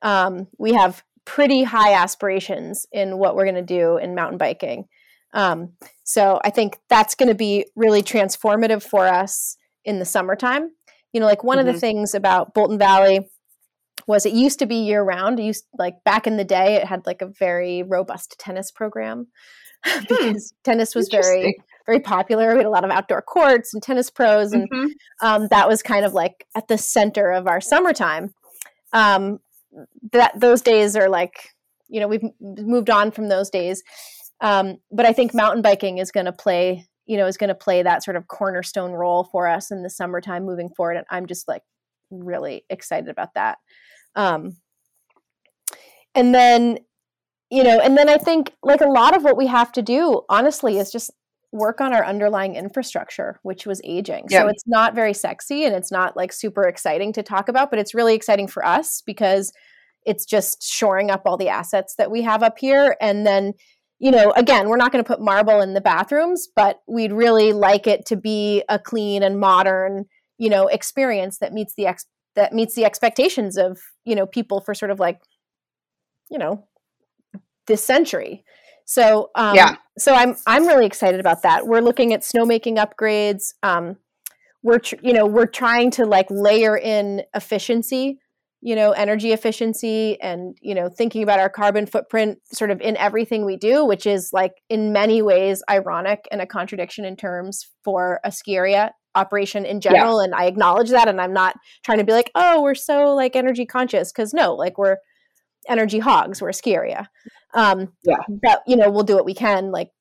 Um, 0.01 0.47
we 0.57 0.71
have 0.71 1.03
pretty 1.25 1.63
high 1.63 1.93
aspirations 1.95 2.85
in 2.93 3.17
what 3.17 3.35
we're 3.35 3.43
going 3.43 3.55
to 3.55 3.61
do 3.61 3.97
in 3.97 4.15
mountain 4.15 4.37
biking. 4.37 4.87
Um, 5.33 5.73
so 6.05 6.39
I 6.45 6.49
think 6.49 6.77
that's 6.89 7.15
going 7.15 7.29
to 7.29 7.35
be 7.35 7.65
really 7.75 8.03
transformative 8.03 8.83
for 8.83 9.05
us 9.05 9.57
in 9.83 9.99
the 9.99 10.05
summertime. 10.05 10.71
You 11.11 11.19
know, 11.19 11.25
like 11.25 11.43
one 11.43 11.59
of 11.59 11.65
the 11.65 11.73
Mhm. 11.73 11.79
things 11.81 12.15
about 12.15 12.53
Bolton 12.53 12.77
Valley 12.77 13.29
was 14.07 14.25
it 14.25 14.33
used 14.33 14.59
to 14.59 14.65
be 14.65 14.75
year 14.75 15.01
round. 15.03 15.39
It 15.39 15.43
used 15.43 15.65
like 15.77 16.03
back 16.03 16.27
in 16.27 16.37
the 16.37 16.43
day, 16.43 16.75
it 16.75 16.85
had 16.85 17.05
like 17.05 17.21
a 17.21 17.27
very 17.27 17.83
robust 17.83 18.35
tennis 18.39 18.71
program 18.71 19.27
because 20.07 20.53
tennis 20.63 20.95
was 20.95 21.09
very 21.09 21.55
very 21.85 21.99
popular. 21.99 22.51
We 22.53 22.59
had 22.59 22.65
a 22.65 22.69
lot 22.69 22.85
of 22.85 22.91
outdoor 22.91 23.21
courts 23.21 23.73
and 23.73 23.83
tennis 23.83 24.09
pros, 24.09 24.53
and 24.53 24.69
Mhm. 24.71 24.89
um, 25.21 25.47
that 25.49 25.67
was 25.67 25.83
kind 25.83 26.05
of 26.05 26.13
like 26.13 26.47
at 26.55 26.67
the 26.69 26.77
center 26.77 27.31
of 27.31 27.47
our 27.47 27.59
summertime. 27.59 28.33
Um, 28.93 29.39
that 30.11 30.39
those 30.39 30.61
days 30.61 30.95
are 30.95 31.09
like, 31.09 31.49
you 31.89 31.99
know, 31.99 32.07
we've 32.07 32.23
moved 32.39 32.89
on 32.89 33.11
from 33.11 33.27
those 33.27 33.49
days. 33.49 33.83
Um, 34.39 34.77
but 34.91 35.05
I 35.05 35.13
think 35.13 35.33
mountain 35.33 35.61
biking 35.61 35.97
is 35.97 36.11
going 36.11 36.25
to 36.25 36.31
play, 36.31 36.85
you 37.05 37.17
know, 37.17 37.25
is 37.27 37.37
going 37.37 37.47
to 37.49 37.55
play 37.55 37.83
that 37.83 38.03
sort 38.03 38.15
of 38.15 38.27
cornerstone 38.27 38.91
role 38.91 39.23
for 39.25 39.47
us 39.47 39.71
in 39.71 39.83
the 39.83 39.89
summertime 39.89 40.45
moving 40.45 40.69
forward. 40.69 40.97
And 40.97 41.05
I'm 41.09 41.25
just 41.25 41.47
like 41.47 41.63
really 42.11 42.63
excited 42.69 43.09
about 43.09 43.33
that. 43.33 43.57
Um, 44.15 44.57
and 46.15 46.33
then, 46.33 46.79
you 47.49 47.63
know, 47.63 47.79
and 47.79 47.97
then 47.97 48.09
I 48.09 48.17
think 48.17 48.53
like 48.63 48.81
a 48.81 48.89
lot 48.89 49.15
of 49.15 49.23
what 49.23 49.37
we 49.37 49.47
have 49.47 49.71
to 49.73 49.81
do, 49.81 50.21
honestly, 50.29 50.77
is 50.77 50.91
just 50.91 51.11
work 51.51 51.79
on 51.79 51.93
our 51.93 52.03
underlying 52.03 52.55
infrastructure, 52.55 53.39
which 53.43 53.65
was 53.65 53.79
aging. 53.83 54.25
Yeah. 54.29 54.41
So 54.41 54.47
it's 54.47 54.63
not 54.67 54.95
very 54.95 55.13
sexy 55.13 55.65
and 55.65 55.75
it's 55.75 55.91
not 55.91 56.17
like 56.17 56.33
super 56.33 56.63
exciting 56.63 57.13
to 57.13 57.23
talk 57.23 57.47
about, 57.47 57.69
but 57.69 57.79
it's 57.79 57.93
really 57.93 58.15
exciting 58.15 58.47
for 58.47 58.65
us 58.65 59.01
because 59.05 59.53
it's 60.05 60.25
just 60.25 60.63
shoring 60.63 61.11
up 61.11 61.21
all 61.25 61.37
the 61.37 61.49
assets 61.49 61.95
that 61.97 62.11
we 62.11 62.23
have 62.23 62.43
up 62.43 62.57
here. 62.57 62.97
And 62.99 63.25
then, 63.25 63.53
you 63.99 64.11
know, 64.11 64.31
again, 64.35 64.67
we're 64.67 64.77
not 64.77 64.91
going 64.91 65.03
to 65.03 65.07
put 65.07 65.21
marble 65.21 65.61
in 65.61 65.75
the 65.75 65.81
bathrooms, 65.81 66.47
but 66.55 66.81
we'd 66.87 67.13
really 67.13 67.53
like 67.53 67.85
it 67.87 68.05
to 68.07 68.15
be 68.15 68.63
a 68.67 68.79
clean 68.79 69.21
and 69.21 69.39
modern, 69.39 70.05
you 70.39 70.49
know, 70.49 70.67
experience 70.67 71.37
that 71.37 71.53
meets 71.53 71.75
the 71.75 71.85
ex- 71.85 72.07
that 72.35 72.53
meets 72.53 72.75
the 72.75 72.85
expectations 72.85 73.57
of, 73.57 73.79
you 74.05 74.15
know, 74.15 74.25
people 74.25 74.61
for 74.61 74.73
sort 74.73 74.91
of 74.91 74.99
like, 74.99 75.21
you 76.29 76.37
know, 76.37 76.65
this 77.67 77.83
century. 77.83 78.43
So 78.85 79.29
um, 79.35 79.55
Yeah. 79.55 79.75
so 79.97 80.13
I'm 80.13 80.35
I'm 80.45 80.67
really 80.67 80.85
excited 80.85 81.19
about 81.19 81.43
that. 81.43 81.67
We're 81.67 81.81
looking 81.81 82.13
at 82.13 82.21
snowmaking 82.21 82.77
upgrades. 82.77 83.53
Um, 83.63 83.97
we're 84.61 84.79
tr- 84.79 84.95
you 85.01 85.13
know 85.13 85.25
we're 85.25 85.45
trying 85.45 85.91
to 85.91 86.05
like 86.05 86.27
layer 86.29 86.77
in 86.77 87.23
efficiency, 87.33 88.19
you 88.61 88.75
know, 88.75 88.91
energy 88.91 89.31
efficiency, 89.31 90.19
and 90.21 90.57
you 90.61 90.75
know 90.75 90.89
thinking 90.89 91.23
about 91.23 91.39
our 91.39 91.49
carbon 91.49 91.85
footprint 91.85 92.39
sort 92.51 92.71
of 92.71 92.81
in 92.81 92.97
everything 92.97 93.45
we 93.45 93.57
do, 93.57 93.85
which 93.85 94.05
is 94.05 94.31
like 94.33 94.53
in 94.69 94.91
many 94.91 95.21
ways 95.21 95.63
ironic 95.69 96.27
and 96.31 96.41
a 96.41 96.45
contradiction 96.45 97.05
in 97.05 97.15
terms 97.15 97.69
for 97.83 98.19
a 98.23 98.31
ski 98.31 98.55
area 98.57 98.91
operation 99.15 99.65
in 99.65 99.81
general. 99.81 100.19
And 100.19 100.33
I 100.33 100.45
acknowledge 100.45 100.89
that, 100.89 101.07
and 101.07 101.21
I'm 101.21 101.33
not 101.33 101.55
trying 101.83 101.99
to 101.99 102.03
be 102.03 102.11
like, 102.11 102.31
oh, 102.35 102.61
we're 102.61 102.75
so 102.75 103.13
like 103.13 103.35
energy 103.35 103.65
conscious 103.65 104.11
because 104.11 104.33
no, 104.33 104.53
like 104.53 104.77
we're 104.77 104.97
energy 105.67 105.99
hogs. 105.99 106.41
We're 106.41 106.49
a 106.49 106.53
ski 106.53 106.75
area. 106.75 107.09
Um, 107.53 107.93
Yeah. 108.03 108.17
But 108.27 108.63
you 108.67 108.75
know, 108.75 108.89
we'll 108.89 109.03
do 109.03 109.15
what 109.15 109.25
we 109.25 109.33
can. 109.33 109.71
Like 109.71 109.91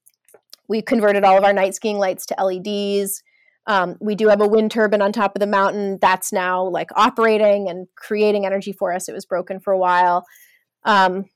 we 0.68 0.82
converted 0.82 1.24
all 1.24 1.36
of 1.36 1.44
our 1.44 1.52
night 1.52 1.74
skiing 1.74 1.98
lights 1.98 2.26
to 2.26 2.36
LEDs. 2.42 3.22
Um, 3.66 3.96
we 4.00 4.14
do 4.14 4.28
have 4.28 4.40
a 4.40 4.48
wind 4.48 4.72
turbine 4.72 5.02
on 5.02 5.12
top 5.12 5.36
of 5.36 5.40
the 5.40 5.46
mountain 5.46 5.98
that's 6.00 6.32
now 6.32 6.64
like 6.64 6.90
operating 6.96 7.68
and 7.68 7.86
creating 7.96 8.44
energy 8.44 8.72
for 8.72 8.92
us. 8.92 9.08
It 9.08 9.12
was 9.12 9.24
broken 9.24 9.60
for 9.60 9.72
a 9.72 9.78
while. 9.78 10.24
Um, 10.84 11.26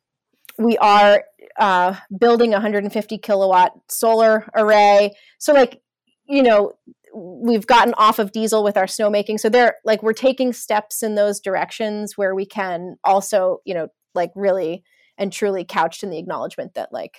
we 0.59 0.77
are 0.79 1.25
uh, 1.59 1.95
building 2.19 2.53
a 2.53 2.57
150 2.57 3.19
kilowatt 3.19 3.73
solar 3.89 4.49
array. 4.55 5.13
So 5.39 5.53
like, 5.53 5.81
you 6.27 6.43
know, 6.43 6.73
we've 7.17 7.67
gotten 7.67 7.95
off 7.95 8.19
of 8.19 8.33
diesel 8.33 8.63
with 8.63 8.77
our 8.77 8.87
snowmaking. 8.87 9.41
So 9.41 9.49
they're 9.49 9.77
like 9.85 10.03
we're 10.03 10.13
taking 10.13 10.53
steps 10.53 11.03
in 11.03 11.15
those 11.15 11.41
directions 11.41 12.17
where 12.17 12.35
we 12.35 12.47
can 12.47 12.97
also, 13.05 13.59
you 13.65 13.75
know, 13.75 13.89
like 14.15 14.31
really 14.35 14.85
and 15.19 15.33
truly 15.33 15.65
couched 15.65 16.03
in 16.03 16.11
the 16.11 16.19
acknowledgement 16.19 16.75
that 16.75 16.93
like 16.93 17.19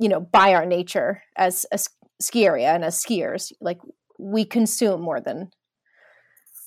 you 0.00 0.08
know 0.08 0.20
by 0.20 0.54
our 0.54 0.66
nature 0.66 1.22
as 1.36 1.66
a 1.72 1.78
ski 2.20 2.46
area 2.46 2.72
and 2.72 2.84
as 2.84 3.02
skiers 3.02 3.52
like 3.60 3.78
we 4.18 4.44
consume 4.44 5.00
more 5.00 5.20
than 5.20 5.50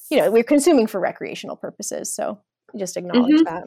you 0.09 0.17
know 0.17 0.31
we're 0.31 0.43
consuming 0.43 0.87
for 0.87 0.99
recreational 0.99 1.55
purposes 1.55 2.13
so 2.13 2.39
just 2.77 2.97
acknowledge 2.97 3.43
that 3.43 3.63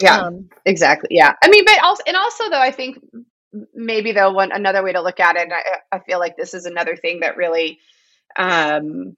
Yeah, 0.00 0.18
um, 0.20 0.48
exactly. 0.64 1.08
Yeah. 1.10 1.32
I 1.42 1.48
mean, 1.48 1.64
but 1.64 1.82
also, 1.82 2.02
and 2.06 2.16
also 2.16 2.50
though, 2.50 2.60
I 2.60 2.70
think 2.70 2.98
maybe 3.74 4.12
though, 4.12 4.32
one, 4.32 4.52
another 4.52 4.82
way 4.82 4.92
to 4.92 5.02
look 5.02 5.20
at 5.20 5.36
it, 5.36 5.48
I, 5.52 5.96
I 5.96 6.00
feel 6.00 6.18
like 6.18 6.36
this 6.36 6.54
is 6.54 6.66
another 6.66 6.96
thing 6.96 7.20
that 7.20 7.36
really 7.36 7.78
um, 8.36 9.16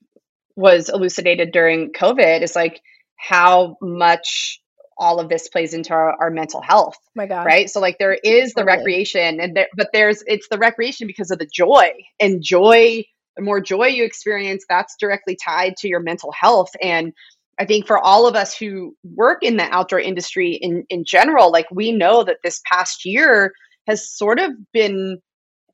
was 0.57 0.89
elucidated 0.89 1.53
during 1.53 1.93
COVID 1.93 2.43
is 2.43 2.57
like 2.57 2.81
how 3.17 3.77
much 3.81 4.61
all 4.97 5.21
of 5.21 5.29
this 5.29 5.49
plays 5.49 5.75
into 5.75 5.93
our, 5.93 6.13
our 6.21 6.31
mental 6.31 6.61
health. 6.61 6.97
My 7.15 7.27
God. 7.27 7.47
Right. 7.47 7.71
So 7.71 7.81
like 7.81 7.99
there 7.99 8.15
is 8.15 8.53
the 8.53 8.63
totally. 8.63 8.79
recreation 8.79 9.41
and 9.41 9.57
there, 9.57 9.69
but 9.77 9.91
there's, 9.93 10.25
it's 10.27 10.49
the 10.49 10.59
recreation 10.59 11.07
because 11.07 11.31
of 11.31 11.39
the 11.39 11.47
joy 11.47 11.91
and 12.19 12.43
joy, 12.43 13.05
the 13.37 13.43
more 13.43 13.61
joy 13.61 13.87
you 13.87 14.05
experience, 14.05 14.65
that's 14.69 14.97
directly 14.99 15.37
tied 15.37 15.77
to 15.79 15.89
your 15.89 16.01
mental 16.01 16.33
health. 16.33 16.71
And 16.83 17.13
I 17.61 17.65
think 17.65 17.87
for 17.87 17.99
all 17.99 18.27
of 18.27 18.35
us 18.35 18.57
who 18.57 18.97
work 19.05 19.43
in 19.43 19.57
the 19.57 19.65
outdoor 19.65 20.01
industry 20.01 20.53
in, 20.55 20.85
in 20.89 21.05
general, 21.05 21.53
like 21.53 21.67
we 21.71 21.93
know 21.93 22.25
that 22.25 22.39
this 22.43 22.61
past 22.67 23.05
year 23.05 23.53
has 23.89 24.11
sort 24.11 24.39
of 24.39 24.53
been 24.73 25.19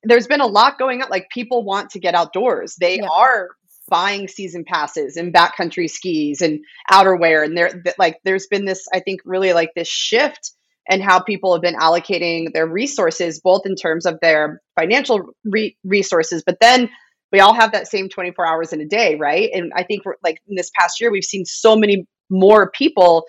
there's 0.03 0.27
been 0.27 0.41
a 0.41 0.47
lot 0.47 0.77
going 0.77 1.01
on. 1.01 1.09
Like 1.09 1.29
people 1.31 1.63
want 1.63 1.91
to 1.91 1.99
get 1.99 2.15
outdoors. 2.15 2.75
They 2.79 2.97
yeah. 2.97 3.07
are 3.11 3.49
buying 3.87 4.27
season 4.27 4.63
passes 4.65 5.17
and 5.17 5.33
backcountry 5.33 5.89
skis 5.89 6.41
and 6.41 6.59
outerwear. 6.91 7.43
And 7.43 7.57
there 7.57 7.83
like 7.97 8.19
there's 8.23 8.47
been 8.47 8.65
this, 8.65 8.87
I 8.93 8.99
think, 8.99 9.21
really 9.25 9.53
like 9.53 9.71
this 9.75 9.87
shift 9.87 10.51
and 10.87 11.01
how 11.01 11.19
people 11.19 11.53
have 11.53 11.61
been 11.61 11.75
allocating 11.75 12.53
their 12.53 12.67
resources, 12.67 13.41
both 13.43 13.61
in 13.65 13.75
terms 13.75 14.05
of 14.05 14.19
their 14.21 14.61
financial 14.79 15.33
re- 15.43 15.75
resources, 15.83 16.43
but 16.45 16.57
then 16.61 16.89
we 17.31 17.39
all 17.39 17.55
have 17.55 17.71
that 17.71 17.87
same 17.87 18.07
24 18.07 18.47
hours 18.47 18.71
in 18.71 18.81
a 18.81 18.85
day, 18.85 19.15
right? 19.15 19.49
And 19.51 19.71
I 19.75 19.83
think 19.83 20.05
we're 20.05 20.15
like 20.23 20.39
in 20.47 20.55
this 20.55 20.69
past 20.79 21.01
year, 21.01 21.11
we've 21.11 21.23
seen 21.23 21.43
so 21.43 21.75
many 21.75 22.05
more 22.29 22.69
people 22.71 23.25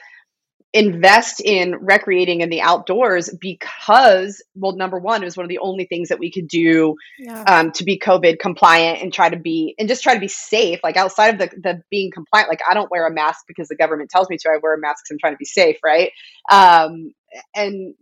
invest 0.72 1.40
in 1.40 1.74
recreating 1.80 2.40
in 2.40 2.50
the 2.50 2.60
outdoors 2.60 3.34
because 3.40 4.42
well 4.54 4.72
number 4.72 4.98
one 4.98 5.22
it 5.22 5.24
was 5.24 5.36
one 5.36 5.44
of 5.44 5.48
the 5.48 5.58
only 5.58 5.86
things 5.86 6.08
that 6.08 6.18
we 6.18 6.30
could 6.30 6.48
do 6.48 6.94
yeah. 7.18 7.42
um, 7.44 7.72
to 7.72 7.84
be 7.84 7.98
covid 7.98 8.38
compliant 8.38 9.00
and 9.00 9.12
try 9.12 9.28
to 9.28 9.38
be 9.38 9.74
and 9.78 9.88
just 9.88 10.02
try 10.02 10.12
to 10.12 10.20
be 10.20 10.28
safe. 10.28 10.80
Like 10.82 10.96
outside 10.96 11.28
of 11.34 11.38
the, 11.38 11.56
the 11.56 11.82
being 11.90 12.10
compliant 12.10 12.50
like 12.50 12.60
i 12.68 12.74
don't 12.74 12.90
wear 12.90 13.06
a 13.06 13.12
mask 13.12 13.44
because 13.46 13.68
the 13.68 13.76
government 13.76 14.10
tells 14.10 14.28
me 14.28 14.36
to. 14.38 14.50
I 14.50 14.58
wear 14.62 14.74
a 14.74 14.78
mask 14.78 15.04
because 15.04 15.14
i'm 15.14 15.18
trying 15.18 15.34
to 15.34 15.38
be 15.38 15.44
safe 15.44 15.78
right? 15.84 16.10
Um, 16.50 17.12
and 17.54 17.94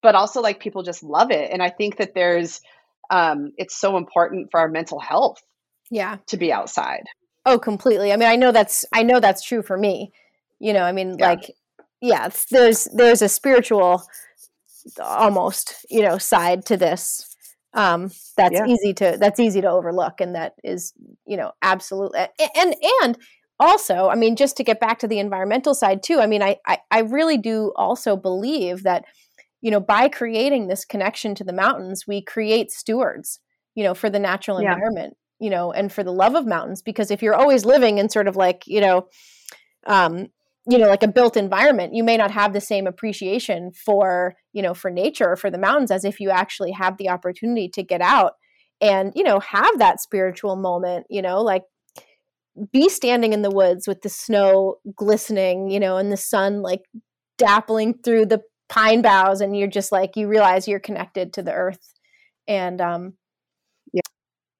but 0.00 0.14
also 0.14 0.40
like 0.40 0.60
people 0.60 0.82
just 0.82 1.02
love 1.02 1.30
it. 1.30 1.50
And 1.50 1.62
i 1.62 1.68
think 1.68 1.98
that 1.98 2.14
there's 2.14 2.60
um, 3.10 3.52
it's 3.56 3.76
so 3.76 3.96
important 3.96 4.50
for 4.50 4.60
our 4.60 4.68
mental 4.68 5.00
health 5.00 5.42
yeah. 5.90 6.18
to 6.26 6.36
be 6.36 6.52
outside. 6.52 7.04
Oh 7.44 7.58
completely. 7.58 8.12
I 8.12 8.16
mean 8.16 8.28
i 8.28 8.36
know 8.36 8.52
that's 8.52 8.84
i 8.94 9.02
know 9.02 9.20
that's 9.20 9.42
true 9.42 9.62
for 9.62 9.76
me. 9.76 10.12
You 10.58 10.72
know 10.72 10.82
i 10.82 10.92
mean 10.92 11.18
yeah. 11.18 11.28
like 11.28 11.50
yeah 12.00 12.28
there's 12.50 12.88
there's 12.94 13.22
a 13.22 13.28
spiritual 13.28 14.02
almost 15.02 15.86
you 15.90 16.02
know 16.02 16.18
side 16.18 16.64
to 16.64 16.76
this 16.76 17.34
um 17.74 18.10
that's 18.36 18.54
yeah. 18.54 18.66
easy 18.66 18.94
to 18.94 19.16
that's 19.20 19.40
easy 19.40 19.60
to 19.60 19.68
overlook 19.68 20.20
and 20.20 20.34
that 20.34 20.54
is 20.64 20.92
you 21.26 21.36
know 21.36 21.52
absolutely 21.62 22.20
and 22.56 22.74
and 23.02 23.18
also 23.60 24.08
i 24.08 24.14
mean 24.14 24.36
just 24.36 24.56
to 24.56 24.64
get 24.64 24.80
back 24.80 24.98
to 24.98 25.08
the 25.08 25.18
environmental 25.18 25.74
side 25.74 26.02
too 26.02 26.20
i 26.20 26.26
mean 26.26 26.42
i 26.42 26.56
i, 26.66 26.78
I 26.90 27.00
really 27.00 27.36
do 27.36 27.72
also 27.76 28.16
believe 28.16 28.84
that 28.84 29.04
you 29.60 29.70
know 29.70 29.80
by 29.80 30.08
creating 30.08 30.68
this 30.68 30.84
connection 30.84 31.34
to 31.34 31.44
the 31.44 31.52
mountains 31.52 32.06
we 32.06 32.22
create 32.22 32.70
stewards 32.70 33.40
you 33.74 33.84
know 33.84 33.94
for 33.94 34.08
the 34.08 34.18
natural 34.18 34.62
yeah. 34.62 34.72
environment 34.72 35.16
you 35.38 35.50
know 35.50 35.72
and 35.72 35.92
for 35.92 36.02
the 36.02 36.12
love 36.12 36.34
of 36.34 36.46
mountains 36.46 36.80
because 36.80 37.10
if 37.10 37.22
you're 37.22 37.34
always 37.34 37.64
living 37.64 37.98
in 37.98 38.08
sort 38.08 38.28
of 38.28 38.36
like 38.36 38.66
you 38.66 38.80
know 38.80 39.08
um 39.86 40.28
you 40.68 40.76
know 40.76 40.88
like 40.88 41.02
a 41.02 41.08
built 41.08 41.36
environment 41.36 41.94
you 41.94 42.04
may 42.04 42.16
not 42.16 42.30
have 42.30 42.52
the 42.52 42.60
same 42.60 42.86
appreciation 42.86 43.72
for 43.72 44.34
you 44.52 44.62
know 44.62 44.74
for 44.74 44.90
nature 44.90 45.30
or 45.30 45.36
for 45.36 45.50
the 45.50 45.58
mountains 45.58 45.90
as 45.90 46.04
if 46.04 46.20
you 46.20 46.30
actually 46.30 46.72
have 46.72 46.96
the 46.98 47.08
opportunity 47.08 47.68
to 47.68 47.82
get 47.82 48.00
out 48.00 48.34
and 48.80 49.12
you 49.16 49.22
know 49.24 49.40
have 49.40 49.78
that 49.78 50.00
spiritual 50.00 50.56
moment 50.56 51.06
you 51.08 51.22
know 51.22 51.42
like 51.42 51.64
be 52.72 52.88
standing 52.88 53.32
in 53.32 53.42
the 53.42 53.50
woods 53.50 53.86
with 53.88 54.02
the 54.02 54.08
snow 54.08 54.76
glistening 54.94 55.70
you 55.70 55.80
know 55.80 55.96
and 55.96 56.12
the 56.12 56.16
sun 56.16 56.60
like 56.60 56.82
dappling 57.38 57.94
through 58.04 58.26
the 58.26 58.42
pine 58.68 59.00
boughs 59.00 59.40
and 59.40 59.56
you're 59.56 59.68
just 59.68 59.90
like 59.90 60.16
you 60.16 60.28
realize 60.28 60.68
you're 60.68 60.78
connected 60.78 61.32
to 61.32 61.42
the 61.42 61.52
earth 61.52 61.94
and 62.46 62.80
um 62.80 63.14
yeah. 63.92 64.02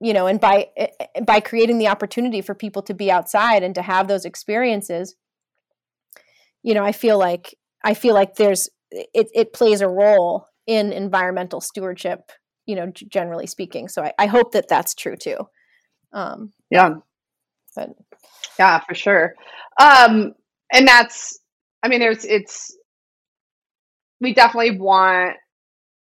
you 0.00 0.14
know 0.14 0.26
and 0.26 0.40
by 0.40 0.68
eh, 0.76 0.86
eh, 1.00 1.20
by 1.26 1.40
creating 1.40 1.78
the 1.78 1.88
opportunity 1.88 2.40
for 2.40 2.54
people 2.54 2.80
to 2.80 2.94
be 2.94 3.10
outside 3.10 3.62
and 3.62 3.74
to 3.74 3.82
have 3.82 4.08
those 4.08 4.24
experiences 4.24 5.14
you 6.68 6.74
know, 6.74 6.84
I 6.84 6.92
feel 6.92 7.18
like 7.18 7.56
I 7.82 7.94
feel 7.94 8.12
like 8.12 8.34
there's 8.34 8.68
it 8.90 9.30
it 9.34 9.54
plays 9.54 9.80
a 9.80 9.88
role 9.88 10.46
in 10.66 10.92
environmental 10.92 11.62
stewardship, 11.62 12.30
you 12.66 12.76
know, 12.76 12.92
generally 13.08 13.46
speaking. 13.46 13.88
So 13.88 14.02
I, 14.02 14.12
I 14.18 14.26
hope 14.26 14.52
that 14.52 14.68
that's 14.68 14.94
true 14.94 15.16
too. 15.16 15.38
Um, 16.12 16.52
yeah, 16.70 16.90
but 17.74 17.88
yeah, 18.58 18.80
for 18.80 18.94
sure. 18.94 19.34
Um, 19.80 20.34
and 20.70 20.86
that's, 20.86 21.38
I 21.82 21.88
mean, 21.88 22.00
there's 22.00 22.26
it's 22.26 22.76
we 24.20 24.34
definitely 24.34 24.78
want 24.78 25.36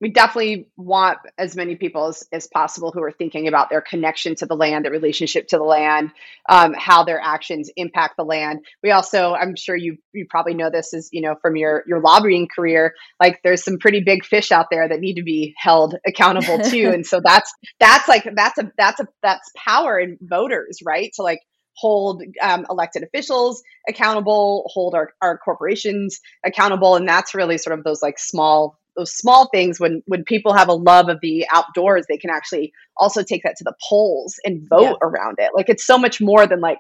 we 0.02 0.10
definitely 0.10 0.68
want 0.76 1.20
as 1.38 1.56
many 1.56 1.76
people 1.76 2.08
as, 2.08 2.28
as 2.32 2.48
possible 2.48 2.92
who 2.92 3.04
are 3.04 3.12
thinking 3.12 3.48
about 3.48 3.70
their 3.70 3.82
connection 3.82 4.36
to 4.36 4.48
the 4.48 4.56
land, 4.56 4.84
their 4.84 4.92
relationship 4.92 5.48
to 5.50 5.58
the 5.58 5.64
land, 5.64 6.12
um, 6.50 6.74
how 6.74 7.04
their 7.04 7.22
actions 7.22 7.70
impact 7.78 8.18
the 8.18 8.26
land. 8.26 8.66
We 8.82 8.90
also, 8.92 9.34
I'm 9.34 9.56
sure 9.56 9.76
you 9.76 9.98
you 10.12 10.26
probably 10.28 10.56
know 10.56 10.72
this 10.72 10.94
is 10.94 11.10
you 11.14 11.22
know 11.22 11.36
from 11.42 11.56
your 11.56 11.84
your 11.88 12.02
lobbying 12.02 12.48
career, 12.54 12.96
like 13.20 13.40
there's 13.44 13.64
some 13.64 13.78
pretty 13.78 14.02
big 14.02 14.26
fish 14.26 14.52
out 14.52 14.66
there 14.72 14.90
that 14.90 15.00
need 15.00 15.16
to 15.16 15.24
be 15.24 15.54
held 15.56 15.96
accountable 16.06 16.58
too, 16.64 16.90
and 16.92 17.06
so 17.06 17.22
that's 17.24 17.54
that's 17.80 18.08
like 18.08 18.28
that's 18.36 18.58
a 18.58 18.72
that's 18.78 19.00
a 19.00 19.08
that's 19.22 19.52
power 19.56 20.00
in 20.00 20.18
voters, 20.22 20.80
right? 20.84 21.12
To 21.16 21.22
like 21.22 21.40
hold 21.76 22.22
um, 22.42 22.66
elected 22.70 23.04
officials 23.04 23.64
accountable, 23.88 24.70
hold 24.74 24.94
our, 24.94 25.14
our 25.22 25.38
corporations 25.38 26.20
accountable. 26.46 26.96
And 26.96 27.08
that's 27.08 27.34
really 27.34 27.58
sort 27.58 27.78
of 27.78 27.84
those 27.84 28.02
like 28.02 28.20
small 28.20 28.78
those 28.96 29.14
small 29.14 29.50
things 29.54 29.80
when 29.80 30.02
when 30.06 30.24
people 30.24 30.54
have 30.54 30.68
a 30.68 30.74
love 30.74 31.10
of 31.10 31.20
the 31.22 31.46
outdoors 31.54 32.06
they 32.08 32.18
can 32.18 32.30
actually 32.30 32.72
also 32.98 33.24
take 33.24 33.44
that 33.44 33.56
to 33.58 33.64
the 33.64 33.74
polls 33.88 34.36
and 34.44 34.68
vote 34.70 34.98
yeah. 35.02 35.08
around 35.08 35.36
it 35.40 35.52
like 35.56 35.70
it's 35.70 35.86
so 35.86 35.98
much 35.98 36.22
more 36.22 36.46
than 36.46 36.60
like 36.60 36.80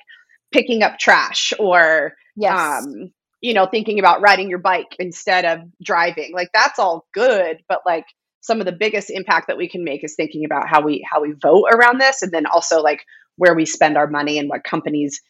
picking 0.51 0.83
up 0.83 0.99
trash 0.99 1.53
or 1.59 2.13
yes. 2.35 2.85
um 2.85 3.11
you 3.41 3.53
know 3.53 3.65
thinking 3.65 3.99
about 3.99 4.21
riding 4.21 4.49
your 4.49 4.59
bike 4.59 4.95
instead 4.99 5.45
of 5.45 5.59
driving 5.83 6.31
like 6.33 6.49
that's 6.53 6.79
all 6.79 7.07
good 7.13 7.57
but 7.67 7.79
like 7.85 8.05
some 8.41 8.59
of 8.59 8.65
the 8.65 8.71
biggest 8.71 9.09
impact 9.09 9.47
that 9.47 9.57
we 9.57 9.69
can 9.69 9.83
make 9.83 10.03
is 10.03 10.15
thinking 10.15 10.45
about 10.45 10.67
how 10.67 10.81
we 10.81 11.05
how 11.09 11.21
we 11.21 11.33
vote 11.41 11.67
around 11.71 11.99
this 11.99 12.21
and 12.21 12.31
then 12.31 12.45
also 12.45 12.81
like 12.81 13.03
where 13.37 13.55
we 13.55 13.65
spend 13.65 13.97
our 13.97 14.07
money 14.07 14.37
and 14.37 14.49
what 14.49 14.63
companies 14.63 15.21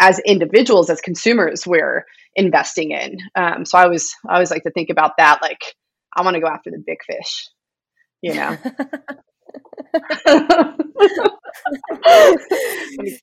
as 0.00 0.18
individuals 0.20 0.90
as 0.90 1.00
consumers 1.00 1.66
we're 1.66 2.04
investing 2.34 2.90
in 2.90 3.18
um, 3.36 3.64
so 3.64 3.78
i 3.78 3.84
always 3.84 4.14
i 4.28 4.34
always 4.34 4.50
like 4.50 4.64
to 4.64 4.70
think 4.72 4.90
about 4.90 5.12
that 5.18 5.40
like 5.40 5.74
I 6.16 6.22
want 6.22 6.34
to 6.34 6.40
go 6.40 6.48
after 6.48 6.70
the 6.70 6.82
big 6.84 6.98
fish, 7.04 7.48
you 8.22 8.34
know. 8.34 8.56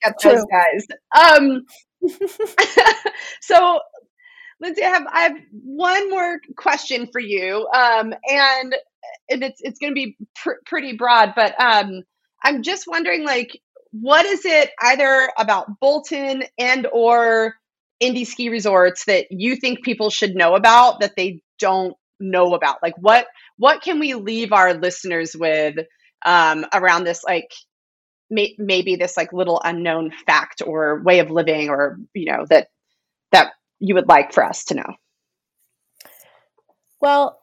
get 0.02 0.16
those 0.24 0.46
guys. 0.52 0.88
Um, 1.18 1.66
so, 3.42 3.80
Lindsay, 4.60 4.84
I 4.84 4.89
have 4.89 5.04
I 5.12 5.22
have 5.24 5.38
one 5.52 6.10
more 6.10 6.39
question 6.56 7.08
for 7.12 7.20
you, 7.20 7.68
um, 7.74 8.14
and 8.28 8.76
and 9.30 9.44
it's 9.44 9.60
it's 9.62 9.80
going 9.80 9.92
to 9.92 9.96
be 9.96 10.18
pr- 10.36 10.62
pretty 10.66 10.96
broad, 10.96 11.34
but 11.36 11.60
um, 11.60 12.04
I'm 12.44 12.64
just 12.64 12.86
wondering, 12.88 13.24
like, 13.24 13.60
what 13.92 14.26
is 14.26 14.46
it 14.46 14.72
either 14.82 15.32
about 15.38 15.80
Bolton 15.80 16.44
and 16.58 16.88
or 16.92 17.56
indie 18.02 18.26
ski 18.26 18.50
resorts 18.50 19.06
that 19.06 19.28
you 19.30 19.56
think 19.56 19.84
people 19.84 20.10
should 20.10 20.36
know 20.36 20.56
about 20.56 21.02
that 21.02 21.16
they 21.16 21.42
don't 21.60 21.96
know 22.22 22.53
about? 22.53 22.78
Like 22.82 22.95
what 22.97 23.28
what 23.57 23.82
can 23.82 23.99
we 23.99 24.13
leave 24.13 24.53
our 24.53 24.74
listeners 24.74 25.36
with 25.38 25.76
um, 26.26 26.65
around 26.74 27.03
this 27.03 27.24
like 27.24 27.51
may, 28.30 28.55
maybe 28.57 28.95
this 28.95 29.17
like 29.17 29.34
little 29.34 29.61
unknown 29.63 30.11
fact 30.26 30.61
or 30.65 31.01
way 31.03 31.19
of 31.19 31.32
living 31.32 31.69
or 31.69 31.97
you 32.13 32.32
know 32.32 32.45
that 32.49 32.67
that 33.32 33.51
you 33.80 33.95
would 33.95 34.07
like 34.07 34.34
for 34.34 34.43
us 34.43 34.65
to 34.65 34.76
know? 34.76 34.95
Well 36.99 37.41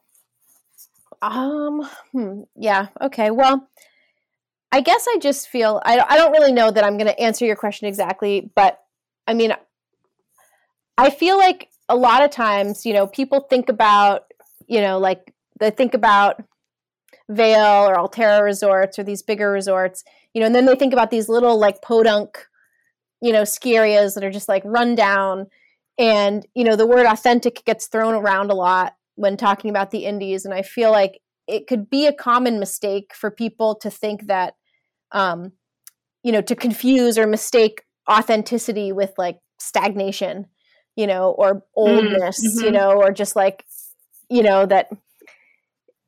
um 1.22 1.88
hmm, 2.12 2.42
yeah 2.56 2.88
okay 3.00 3.30
well 3.30 3.68
i 4.70 4.80
guess 4.80 5.06
i 5.08 5.18
just 5.18 5.48
feel 5.48 5.80
i, 5.84 5.98
I 5.98 6.16
don't 6.16 6.32
really 6.32 6.52
know 6.52 6.70
that 6.70 6.84
i'm 6.84 6.96
going 6.96 7.08
to 7.08 7.20
answer 7.20 7.44
your 7.44 7.56
question 7.56 7.88
exactly 7.88 8.50
but 8.54 8.78
i 9.26 9.34
mean 9.34 9.52
i 10.96 11.10
feel 11.10 11.36
like 11.36 11.68
a 11.88 11.96
lot 11.96 12.22
of 12.22 12.30
times 12.30 12.86
you 12.86 12.92
know 12.92 13.06
people 13.06 13.40
think 13.40 13.68
about 13.68 14.27
you 14.68 14.80
know, 14.80 14.98
like 14.98 15.34
they 15.58 15.70
think 15.70 15.94
about 15.94 16.42
Vail 17.28 17.88
or 17.88 17.96
Alterra 17.96 18.42
resorts 18.42 18.98
or 18.98 19.02
these 19.02 19.22
bigger 19.22 19.50
resorts, 19.50 20.04
you 20.34 20.40
know, 20.40 20.46
and 20.46 20.54
then 20.54 20.66
they 20.66 20.76
think 20.76 20.92
about 20.92 21.10
these 21.10 21.28
little 21.28 21.58
like 21.58 21.82
podunk, 21.82 22.46
you 23.20 23.32
know, 23.32 23.44
ski 23.44 23.76
areas 23.76 24.14
that 24.14 24.24
are 24.24 24.30
just 24.30 24.48
like 24.48 24.62
run 24.64 24.94
down. 24.94 25.46
And, 25.98 26.46
you 26.54 26.62
know, 26.62 26.76
the 26.76 26.86
word 26.86 27.06
authentic 27.06 27.64
gets 27.64 27.88
thrown 27.88 28.14
around 28.14 28.50
a 28.50 28.54
lot, 28.54 28.94
when 29.18 29.36
talking 29.36 29.68
about 29.68 29.90
the 29.90 30.06
indies 30.06 30.44
and 30.44 30.54
i 30.54 30.62
feel 30.62 30.90
like 30.90 31.20
it 31.46 31.66
could 31.66 31.90
be 31.90 32.06
a 32.06 32.12
common 32.12 32.60
mistake 32.60 33.12
for 33.14 33.30
people 33.30 33.74
to 33.74 33.90
think 33.90 34.26
that 34.26 34.54
um, 35.12 35.52
you 36.22 36.30
know 36.30 36.40
to 36.40 36.54
confuse 36.54 37.18
or 37.18 37.26
mistake 37.26 37.82
authenticity 38.08 38.92
with 38.92 39.12
like 39.18 39.38
stagnation 39.58 40.46
you 40.94 41.06
know 41.06 41.30
or 41.30 41.54
mm, 41.54 41.62
oldness 41.74 42.38
mm-hmm. 42.40 42.66
you 42.66 42.70
know 42.70 42.92
or 42.92 43.10
just 43.10 43.34
like 43.34 43.64
you 44.28 44.42
know 44.42 44.66
that 44.66 44.88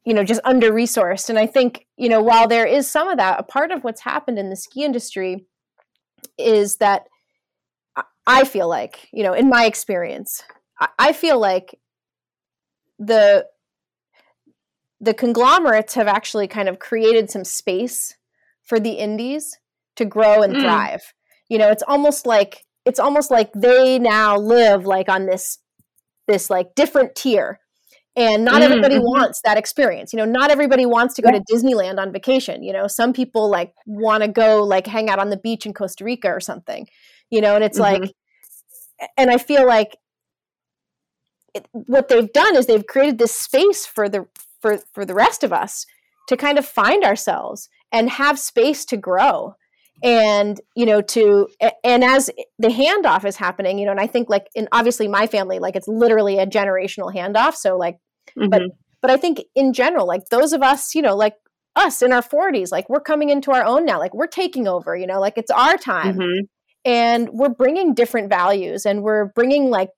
you 0.05 0.15
know 0.15 0.25
just 0.25 0.41
under 0.45 0.73
resourced 0.73 1.29
and 1.29 1.39
i 1.39 1.47
think 1.47 1.87
you 1.97 2.09
know 2.09 2.23
while 2.23 2.49
there 2.49 2.67
is 2.67 2.89
some 2.89 3.09
of 3.09 3.19
that 3.19 3.39
a 3.39 3.43
part 3.43 3.71
of 3.71 3.85
what's 3.85 4.01
happened 4.01 4.39
in 4.39 4.51
the 4.51 4.57
ski 4.57 4.85
industry 4.85 5.47
is 6.39 6.77
that 6.77 7.07
i 8.27 8.45
feel 8.45 8.69
like 8.69 9.09
you 9.13 9.23
know 9.23 9.33
in 9.33 9.49
my 9.49 9.65
experience 9.65 10.43
i 10.99 11.13
feel 11.13 11.39
like 11.39 11.79
the 12.99 13.47
the 15.01 15.15
conglomerates 15.15 15.95
have 15.95 16.09
actually 16.09 16.47
kind 16.47 16.69
of 16.69 16.79
created 16.79 17.31
some 17.31 17.45
space 17.45 18.17
for 18.63 18.79
the 18.79 18.93
indies 18.93 19.59
to 19.97 20.05
grow 20.05 20.43
and 20.43 20.55
mm. 20.55 20.63
thrive 20.63 21.15
you 21.49 21.59
know 21.59 21.69
it's 21.69 21.83
almost 21.87 22.27
like 22.27 22.65
it's 22.85 23.01
almost 23.01 23.31
like 23.31 23.53
they 23.53 23.99
now 23.99 24.37
live 24.37 24.87
like 24.87 25.09
on 25.09 25.27
this 25.27 25.59
this 26.27 26.49
like 26.49 26.75
different 26.75 27.15
tier 27.15 27.61
and 28.21 28.45
not 28.45 28.61
mm, 28.61 28.65
everybody 28.65 28.97
mm-hmm. 28.97 29.05
wants 29.05 29.41
that 29.43 29.57
experience 29.57 30.13
you 30.13 30.19
know 30.19 30.25
not 30.25 30.51
everybody 30.51 30.85
wants 30.85 31.15
to 31.15 31.23
go 31.23 31.31
to 31.31 31.41
disneyland 31.51 31.99
on 31.99 32.13
vacation 32.13 32.63
you 32.63 32.73
know 32.73 32.87
some 32.87 33.13
people 33.13 33.49
like 33.49 33.73
want 33.87 34.23
to 34.23 34.29
go 34.29 34.63
like 34.63 34.87
hang 34.87 35.09
out 35.09 35.19
on 35.19 35.31
the 35.31 35.37
beach 35.37 35.65
in 35.65 35.73
costa 35.73 36.05
rica 36.05 36.29
or 36.29 36.41
something 36.41 36.87
you 37.31 37.41
know 37.41 37.55
and 37.55 37.65
it's 37.65 37.79
mm-hmm. 37.79 38.03
like 38.03 38.13
and 39.17 39.31
i 39.31 39.39
feel 39.39 39.67
like 39.67 39.97
it, 41.55 41.67
what 41.73 42.09
they've 42.09 42.33
done 42.33 42.55
is 42.55 42.67
they've 42.67 42.87
created 42.87 43.19
this 43.19 43.35
space 43.35 43.87
for 43.87 44.09
the 44.09 44.27
for 44.61 44.79
for 44.93 45.05
the 45.05 45.15
rest 45.15 45.43
of 45.43 45.53
us 45.53 45.87
to 46.29 46.37
kind 46.37 46.59
of 46.59 46.67
find 46.67 47.03
ourselves 47.03 47.69
and 47.91 48.11
have 48.11 48.39
space 48.39 48.85
to 48.85 48.97
grow 48.97 49.55
and 50.03 50.61
you 50.77 50.87
know 50.87 51.01
to 51.01 51.49
and 51.85 52.05
as 52.05 52.31
the 52.59 52.69
handoff 52.69 53.25
is 53.25 53.37
happening 53.37 53.79
you 53.79 53.85
know 53.85 53.91
and 53.91 54.01
i 54.01 54.07
think 54.07 54.31
like 54.31 54.47
in 54.55 54.69
obviously 54.73 55.09
my 55.09 55.27
family 55.27 55.59
like 55.59 55.77
it's 55.77 55.89
literally 55.89 56.39
a 56.39 56.47
generational 56.47 57.15
handoff 57.15 57.55
so 57.55 57.77
like 57.77 57.99
mm-hmm. 58.37 58.49
but 58.49 58.63
but 59.01 59.11
i 59.11 59.17
think 59.17 59.43
in 59.55 59.73
general 59.73 60.07
like 60.07 60.23
those 60.31 60.53
of 60.53 60.63
us 60.63 60.95
you 60.95 61.03
know 61.03 61.17
like 61.17 61.35
us 61.77 62.03
in 62.03 62.13
our 62.13 62.23
40s 62.23 62.73
like 62.73 62.89
we're 62.89 63.01
coming 63.01 63.31
into 63.31 63.53
our 63.53 63.65
own 63.65 63.85
now 63.85 63.99
like 63.99 64.15
we're 64.15 64.27
taking 64.27 64.67
over 64.67 64.97
you 64.97 65.07
know 65.07 65.21
like 65.21 65.39
it's 65.39 65.51
our 65.51 65.77
time 65.77 66.19
mm-hmm. 66.19 66.45
and 66.85 67.29
we're 67.31 67.49
bringing 67.49 67.95
different 67.95 68.29
values 68.29 68.85
and 68.85 69.03
we're 69.03 69.27
bringing 69.27 69.71
like 69.71 69.91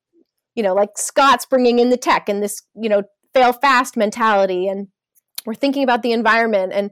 you 0.55 0.63
know 0.63 0.75
like 0.75 0.91
scott's 0.97 1.47
bringing 1.47 1.79
in 1.79 1.91
the 1.91 1.97
tech 1.97 2.29
and 2.29 2.43
this 2.43 2.63
you 2.75 2.89
know 2.89 3.03
fail 3.33 3.53
fast 3.53 3.97
mentality 3.97 4.69
and 4.69 4.89
we're 5.47 5.55
thinking 5.55 5.83
about 5.83 6.03
the 6.03 6.13
environment 6.13 6.73
and 6.75 6.91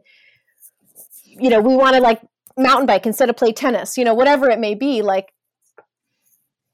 you 1.25 1.51
know 1.51 1.61
we 1.61 1.77
want 1.77 1.95
to 1.95 2.01
like 2.01 2.21
mountain 2.61 2.87
bike 2.87 3.07
instead 3.07 3.31
of 3.31 3.37
play 3.37 3.53
tennis, 3.53 3.97
you 3.97 4.05
know, 4.05 4.15
whatever 4.15 4.49
it 4.51 4.59
may 4.59 4.75
be. 4.75 5.03
Like, 5.03 5.33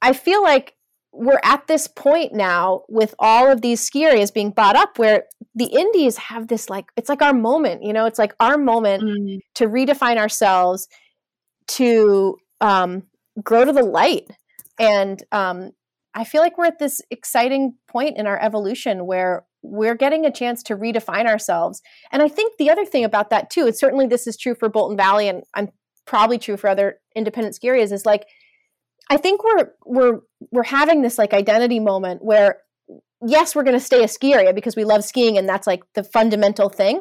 I 0.02 0.12
feel 0.12 0.42
like 0.42 0.75
we're 1.18 1.40
at 1.42 1.66
this 1.66 1.86
point 1.86 2.32
now 2.32 2.82
with 2.88 3.14
all 3.18 3.50
of 3.50 3.62
these 3.62 3.80
ski 3.80 4.04
areas 4.04 4.30
being 4.30 4.50
bought 4.50 4.76
up 4.76 4.98
where 4.98 5.24
the 5.54 5.66
indies 5.66 6.16
have 6.16 6.48
this 6.48 6.68
like 6.68 6.86
it's 6.96 7.08
like 7.08 7.22
our 7.22 7.32
moment 7.32 7.82
you 7.82 7.92
know 7.92 8.06
it's 8.06 8.18
like 8.18 8.34
our 8.38 8.58
moment 8.58 9.02
mm. 9.02 9.38
to 9.54 9.66
redefine 9.66 10.18
ourselves 10.18 10.88
to 11.66 12.36
um, 12.60 13.02
grow 13.42 13.64
to 13.64 13.72
the 13.72 13.82
light 13.82 14.30
and 14.78 15.22
um, 15.32 15.72
i 16.14 16.22
feel 16.24 16.42
like 16.42 16.58
we're 16.58 16.66
at 16.66 16.78
this 16.78 17.00
exciting 17.10 17.74
point 17.88 18.16
in 18.18 18.26
our 18.26 18.40
evolution 18.40 19.06
where 19.06 19.46
we're 19.66 19.94
getting 19.94 20.24
a 20.24 20.32
chance 20.32 20.62
to 20.62 20.76
redefine 20.76 21.26
ourselves. 21.26 21.82
And 22.12 22.22
I 22.22 22.28
think 22.28 22.56
the 22.56 22.70
other 22.70 22.84
thing 22.84 23.04
about 23.04 23.30
that 23.30 23.50
too, 23.50 23.66
and 23.66 23.76
certainly 23.76 24.06
this 24.06 24.26
is 24.26 24.36
true 24.36 24.54
for 24.54 24.68
Bolton 24.68 24.96
Valley 24.96 25.28
and 25.28 25.42
I'm 25.54 25.70
probably 26.06 26.38
true 26.38 26.56
for 26.56 26.68
other 26.68 27.00
independent 27.14 27.56
ski 27.56 27.68
areas, 27.68 27.92
is 27.92 28.06
like 28.06 28.26
I 29.10 29.16
think 29.16 29.44
we're 29.44 29.70
we're 29.84 30.20
we're 30.50 30.64
having 30.64 31.02
this 31.02 31.18
like 31.18 31.32
identity 31.32 31.80
moment 31.80 32.24
where 32.24 32.58
yes, 33.24 33.54
we're 33.54 33.62
going 33.62 33.78
to 33.78 33.84
stay 33.84 34.04
a 34.04 34.08
ski 34.08 34.34
area 34.34 34.52
because 34.52 34.76
we 34.76 34.84
love 34.84 35.04
skiing 35.04 35.38
and 35.38 35.48
that's 35.48 35.66
like 35.66 35.82
the 35.94 36.04
fundamental 36.04 36.68
thing. 36.68 37.00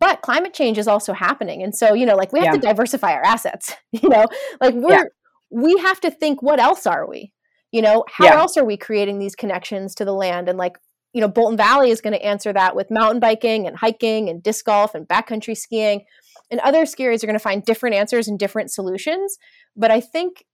But 0.00 0.22
climate 0.22 0.54
change 0.54 0.78
is 0.78 0.88
also 0.88 1.12
happening. 1.12 1.62
And 1.62 1.74
so, 1.74 1.94
you 1.94 2.06
know, 2.06 2.16
like 2.16 2.32
we 2.32 2.40
have 2.40 2.54
yeah. 2.54 2.60
to 2.60 2.66
diversify 2.66 3.12
our 3.12 3.24
assets, 3.24 3.74
you 3.92 4.08
know, 4.08 4.26
like 4.60 4.74
we're, 4.74 4.92
yeah. 4.92 5.04
we 5.50 5.76
have 5.78 6.00
to 6.00 6.10
think, 6.10 6.42
what 6.42 6.60
else 6.60 6.86
are 6.86 7.08
we? 7.08 7.32
You 7.72 7.82
know, 7.82 8.04
how 8.08 8.24
yeah. 8.24 8.38
else 8.38 8.56
are 8.56 8.64
we 8.64 8.76
creating 8.76 9.18
these 9.18 9.34
connections 9.34 9.94
to 9.96 10.04
the 10.04 10.12
land? 10.12 10.48
And 10.48 10.58
like, 10.58 10.76
you 11.12 11.20
know, 11.20 11.28
Bolton 11.28 11.56
Valley 11.56 11.90
is 11.90 12.00
going 12.00 12.14
to 12.14 12.24
answer 12.24 12.52
that 12.52 12.74
with 12.74 12.90
mountain 12.90 13.20
biking 13.20 13.66
and 13.66 13.76
hiking 13.76 14.28
and 14.28 14.42
disc 14.42 14.64
golf 14.64 14.94
and 14.94 15.06
backcountry 15.06 15.56
skiing. 15.56 16.04
And 16.50 16.60
other 16.60 16.84
ski 16.86 17.04
areas 17.04 17.22
are 17.22 17.26
going 17.26 17.38
to 17.38 17.42
find 17.42 17.64
different 17.64 17.96
answers 17.96 18.28
and 18.28 18.38
different 18.38 18.70
solutions. 18.70 19.38
But 19.76 19.90
I 19.90 20.00
think, 20.00 20.44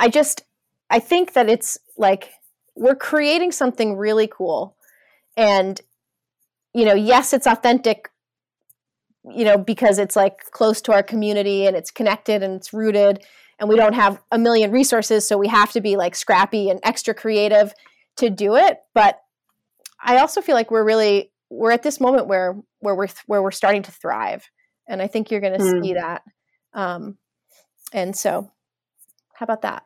I 0.00 0.08
just, 0.08 0.42
I 0.90 0.98
think 0.98 1.34
that 1.34 1.48
it's 1.48 1.78
like 1.96 2.32
we're 2.74 2.96
creating 2.96 3.52
something 3.52 3.96
really 3.96 4.26
cool. 4.26 4.76
And, 5.36 5.80
you 6.74 6.84
know, 6.84 6.94
yes, 6.94 7.32
it's 7.32 7.46
authentic, 7.46 8.10
you 9.24 9.44
know, 9.44 9.56
because 9.56 9.98
it's 9.98 10.16
like 10.16 10.50
close 10.50 10.80
to 10.82 10.92
our 10.92 11.02
community 11.02 11.66
and 11.66 11.76
it's 11.76 11.92
connected 11.92 12.42
and 12.42 12.54
it's 12.54 12.72
rooted. 12.72 13.22
And 13.58 13.68
we 13.68 13.76
don't 13.76 13.94
have 13.94 14.20
a 14.32 14.38
million 14.38 14.72
resources. 14.72 15.28
So 15.28 15.36
we 15.38 15.48
have 15.48 15.70
to 15.72 15.80
be 15.80 15.96
like 15.96 16.16
scrappy 16.16 16.70
and 16.70 16.80
extra 16.82 17.14
creative 17.14 17.72
to 18.20 18.30
do 18.30 18.56
it 18.56 18.80
but 18.94 19.20
i 20.02 20.18
also 20.18 20.40
feel 20.40 20.54
like 20.54 20.70
we're 20.70 20.84
really 20.84 21.32
we're 21.48 21.70
at 21.70 21.82
this 21.82 22.00
moment 22.00 22.26
where 22.26 22.54
where 22.80 22.94
we're 22.94 23.08
where 23.26 23.42
we're 23.42 23.50
starting 23.50 23.82
to 23.82 23.90
thrive 23.90 24.48
and 24.88 25.00
i 25.00 25.06
think 25.06 25.30
you're 25.30 25.40
going 25.40 25.58
to 25.58 25.64
mm. 25.64 25.82
see 25.82 25.94
that 25.94 26.22
um 26.74 27.16
and 27.92 28.14
so 28.14 28.50
how 29.40 29.44
about 29.44 29.62
that 29.62 29.84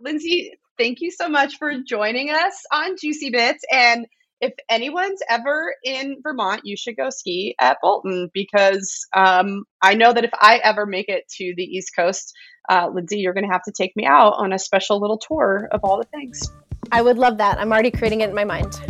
lindsay 0.00 0.52
thank 0.78 1.00
you 1.00 1.10
so 1.10 1.28
much 1.28 1.58
for 1.58 1.72
joining 1.84 2.30
us 2.30 2.64
on 2.72 2.96
juicy 2.96 3.30
bits 3.30 3.64
and 3.72 4.06
if 4.40 4.52
anyone's 4.68 5.20
ever 5.28 5.74
in 5.82 6.18
Vermont, 6.22 6.60
you 6.62 6.76
should 6.76 6.96
go 6.96 7.10
ski 7.10 7.56
at 7.60 7.78
Bolton 7.82 8.30
because 8.32 9.04
um, 9.12 9.64
I 9.82 9.94
know 9.94 10.12
that 10.12 10.24
if 10.24 10.30
I 10.32 10.60
ever 10.62 10.86
make 10.86 11.08
it 11.08 11.24
to 11.38 11.54
the 11.56 11.64
East 11.64 11.90
Coast, 11.96 12.32
uh, 12.68 12.88
Lindsay, 12.92 13.18
you're 13.18 13.34
going 13.34 13.46
to 13.46 13.52
have 13.52 13.64
to 13.64 13.72
take 13.72 13.96
me 13.96 14.06
out 14.06 14.34
on 14.36 14.52
a 14.52 14.58
special 14.60 15.00
little 15.00 15.18
tour 15.18 15.68
of 15.72 15.80
all 15.82 15.98
the 15.98 16.04
things. 16.04 16.52
I 16.92 17.02
would 17.02 17.18
love 17.18 17.38
that. 17.38 17.58
I'm 17.58 17.72
already 17.72 17.90
creating 17.90 18.20
it 18.20 18.28
in 18.28 18.34
my 18.34 18.44
mind. 18.44 18.80